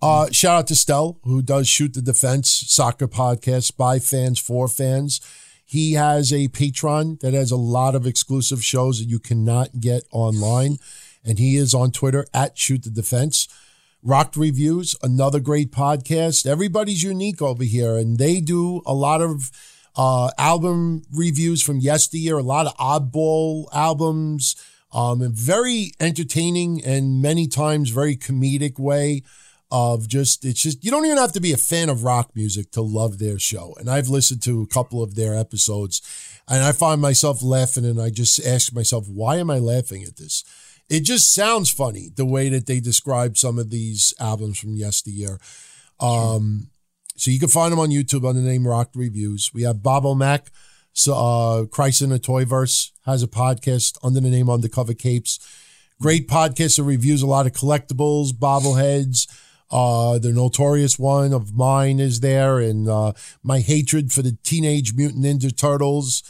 [0.02, 4.68] Uh, shout out to Stell, who does Shoot the Defense soccer podcast by fans for
[4.68, 5.20] fans.
[5.66, 10.04] He has a Patreon that has a lot of exclusive shows that you cannot get
[10.12, 10.78] online.
[11.24, 13.48] And he is on Twitter at Shoot the Defense.
[14.02, 16.46] Rocked Reviews, another great podcast.
[16.46, 19.52] Everybody's unique over here, and they do a lot of
[19.96, 24.56] uh, album reviews from yesteryear, a lot of oddball albums,
[24.94, 29.22] um, and very entertaining and many times very comedic way
[29.72, 32.72] of just it's just you don't even have to be a fan of rock music
[32.72, 33.76] to love their show.
[33.80, 36.02] And I've listened to a couple of their episodes,
[36.48, 40.16] and I find myself laughing, and I just ask myself, why am I laughing at
[40.16, 40.44] this?
[40.90, 45.40] It just sounds funny the way that they describe some of these albums from yesteryear.
[46.00, 46.70] Um,
[47.16, 49.52] so you can find them on YouTube under the name Rock Reviews.
[49.54, 50.52] We have Bob O'Mac,
[50.94, 55.40] so uh, Christ in the Toyverse has a podcast under the name Undercover Capes.
[56.02, 59.28] Great podcast that reviews a lot of collectibles, bobbleheads.
[59.70, 63.12] Uh, the notorious one of mine is there, and uh,
[63.44, 66.24] my hatred for the Teenage Mutant Ninja Turtles,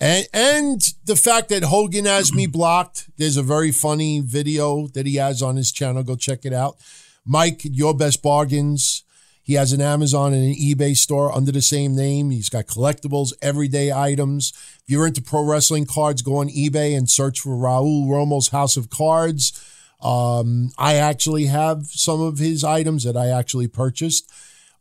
[0.00, 3.08] and and the fact that Hogan has me blocked.
[3.16, 6.02] There's a very funny video that he has on his channel.
[6.02, 6.76] Go check it out.
[7.24, 9.04] Mike, your best bargains.
[9.42, 12.30] He has an Amazon and an eBay store under the same name.
[12.30, 14.52] He's got collectibles, everyday items.
[14.54, 18.76] If you're into pro wrestling cards, go on eBay and search for Raul Romo's House
[18.76, 19.52] of Cards.
[20.00, 24.30] Um, I actually have some of his items that I actually purchased.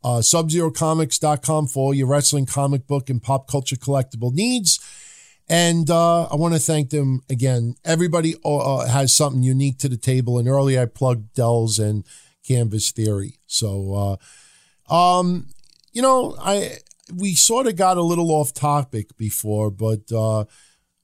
[0.03, 4.79] Uh, SubZeroComics.com for all your wrestling comic book and pop culture collectible needs.
[5.49, 7.76] And uh, I want to thank them again.
[7.84, 10.38] Everybody uh, has something unique to the table.
[10.38, 12.05] And earlier I plugged Dells and
[12.47, 13.39] Canvas Theory.
[13.47, 14.19] So,
[14.89, 15.47] uh, um,
[15.91, 16.77] you know, I
[17.15, 20.45] we sort of got a little off topic before, but uh,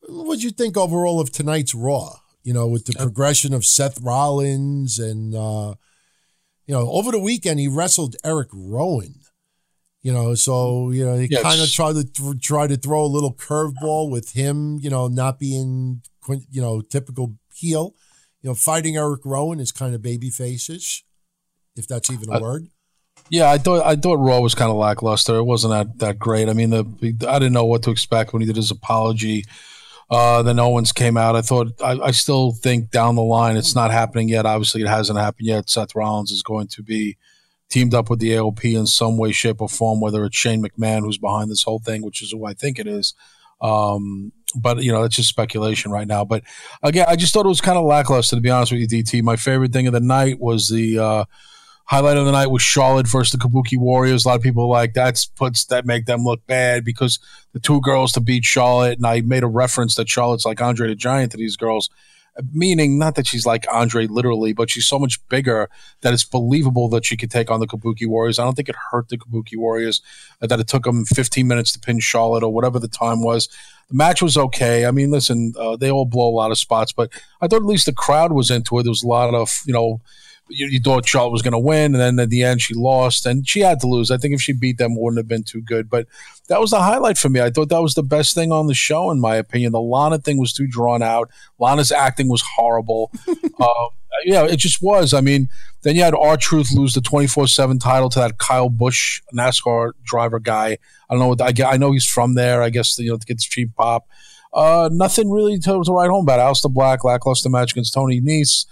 [0.07, 2.17] what do you think overall of tonight's Raw?
[2.43, 5.73] You know, with the progression of Seth Rollins and uh,
[6.67, 9.21] you know, over the weekend he wrestled Eric Rowan.
[10.05, 11.41] You know, so you know he Yes.
[11.41, 14.77] kind of tried to th- try to throw a little curveball with him.
[14.79, 16.03] You know, not being
[16.51, 17.95] you know typical heel.
[18.43, 21.03] You know, fighting Eric Rowan is kind of baby faces,
[21.75, 22.67] if that's even a Uh, word.
[23.31, 25.37] Yeah, I thought I thought Raw was kind of lackluster.
[25.37, 26.49] It wasn't that that great.
[26.49, 26.85] I mean, the
[27.27, 29.43] I didn't know what to expect when he did his apology.
[30.11, 31.35] Uh, then Owens came out.
[31.35, 34.45] I thought I, I still think down the line it's not happening yet.
[34.45, 35.67] Obviously, it hasn't happened yet.
[35.67, 37.17] Seth Rollins is going to be
[37.69, 39.99] teamed up with the AOP in some way, shape, or form.
[39.99, 42.87] Whether it's Shane McMahon who's behind this whole thing, which is who I think it
[42.87, 43.13] is.
[43.61, 46.25] Um, but you know, that's just speculation right now.
[46.25, 46.43] But
[46.83, 49.23] again, I just thought it was kind of lackluster to be honest with you, DT.
[49.23, 50.99] My favorite thing of the night was the.
[50.99, 51.25] Uh,
[51.85, 54.25] highlight of the night was Charlotte versus the Kabuki Warriors.
[54.25, 57.19] A lot of people like that's puts that make them look bad because
[57.53, 60.87] the two girls to beat Charlotte, and I made a reference that Charlotte's like Andre
[60.87, 61.89] the Giant to these girls,
[62.51, 65.69] meaning not that she's like Andre literally, but she's so much bigger
[66.01, 68.39] that it's believable that she could take on the Kabuki Warriors.
[68.39, 70.01] I don't think it hurt the Kabuki Warriors
[70.41, 73.47] that it took them 15 minutes to pin Charlotte or whatever the time was.
[73.89, 74.85] The match was okay.
[74.85, 77.65] I mean, listen, uh, they all blow a lot of spots, but I thought at
[77.65, 78.83] least the crowd was into it.
[78.83, 80.01] There was a lot of you know
[80.49, 83.25] you, you thought Charlotte was going to win, and then at the end she lost,
[83.25, 84.11] and she had to lose.
[84.11, 85.89] I think if she beat them, it wouldn't have been too good.
[85.89, 86.07] But
[86.47, 87.41] that was the highlight for me.
[87.41, 89.71] I thought that was the best thing on the show, in my opinion.
[89.71, 91.29] The Lana thing was too drawn out.
[91.59, 93.11] Lana's acting was horrible.
[93.59, 93.85] uh,
[94.25, 95.13] yeah, it just was.
[95.13, 95.49] I mean,
[95.81, 99.21] then you had R Truth lose the twenty four seven title to that Kyle Busch
[99.33, 100.77] NASCAR driver guy.
[101.09, 101.27] I don't know.
[101.29, 102.61] What, I, I know he's from there.
[102.61, 104.07] I guess you know to get the cheap pop.
[104.53, 106.39] Uh, nothing really to, to write home about.
[106.39, 108.65] Aleister Black lackluster match against Tony Nese.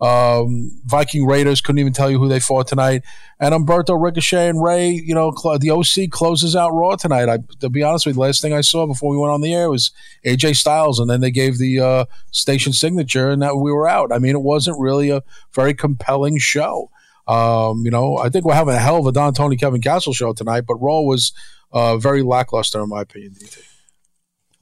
[0.00, 3.02] Um, Viking Raiders couldn't even tell you who they fought tonight.
[3.38, 7.28] And Humberto Ricochet and Rey, you know, cl- the OC closes out Raw tonight.
[7.28, 9.42] I, to be honest with you, the last thing I saw before we went on
[9.42, 9.90] the air was
[10.24, 14.12] AJ Styles, and then they gave the uh, station signature, and that we were out.
[14.12, 15.22] I mean, it wasn't really a
[15.54, 16.90] very compelling show.
[17.28, 20.12] Um, you know, I think we're having a hell of a Don Tony Kevin Castle
[20.12, 21.32] show tonight, but Raw was
[21.72, 23.34] uh, very lackluster in my opinion.
[23.34, 23.62] DT.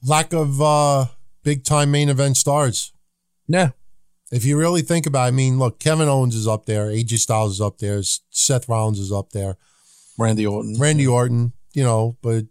[0.05, 1.05] Lack of uh,
[1.43, 2.93] big time main event stars.
[3.47, 3.71] Yeah,
[4.31, 7.17] If you really think about it, I mean, look, Kevin Owens is up there, AJ
[7.19, 9.57] Styles is up there, Seth Rollins is up there,
[10.17, 10.77] Randy Orton.
[10.79, 12.45] Randy Orton, you know, but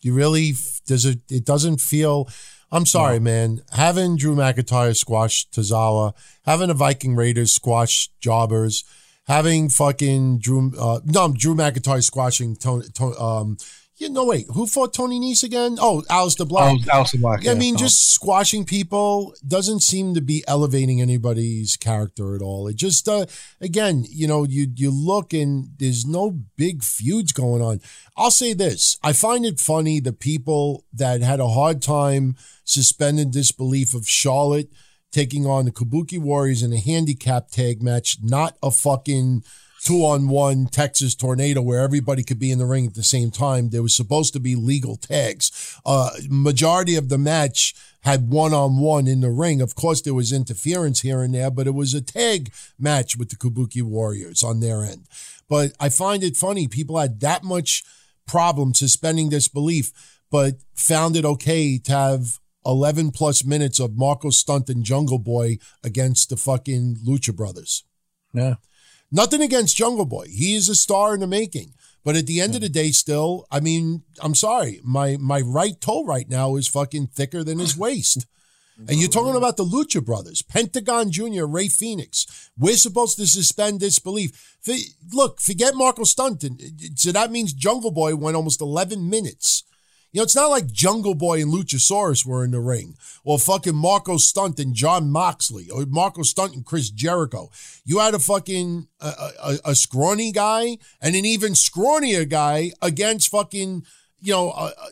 [0.00, 0.52] you really
[0.86, 2.28] does it it doesn't feel
[2.70, 3.60] I'm sorry, man.
[3.72, 6.14] Having Drew McIntyre squash Tozawa,
[6.46, 8.84] having the Viking Raiders squash Jobbers,
[9.26, 13.56] having fucking Drew uh no Drew McIntyre squashing Tony, Tony um
[14.02, 15.76] yeah, no wait, who fought Tony Nese again?
[15.80, 16.76] Oh, Aleister Black.
[16.92, 17.44] Oh, Aleister Black.
[17.44, 17.78] Yeah, I mean, Oh.
[17.78, 22.66] just squashing people doesn't seem to be elevating anybody's character at all.
[22.66, 23.26] It just, uh,
[23.60, 27.80] again, you know, you you look and there's no big feuds going on.
[28.16, 33.30] I'll say this: I find it funny the people that had a hard time suspending
[33.30, 34.70] disbelief of Charlotte
[35.12, 39.44] taking on the Kabuki Warriors in a handicap tag match, not a fucking
[39.82, 43.30] two on one Texas tornado where everybody could be in the ring at the same
[43.30, 43.70] time.
[43.70, 45.76] There was supposed to be legal tags.
[45.84, 49.60] Uh, majority of the match had one on one in the ring.
[49.60, 53.30] Of course, there was interference here and there, but it was a tag match with
[53.30, 55.08] the Kabuki Warriors on their end.
[55.48, 56.68] But I find it funny.
[56.68, 57.82] People had that much
[58.26, 59.92] problem suspending disbelief,
[60.30, 65.58] but found it okay to have 11 plus minutes of Marko Stunt and Jungle Boy
[65.82, 67.84] against the fucking Lucha Brothers.
[68.32, 68.54] Yeah.
[69.12, 70.26] Nothing against Jungle Boy.
[70.30, 71.74] He is a star in the making.
[72.04, 74.80] But at the end of the day, still, I mean, I'm sorry.
[74.82, 78.26] My my right toe right now is fucking thicker than his waist.
[78.88, 82.50] And you're talking about the Lucha Brothers, Pentagon Jr., Rey Fenix.
[82.58, 84.56] We're supposed to suspend disbelief.
[85.12, 86.60] Look, forget Marko Stunton.
[86.60, 89.62] Uh, so that means Jungle Boy went almost 11 minutes.
[90.12, 93.74] You know, it's not like Jungle Boy and Luchasaurus were in the ring, or fucking
[93.74, 97.50] Marko Stunt and Jon Moxley, or Marko Stunt and Chris Jericho.
[97.86, 99.06] You had a fucking a,
[99.42, 103.84] a, a scrawny guy and an even scrawnier guy against fucking
[104.20, 104.88] you know uh, uh,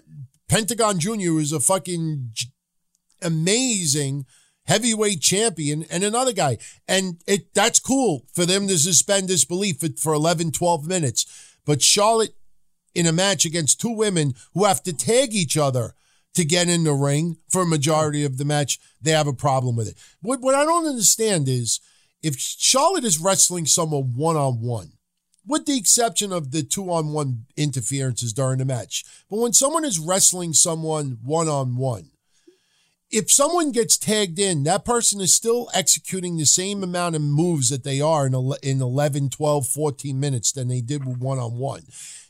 [0.49, 2.49] Pentagon Junior, who's a fucking j-
[3.21, 4.25] amazing
[4.65, 6.57] heavyweight champion, and another guy,
[6.89, 11.27] and it that's cool for them to suspend disbelief for, for 11, 12 minutes.
[11.67, 12.35] But Charlotte
[12.95, 15.95] in a match against two women who have to tag each other
[16.35, 19.77] to get in the ring for a majority of the match, they have a problem
[19.77, 19.97] with it.
[20.21, 21.81] What, what I don't understand is
[22.23, 24.93] if Charlotte is wrestling someone one on one,
[25.47, 29.85] with the exception of the two on one interferences during the match, but when someone
[29.85, 32.11] is wrestling someone one on one,
[33.11, 37.69] if someone gets tagged in, that person is still executing the same amount of moves
[37.71, 41.39] that they are in, ele- in 11, 12, 14 minutes than they did with one
[41.39, 41.83] on one.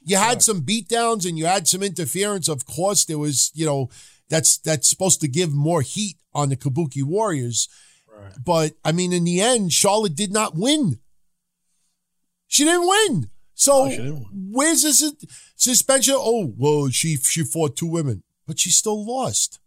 [0.03, 2.49] You had some beatdowns and you had some interference.
[2.49, 3.91] Of course, there was, you know,
[4.29, 7.69] that's that's supposed to give more heat on the Kabuki Warriors.
[8.45, 11.01] But I mean, in the end, Charlotte did not win.
[12.47, 13.31] She didn't win.
[13.55, 15.13] So No, didn't where's this
[15.57, 16.15] suspension?
[16.17, 19.59] Oh, well, she she fought two women, but she still lost.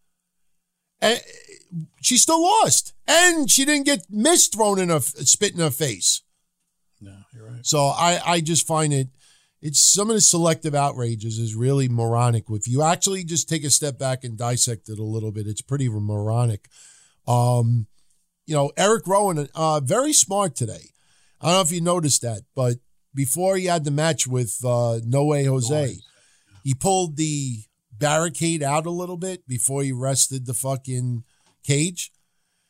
[1.00, 1.20] And
[2.02, 6.22] she still lost, and she didn't get mist thrown in her spit in her face.
[7.02, 7.66] No, you're right.
[7.66, 9.10] So I I just find it
[9.64, 12.44] it's some of the selective outrages is really moronic.
[12.50, 15.62] If you actually just take a step back and dissect it a little bit, it's
[15.62, 16.68] pretty moronic.
[17.26, 17.88] Um,
[18.46, 20.90] you know, Eric Rowan, uh, very smart today.
[21.40, 22.76] I don't know if you noticed that, but
[23.16, 25.96] before he had the match with uh, No Way Jose,
[26.66, 27.60] he pulled the
[27.94, 31.24] barricade out a little bit before he rested the fucking
[31.66, 32.12] cage.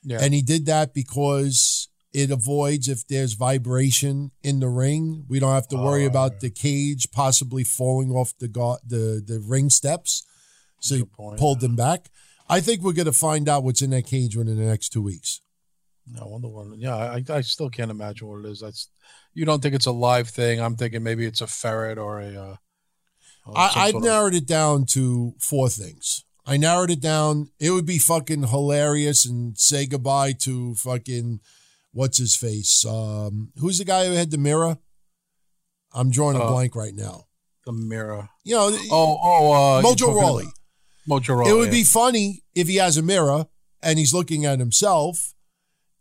[0.04, 0.20] Yeah.
[0.22, 5.26] And he did that because it avoids if there's vibration in the ring.
[5.28, 9.22] We don't have to worry Oh, about the cage possibly falling off the go- the
[9.26, 10.24] the ring steps.
[10.80, 12.10] So point, pulled them back.
[12.50, 15.02] I think we're going to find out what's in that cage within the next two
[15.02, 15.42] weeks.
[16.06, 16.80] No, Wonder Woman.
[16.82, 18.60] Yeah, I, I still can't imagine what it is.
[18.60, 18.90] That's
[19.34, 20.60] you don't think it's a live thing.
[20.60, 22.28] I'm thinking maybe it's a ferret or a.
[22.36, 22.56] Uh,
[23.46, 26.26] or I, I've sort of- narrowed it down to four things.
[26.46, 27.52] I narrowed it down.
[27.58, 31.40] It would be fucking hilarious and say goodbye to fucking
[31.94, 32.84] what's his face.
[32.86, 34.78] Um, who's the guy who had the mirror?
[35.94, 37.26] I'm drawing a Uh, blank right now.
[37.66, 38.28] the mirror.
[38.44, 40.48] You know, Oh, oh, uh, Mojo Rawley.
[41.10, 41.50] Mojo Rawley.
[41.52, 41.72] it would yeah.
[41.80, 43.48] be funny if he has a mirror
[43.82, 45.34] and he's looking at himself.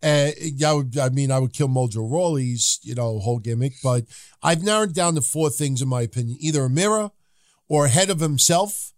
[0.02, 3.74] And that would, I mean, I would kill Mojo Rawley's, you know, whole gimmick.
[3.84, 4.06] But
[4.42, 7.12] I've narrowed down to four things, in my opinion: either a mirror,
[7.68, 8.92] or a head of himself,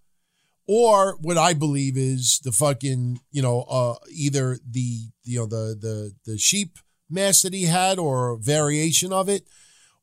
[0.66, 5.76] or what I believe is the fucking, you know, uh, either the, you know, the
[5.78, 6.78] the the sheep
[7.14, 9.44] mask that he had, or a variation of it.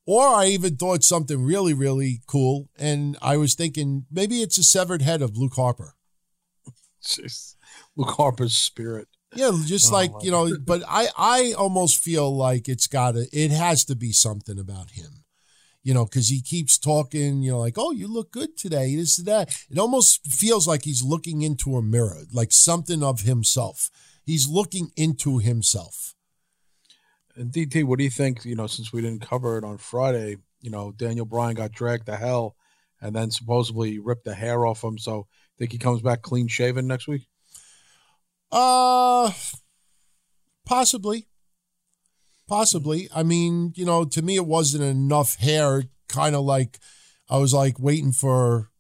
[0.07, 2.69] Or I even thought something really, really cool.
[2.79, 5.93] And I was thinking maybe it's a severed head of Luke Harper.
[7.03, 7.55] Jeez.
[7.95, 9.07] Luke Harper's spirit.
[9.35, 10.19] Yeah, just Oh, like wow.
[10.23, 14.11] you know, but I I almost feel like it's got to it has to be
[14.11, 15.23] something about him,
[15.83, 19.17] you know, because he keeps talking, you know, like oh you look good today, this
[19.19, 19.55] and that.
[19.69, 23.89] It almost feels like he's looking into a mirror, like something of himself.
[24.25, 26.13] He's looking into himself.
[27.35, 28.45] And DT, what do you think?
[28.45, 32.05] You know, since we didn't cover it on Friday, you know, Daniel Bryan got dragged
[32.07, 32.55] to hell,
[33.01, 34.97] and then supposedly ripped the hair off him.
[34.97, 35.27] So,
[35.61, 37.27] think he comes back clean shaven next week?
[38.51, 39.31] Uh,
[40.65, 41.27] possibly,
[42.47, 43.07] possibly.
[43.15, 45.83] I mean, you know, to me, it wasn't enough hair.
[46.09, 46.79] Kind of like
[47.29, 48.71] I was like waiting for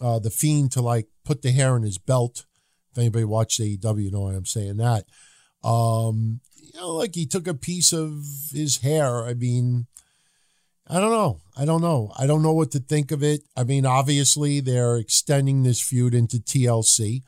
[0.00, 2.46] uh, the fiend to like put the hair in his belt.
[2.90, 5.04] If anybody watched AEW, you know why I'm saying that.
[5.62, 6.40] Um,
[6.74, 9.24] you know, like he took a piece of his hair.
[9.24, 9.86] I mean,
[10.88, 11.40] I don't know.
[11.56, 12.12] I don't know.
[12.18, 13.42] I don't know what to think of it.
[13.56, 17.22] I mean, obviously they're extending this feud into TLC.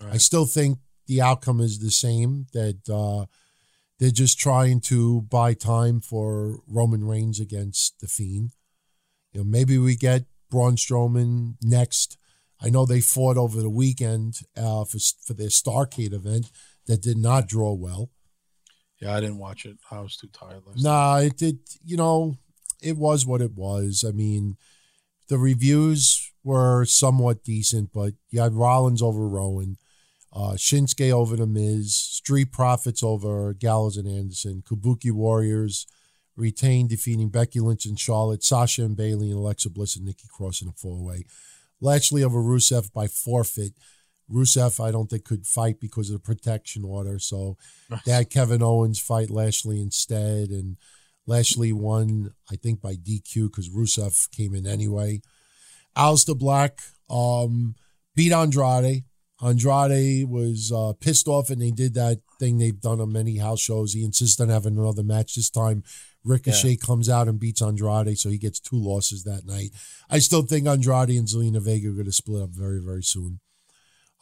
[0.00, 2.46] I still think the outcome is the same.
[2.52, 3.26] That uh,
[3.98, 8.52] they're just trying to buy time for Roman Reigns against the Fiend.
[9.32, 12.18] You know, maybe we get Braun Strowman next.
[12.60, 16.50] I know they fought over the weekend uh, for for their Starcade event
[16.86, 18.10] that did not draw well.
[19.00, 19.76] Yeah, I didn't watch it.
[19.90, 20.82] I was too tired last.
[20.82, 21.58] Nah, it did.
[21.84, 22.36] You know,
[22.82, 24.04] it was what it was.
[24.06, 24.56] I mean,
[25.28, 29.76] the reviews were somewhat decent, but you had Rollins over Rowan,
[30.32, 35.86] uh, Shinsuke over the Miz, Street Profits over Gallows and Anderson, Kabuki Warriors
[36.36, 40.62] retained, defeating Becky Lynch and Charlotte, Sasha and Bayley, and Alexa Bliss and Nikki Cross
[40.62, 41.24] in a four way.
[41.80, 43.72] Lashley over Rusev by forfeit.
[44.30, 47.56] Rusev, I don't think could fight because of the protection order, so
[48.04, 50.76] they had Kevin Owens fight Lashley instead, and
[51.26, 55.20] Lashley won, I think, by DQ because Rusev came in anyway.
[55.96, 57.74] Aleister Black um,
[58.14, 59.04] beat Andrade.
[59.42, 63.60] Andrade was uh, pissed off, and they did that thing they've done on many house
[63.60, 63.92] shows.
[63.92, 65.34] He insists on having another match.
[65.34, 65.84] This time,
[66.24, 69.70] Ricochet comes out and beats Andrade, so he gets two losses that night.
[70.10, 73.40] I still think Andrade and Zelina Vega are going to split up very, very soon.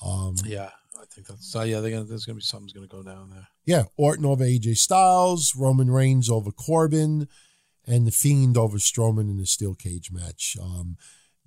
[0.05, 1.55] Um, Yeah, I think that's.
[1.55, 3.49] Yeah, they're gonna, there's gonna be something's gonna go down there.
[3.67, 7.29] yeah, Orton over AJ Styles, Roman Reigns over Corbin,
[7.87, 10.57] and The Fiend over Strowman in the steel cage match.
[10.61, 10.97] Um,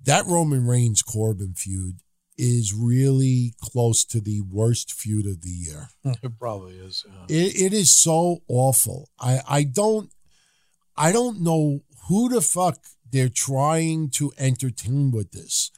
[0.04, 2.00] that Roman Reigns Corbin feud
[2.36, 5.88] is really close to the worst feud of the year.
[6.22, 7.04] It probably is.
[7.06, 7.36] yeah.
[7.36, 9.10] It, it is so awful.
[9.18, 10.10] I, I don't
[10.96, 12.78] I don't know who the fuck
[13.10, 15.70] they're trying to entertain with this.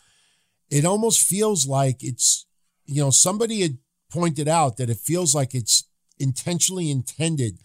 [0.70, 2.46] It almost feels like it's
[2.90, 3.78] you know somebody had
[4.10, 5.84] pointed out that it feels like it's
[6.18, 7.58] intentionally intended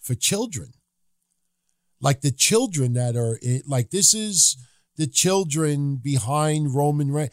[0.00, 0.74] for children.
[2.00, 4.56] Like the children that are like this is
[4.96, 7.30] the children behind Roman Reigns.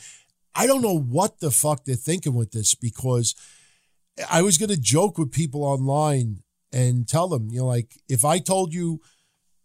[0.55, 3.35] I don't know what the fuck they're thinking with this because
[4.29, 6.43] I was going to joke with people online
[6.73, 9.01] and tell them, you know, like if I told you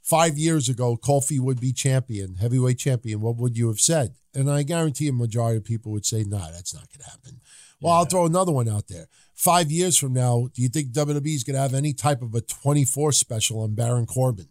[0.03, 4.15] five years ago Kofi would be champion, heavyweight champion, what would you have said?
[4.35, 7.40] And I guarantee a majority of people would say, nah, that's not going to happen.
[7.81, 9.07] Well, I'll throw another one out there.
[9.35, 12.35] Five years from now, do you think WWE is going to have any type of
[12.35, 14.48] a 24 special on Baron Corbin?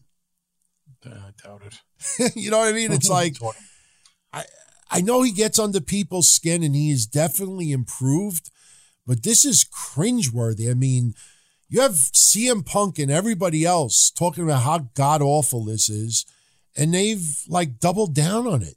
[1.06, 2.32] Uh, I doubt it.
[2.36, 2.92] you know what I mean?
[2.92, 3.38] It's like,
[4.92, 8.52] I know he gets under people's skin and he is definitely improved,
[9.06, 10.70] but this is cringeworthy.
[10.70, 11.16] I mean,
[11.68, 16.26] you have CM Punk and everybody else talking about how god awful this is,
[16.78, 18.76] and they've like doubled down on it.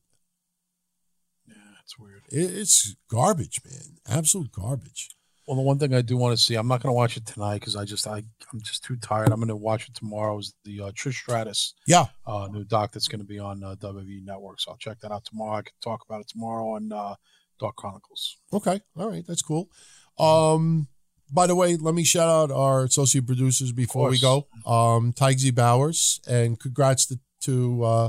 [1.47, 1.55] Yeah,
[1.85, 2.23] it's weird.
[2.31, 3.98] It- It's garbage, man.
[4.09, 5.11] Absolute garbage.
[5.47, 7.25] Well, the one thing I do want to see, I'm not going to watch it
[7.25, 8.19] tonight because I just I
[8.53, 9.29] I'm just too tired.
[9.31, 10.39] I'm going to watch it tomorrow.
[10.39, 12.07] Is the uh, Trish Stratus Yeah.
[12.27, 14.61] uh, new doc that's going to be on uh, WWE Network?
[14.61, 15.57] So I'll check that out tomorrow.
[15.59, 17.15] I can talk about it tomorrow on uh,
[17.59, 18.37] Dark Chronicles.
[18.53, 18.81] Okay.
[18.99, 19.25] All right.
[19.27, 19.71] That's cool.
[20.19, 20.89] Um,
[21.33, 24.49] by the way, let me shout out our associate producers before we go.
[24.67, 28.09] Um, Tigzy Bowers, and congrats to, to uh,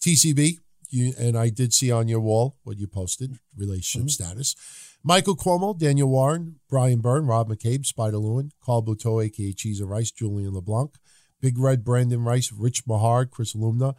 [0.00, 0.58] TCB.
[0.90, 4.54] You, and I did see on your wall what you posted, relationship status.
[5.04, 10.12] Michael Cuomo, Daniel Warren, Brian Byrne, Rob McCabe, Spider Lewin, Carl Buteau, aka Cheese Rice,
[10.12, 10.96] Julian LeBlanc,
[11.40, 13.94] Big Red, Brandon Rice, Rich Mahard, Chris Alumna,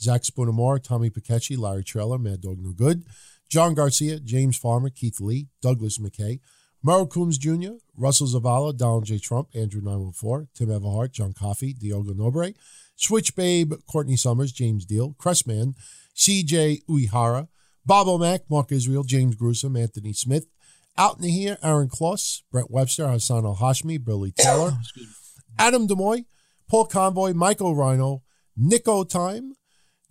[0.00, 3.04] Zach Spoonamore, Tommy Pakechi, Larry Trailer, Mad Dog No Good,
[3.48, 6.38] John Garcia, James Farmer, Keith Lee, Douglas McKay,
[6.84, 9.18] Merrill Coombs Jr., Russell Zavala, Donald J.
[9.18, 12.54] Trump, Andrew 914, Tim Everhart, John Coffey, Diogo Nobre,
[12.94, 15.74] Switch Babe, Courtney Summers, James Deal, Cressman,
[16.14, 17.48] CJ Uihara,
[17.86, 20.46] Bob O'Mac, Mark Israel, James Gruesome, Anthony Smith,
[20.96, 24.78] out in here, Aaron Kloss, Brent Webster, Hassan Al Hashmi, Billy Taylor,
[25.58, 26.24] Adam Demoy,
[26.68, 28.22] Paul Convoy, Michael Rhino,
[28.56, 29.54] Nico Time,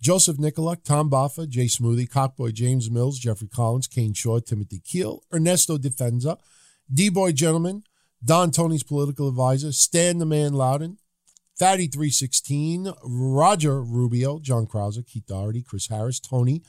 [0.00, 5.22] Joseph Nicolak, Tom Baffa, Jay Smoothie, Cockboy James Mills, Jeffrey Collins, Kane Shaw, Timothy Keel,
[5.32, 6.38] Ernesto Defenza,
[6.92, 7.84] D-Boy Gentleman,
[8.22, 10.98] Don Tony's political advisor, Stan the Man Loudon,
[11.58, 16.62] Fatty 316, Roger Rubio, John Krauser, Keith Doherty, Chris Harris, Tony,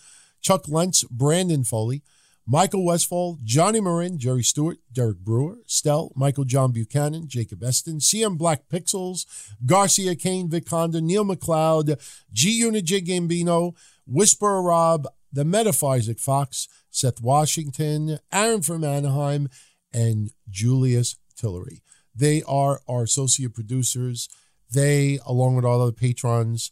[0.46, 2.04] Chuck Lentz, Brandon Foley,
[2.46, 8.38] Michael Westfall, Johnny Marin, Jerry Stewart, Derek Brewer, Stell, Michael John Buchanan, Jacob Eston, CM
[8.38, 9.26] Black Pixels,
[9.66, 12.00] Garcia Kane, Vic Honda, Neil McLeod,
[12.32, 13.74] G Unit J Gambino,
[14.06, 19.50] Whisperer Rob, the Metaphysik Fox, Seth Washington, Aaron from Anaheim,
[19.92, 21.82] and Julius Tillery.
[22.14, 24.30] They are our associate producers.
[24.72, 26.70] They, along with all other patrons,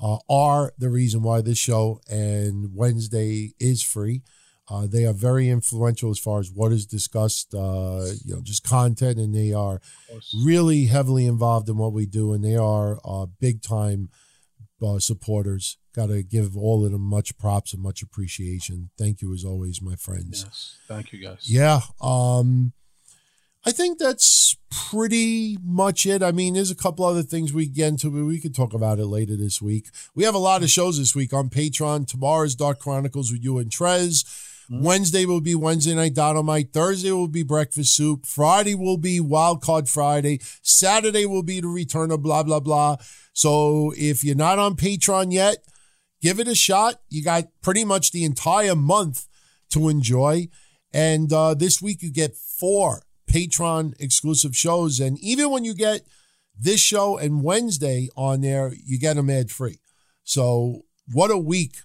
[0.00, 4.22] uh, are the reason why this show and Wednesday is free.
[4.68, 8.64] Uh, they are very influential as far as what is discussed, uh, you know, just
[8.64, 9.80] content, and they are
[10.42, 14.08] really heavily involved in what we do, and they are uh, big time
[14.82, 15.76] uh, supporters.
[15.94, 18.90] Got to give all of them much props and much appreciation.
[18.98, 20.44] Thank you as always, my friends.
[20.44, 21.48] Yes, thank you guys.
[21.48, 21.80] Yeah.
[22.00, 22.72] Um,
[23.66, 26.22] I think that's pretty much it.
[26.22, 28.98] I mean, there's a couple other things we get into, but we could talk about
[28.98, 29.88] it later this week.
[30.14, 32.06] We have a lot of shows this week on Patreon.
[32.06, 34.24] Tomorrow's Dark Chronicles with you and Trez.
[34.70, 36.72] Wednesday will be Wednesday Night Dynamite.
[36.72, 38.24] Thursday will be Breakfast Soup.
[38.26, 40.40] Friday will be Wild Card Friday.
[40.62, 42.96] Saturday will be the return of blah, blah, blah.
[43.32, 45.58] So if you're not on Patreon yet,
[46.22, 47.00] give it a shot.
[47.10, 49.26] You got pretty much the entire month
[49.70, 50.48] to enjoy.
[50.92, 55.00] And uh, this week you get four Patreon exclusive shows.
[55.00, 56.02] And even when you get
[56.58, 59.80] this show and Wednesday on there, you get them ad free.
[60.22, 60.82] So
[61.12, 61.76] what a week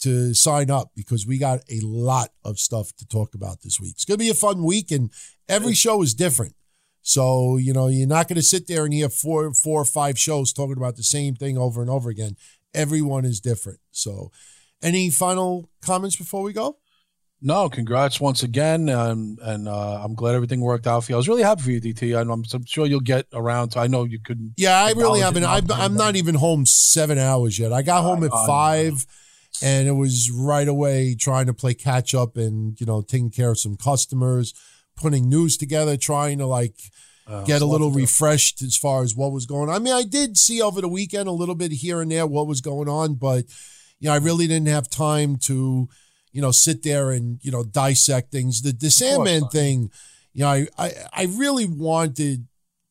[0.00, 3.94] to sign up because we got a lot of stuff to talk about this week.
[3.94, 5.10] It's going to be a fun week and
[5.48, 6.54] every show is different.
[7.02, 10.18] So, you know, you're not going to sit there and hear four, four or five
[10.18, 12.36] shows talking about the same thing over and over again.
[12.74, 13.80] Everyone is different.
[13.90, 14.30] So,
[14.82, 16.76] any final comments before we go?
[17.40, 21.16] No, congrats once again, um, and uh, I'm glad everything worked out for you.
[21.16, 22.20] I was really happy for you, DT.
[22.20, 23.78] and I'm, I'm sure you'll get around to.
[23.78, 24.54] I know you couldn't.
[24.56, 25.44] Yeah, I really haven't.
[25.44, 27.72] I, I'm not even home seven hours yet.
[27.72, 29.06] I got home at I five,
[29.62, 33.52] and it was right away trying to play catch up and you know taking care
[33.52, 34.52] of some customers,
[34.96, 36.74] putting news together, trying to like
[37.28, 39.76] Uh, get a little refreshed as far as what was going on.
[39.76, 42.48] I mean, I did see over the weekend a little bit here and there what
[42.48, 43.44] was going on, but
[44.00, 45.88] you know, I really didn't have time to,
[46.32, 48.62] you know, sit there and you know dissect things.
[48.62, 49.90] The the Sandman thing,
[50.32, 52.46] you know, I, I I really wanted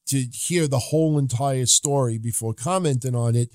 [0.07, 3.49] to hear the whole entire story before commenting on it,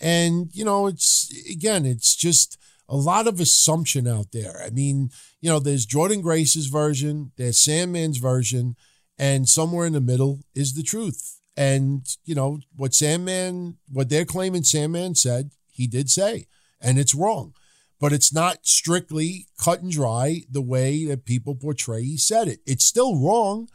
[0.00, 4.62] and you know, it's again, it's just a lot of assumption out there.
[4.64, 5.10] I mean,
[5.40, 8.76] you know, there's Jordynne Grace's version, there's Sandman's version,
[9.18, 11.40] and somewhere in the middle is the truth.
[11.56, 16.46] And, you know, what Sandman, what they're claiming Sandman said, he did say,
[16.80, 17.54] and it's wrong.
[18.00, 22.60] But it's not strictly cut and dry the way that people portray he said it.
[22.66, 23.68] It's still wrong,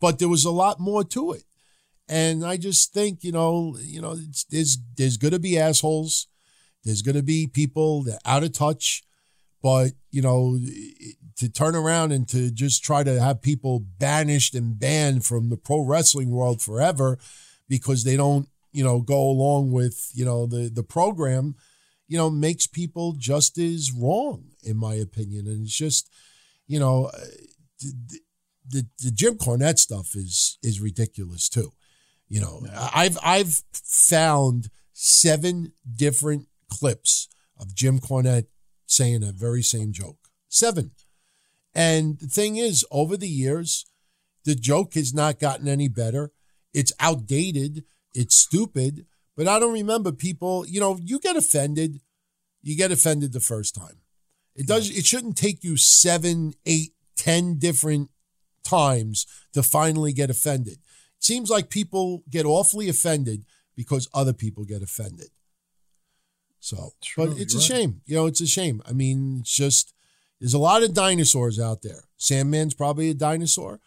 [0.00, 1.44] but there was a lot more to it.
[2.08, 4.16] And I just think, you know, you know,
[4.50, 6.28] there's there's going to be assholes.
[6.84, 9.02] There's going to be people that are out of touch,
[9.60, 10.58] but you know,
[11.36, 15.56] to turn around and to just try to have people banished and banned from the
[15.56, 17.18] pro wrestling world forever
[17.68, 21.56] because they don't, you know, go along with, you know, the the program,
[22.08, 25.46] you know, makes people just as wrong in my opinion.
[25.46, 26.10] And it's just,
[26.66, 27.18] you know, uh,
[27.80, 28.20] the,
[28.68, 31.72] the, the Jim Cornette stuff is is ridiculous too.
[32.28, 37.28] You know, I've I've found seven different clips
[37.58, 38.46] of Jim Cornette
[38.86, 40.18] saying a very same joke.
[40.48, 40.92] Seven.
[41.74, 43.86] And the thing is, over the years,
[44.44, 46.32] the joke has not gotten any better.
[46.72, 47.84] It's outdated.
[48.14, 49.06] It's stupid.
[49.36, 52.00] But I don't remember people, you know, you get offended.
[52.62, 54.00] You get offended the first time.
[54.54, 58.10] It does it shouldn't take you seven, eight, ten different
[58.64, 60.74] times to finally get offended.
[60.74, 63.44] It seems like people get awfully offended
[63.76, 65.28] because other people get offended.
[66.58, 67.64] So, True, but it's a right.
[67.64, 68.00] shame.
[68.06, 68.82] You know, it's a shame.
[68.86, 69.92] I mean, it's just
[70.40, 72.04] there's a lot of dinosaurs out there.
[72.18, 73.80] Sandman's probably a dinosaur.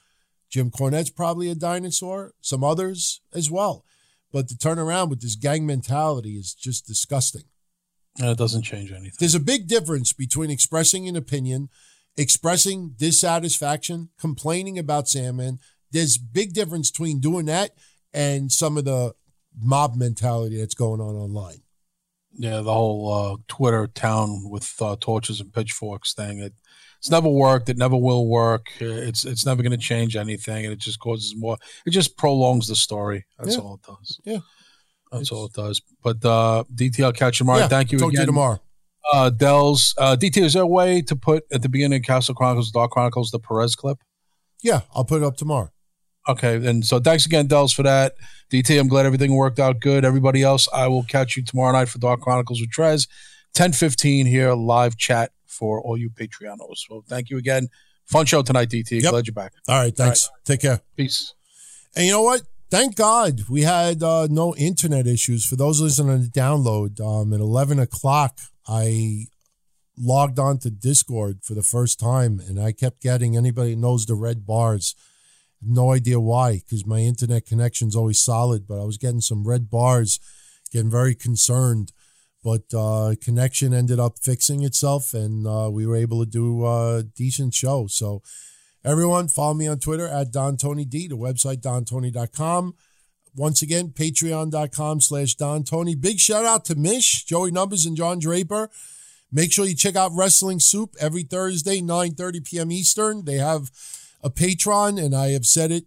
[0.50, 2.34] Jim Cornette's probably a dinosaur.
[2.42, 3.84] Some others as well.
[4.32, 7.44] But to turn around with this gang mentality is just disgusting.
[8.20, 9.14] And it doesn't change anything.
[9.20, 11.70] There's a big difference between expressing an opinion,
[12.18, 15.60] expressing dissatisfaction, complaining about Sandman.
[15.92, 17.72] There's big difference between doing that
[18.14, 19.14] and some of the
[19.60, 21.62] mob mentality that's going on online.
[22.34, 26.40] Yeah, the whole uh, Twitter town with uh, torches and pitchforks thing.
[26.40, 26.54] It,
[27.00, 27.70] it's never worked.
[27.70, 28.68] It never will work.
[28.80, 31.58] It's it's never going to change anything, and it just causes more.
[31.86, 33.26] It just prolongs the story.
[33.38, 33.62] That's Yeah.
[33.62, 34.20] all it does.
[34.26, 34.40] Yeah.
[35.12, 35.82] That's all it does.
[36.04, 37.60] But uh, DT, catch you tomorrow.
[37.62, 38.60] Yeah, Thank you talk to you tomorrow.
[39.12, 42.36] Uh, Dells, uh, DT, is there a way to put at the beginning of Castle
[42.36, 43.98] Chronicles, Dark Chronicles, the Perez clip?
[44.62, 45.72] Yeah, I'll put it up tomorrow.
[46.28, 48.14] Okay, and so thanks again, Dells, for that.
[48.52, 50.06] DT, I'm glad everything worked out good.
[50.06, 53.08] Everybody else, I will catch you tomorrow night for Dark Chronicles with Trez,
[53.56, 56.78] 10:15 here, live chat for all you Patreonos.
[56.88, 57.68] So thank you again.
[58.06, 59.02] Fun show tonight, DT.
[59.02, 59.12] Yep.
[59.12, 59.54] Glad you're back.
[59.68, 60.30] All right, thanks.
[60.46, 60.82] Take care.
[60.98, 61.36] Peace.
[61.96, 62.42] And you know what?
[62.72, 65.46] Thank God we had uh, no internet issues.
[65.46, 69.26] For those listening on the download, um, at 11 o'clock, I
[69.98, 74.06] logged on to Discord for the first time and I kept getting anybody that knows
[74.06, 74.96] the red bars.
[75.62, 79.70] No idea why, because my internet connection's always solid, but I was getting some red
[79.70, 80.20] bars,
[80.72, 81.92] getting very concerned.
[82.44, 87.04] But uh, connection ended up fixing itself and uh, we were able to do a
[87.04, 87.88] decent show.
[87.88, 88.22] So,
[88.84, 92.76] Everyone, follow me on Twitter at Don Tony D, the website dontony.com.
[93.36, 95.96] Once again, patreon.com slash Don Tony.
[95.96, 98.70] Big shout out to Mish, Joey Numbas, and John Draper.
[99.32, 102.72] Make sure you check out Wrestling Soup every Thursday, 9.30 p.m.
[102.72, 103.26] Eastern.
[103.26, 103.70] They have
[104.24, 105.86] a Patreon, and I have said it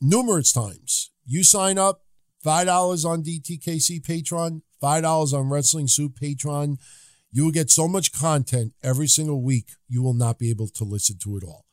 [0.00, 1.12] numerous times.
[1.24, 2.02] You sign up,
[2.44, 6.76] $5 on DTKC Patreon, $5 on Wrestling Soup Patreon.
[7.32, 10.84] You will get so much content every single week, you will not be able to
[10.84, 11.64] listen to it all.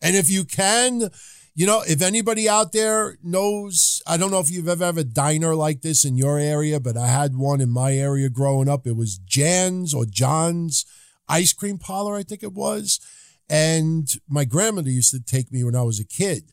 [0.00, 1.10] And if you can,
[1.54, 5.04] you know, if anybody out there knows, I don't know if you've ever had a
[5.04, 8.86] diner like this in your area, but I had one in my area growing up.
[8.86, 10.86] It was Jan's or John's
[11.28, 13.00] ice cream parlor, I think it was.
[13.48, 16.52] And my grandmother used to take me when I was a kid,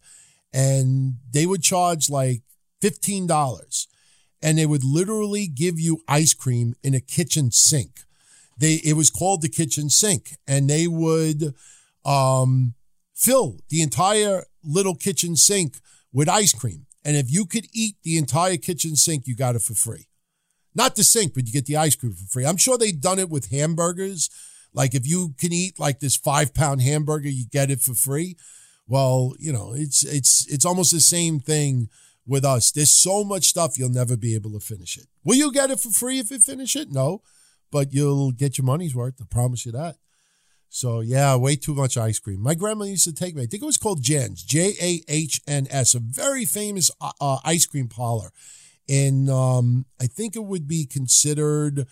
[0.52, 2.42] and they would charge like
[2.82, 3.88] $15
[4.48, 8.04] and they would literally give you ice cream in a kitchen sink.
[8.58, 11.54] They it was called the kitchen sink and they would
[12.06, 12.74] um
[13.14, 15.80] fill the entire little kitchen sink
[16.14, 16.86] with ice cream.
[17.04, 20.08] And if you could eat the entire kitchen sink, you got it for free.
[20.74, 22.46] Not the sink, but you get the ice cream for free.
[22.46, 24.30] I'm sure they've done it with hamburgers.
[24.74, 28.38] Like if you can eat like this five pound hamburger, you get it for free.
[28.88, 31.90] Well, you know, it's it's it's almost the same thing
[32.28, 32.72] with us.
[32.72, 35.08] There's so much stuff you'll never be able to finish it.
[35.24, 36.92] Will you get it for free if you finish it?
[36.92, 37.22] No,
[37.72, 39.16] but you'll get your money's worth.
[39.22, 39.96] I promise you that.
[40.70, 42.42] So yeah, way too much ice cream.
[42.42, 43.44] My grandma used to take me.
[43.44, 47.12] I think it was called Jan's, J A H N S, a very famous uh,
[47.22, 48.32] uh, ice cream parlor,
[48.90, 51.88] and um, I think it would be considered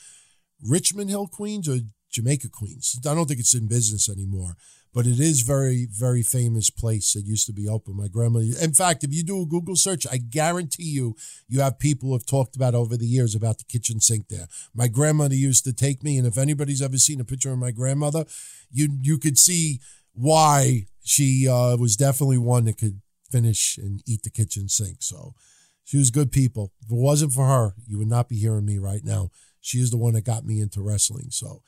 [0.61, 1.79] Richmond Hill, Queens, or
[2.11, 2.99] Jamaica Queens.
[3.07, 4.55] I don't think it's in business anymore,
[4.95, 7.97] but it is very, very famous place that used to be open.
[7.97, 11.17] My grandmother, in fact, if you do a Google search, I guarantee you,
[11.49, 14.47] you have people have talked about over the years about the kitchen sink there.
[14.73, 17.71] My grandmother used to take me, and if anybody's ever seen a picture of my
[17.71, 18.23] grandmother,
[18.71, 19.81] you you could see
[20.13, 24.99] why she uh, was definitely one that could finish and eat the kitchen sink.
[25.01, 25.35] So
[25.83, 26.71] she was good people.
[26.85, 29.31] If it wasn't for her, you would not be hearing me right now.
[29.59, 31.31] She is the one that got me into wrestling.
[31.31, 31.63] So,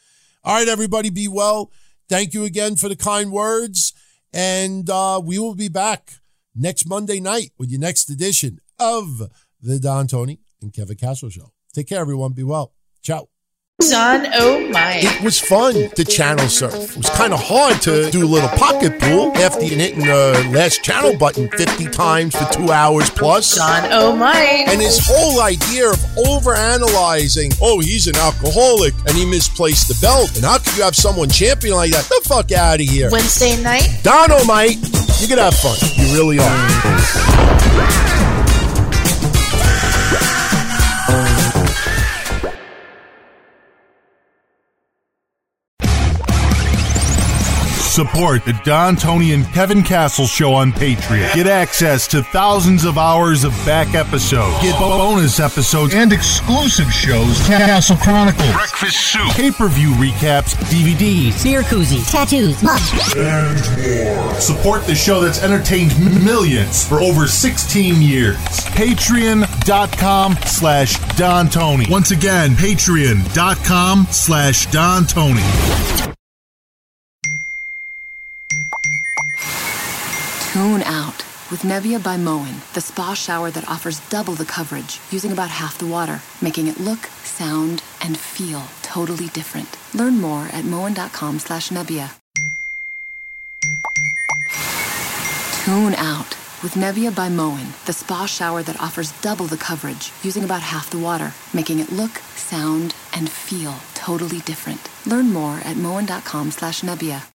[0.46, 1.74] all right, everybody, be well.
[2.10, 3.94] Thank you again for the kind words.
[4.34, 6.14] And uh, we will be back
[6.56, 9.30] next Monday night with your next edition of
[9.62, 11.52] the Don Tony and Kevin Castle Show.
[11.74, 12.34] Take care, everyone.
[12.34, 12.74] Be well.
[13.02, 13.37] Ciao.
[13.80, 15.02] Don Oh My.
[15.04, 16.74] It was fun to channel surf.
[16.74, 20.50] It was kind of hard to do a little pocket pool after you hitting the
[20.52, 23.56] last channel button 50 times for two hours plus.
[23.56, 24.66] Don Oh My.
[24.68, 30.36] And his whole idea of overanalyzing, oh, he's an alcoholic and he misplaced the belt.
[30.36, 32.06] And how could you have someone champion like that?
[32.06, 33.12] The fuck out of here.
[33.12, 34.00] Wednesday night.
[34.02, 34.78] Dynamite.
[35.22, 35.78] You can have fun.
[35.96, 38.17] You really are.
[47.98, 51.34] Support the Don, Tony, and Kevin Castle Show on Patreon.
[51.34, 54.62] Get access to thousands of hours of back episodes.
[54.62, 57.40] Get bonus episodes and exclusive shows.
[57.48, 62.84] Castle Chronicles, Breakfast Soup, pay-per-view recaps, DVDs, beer koozies, tattoos, much.
[63.18, 64.40] and more.
[64.40, 68.38] Support the show that's entertained millions for over 16 years.
[68.78, 71.88] Patreon.com slash Don Tony.
[71.90, 76.17] Once again, patreon.com slash Don Tony.
[80.58, 85.32] Tune out with Nebia by Moen, the spa shower that offers double the coverage using
[85.32, 89.78] about half the water, making it look, sound, and feel totally different.
[89.94, 92.10] Learn more at moen.com slash Nebia.
[95.64, 100.44] Tune out with Nebia by Moen, the spa shower that offers double the coverage using
[100.44, 104.90] about half the water, making it look, sound, and feel totally different.
[105.06, 107.22] Learn more at moen.com slash Nebia.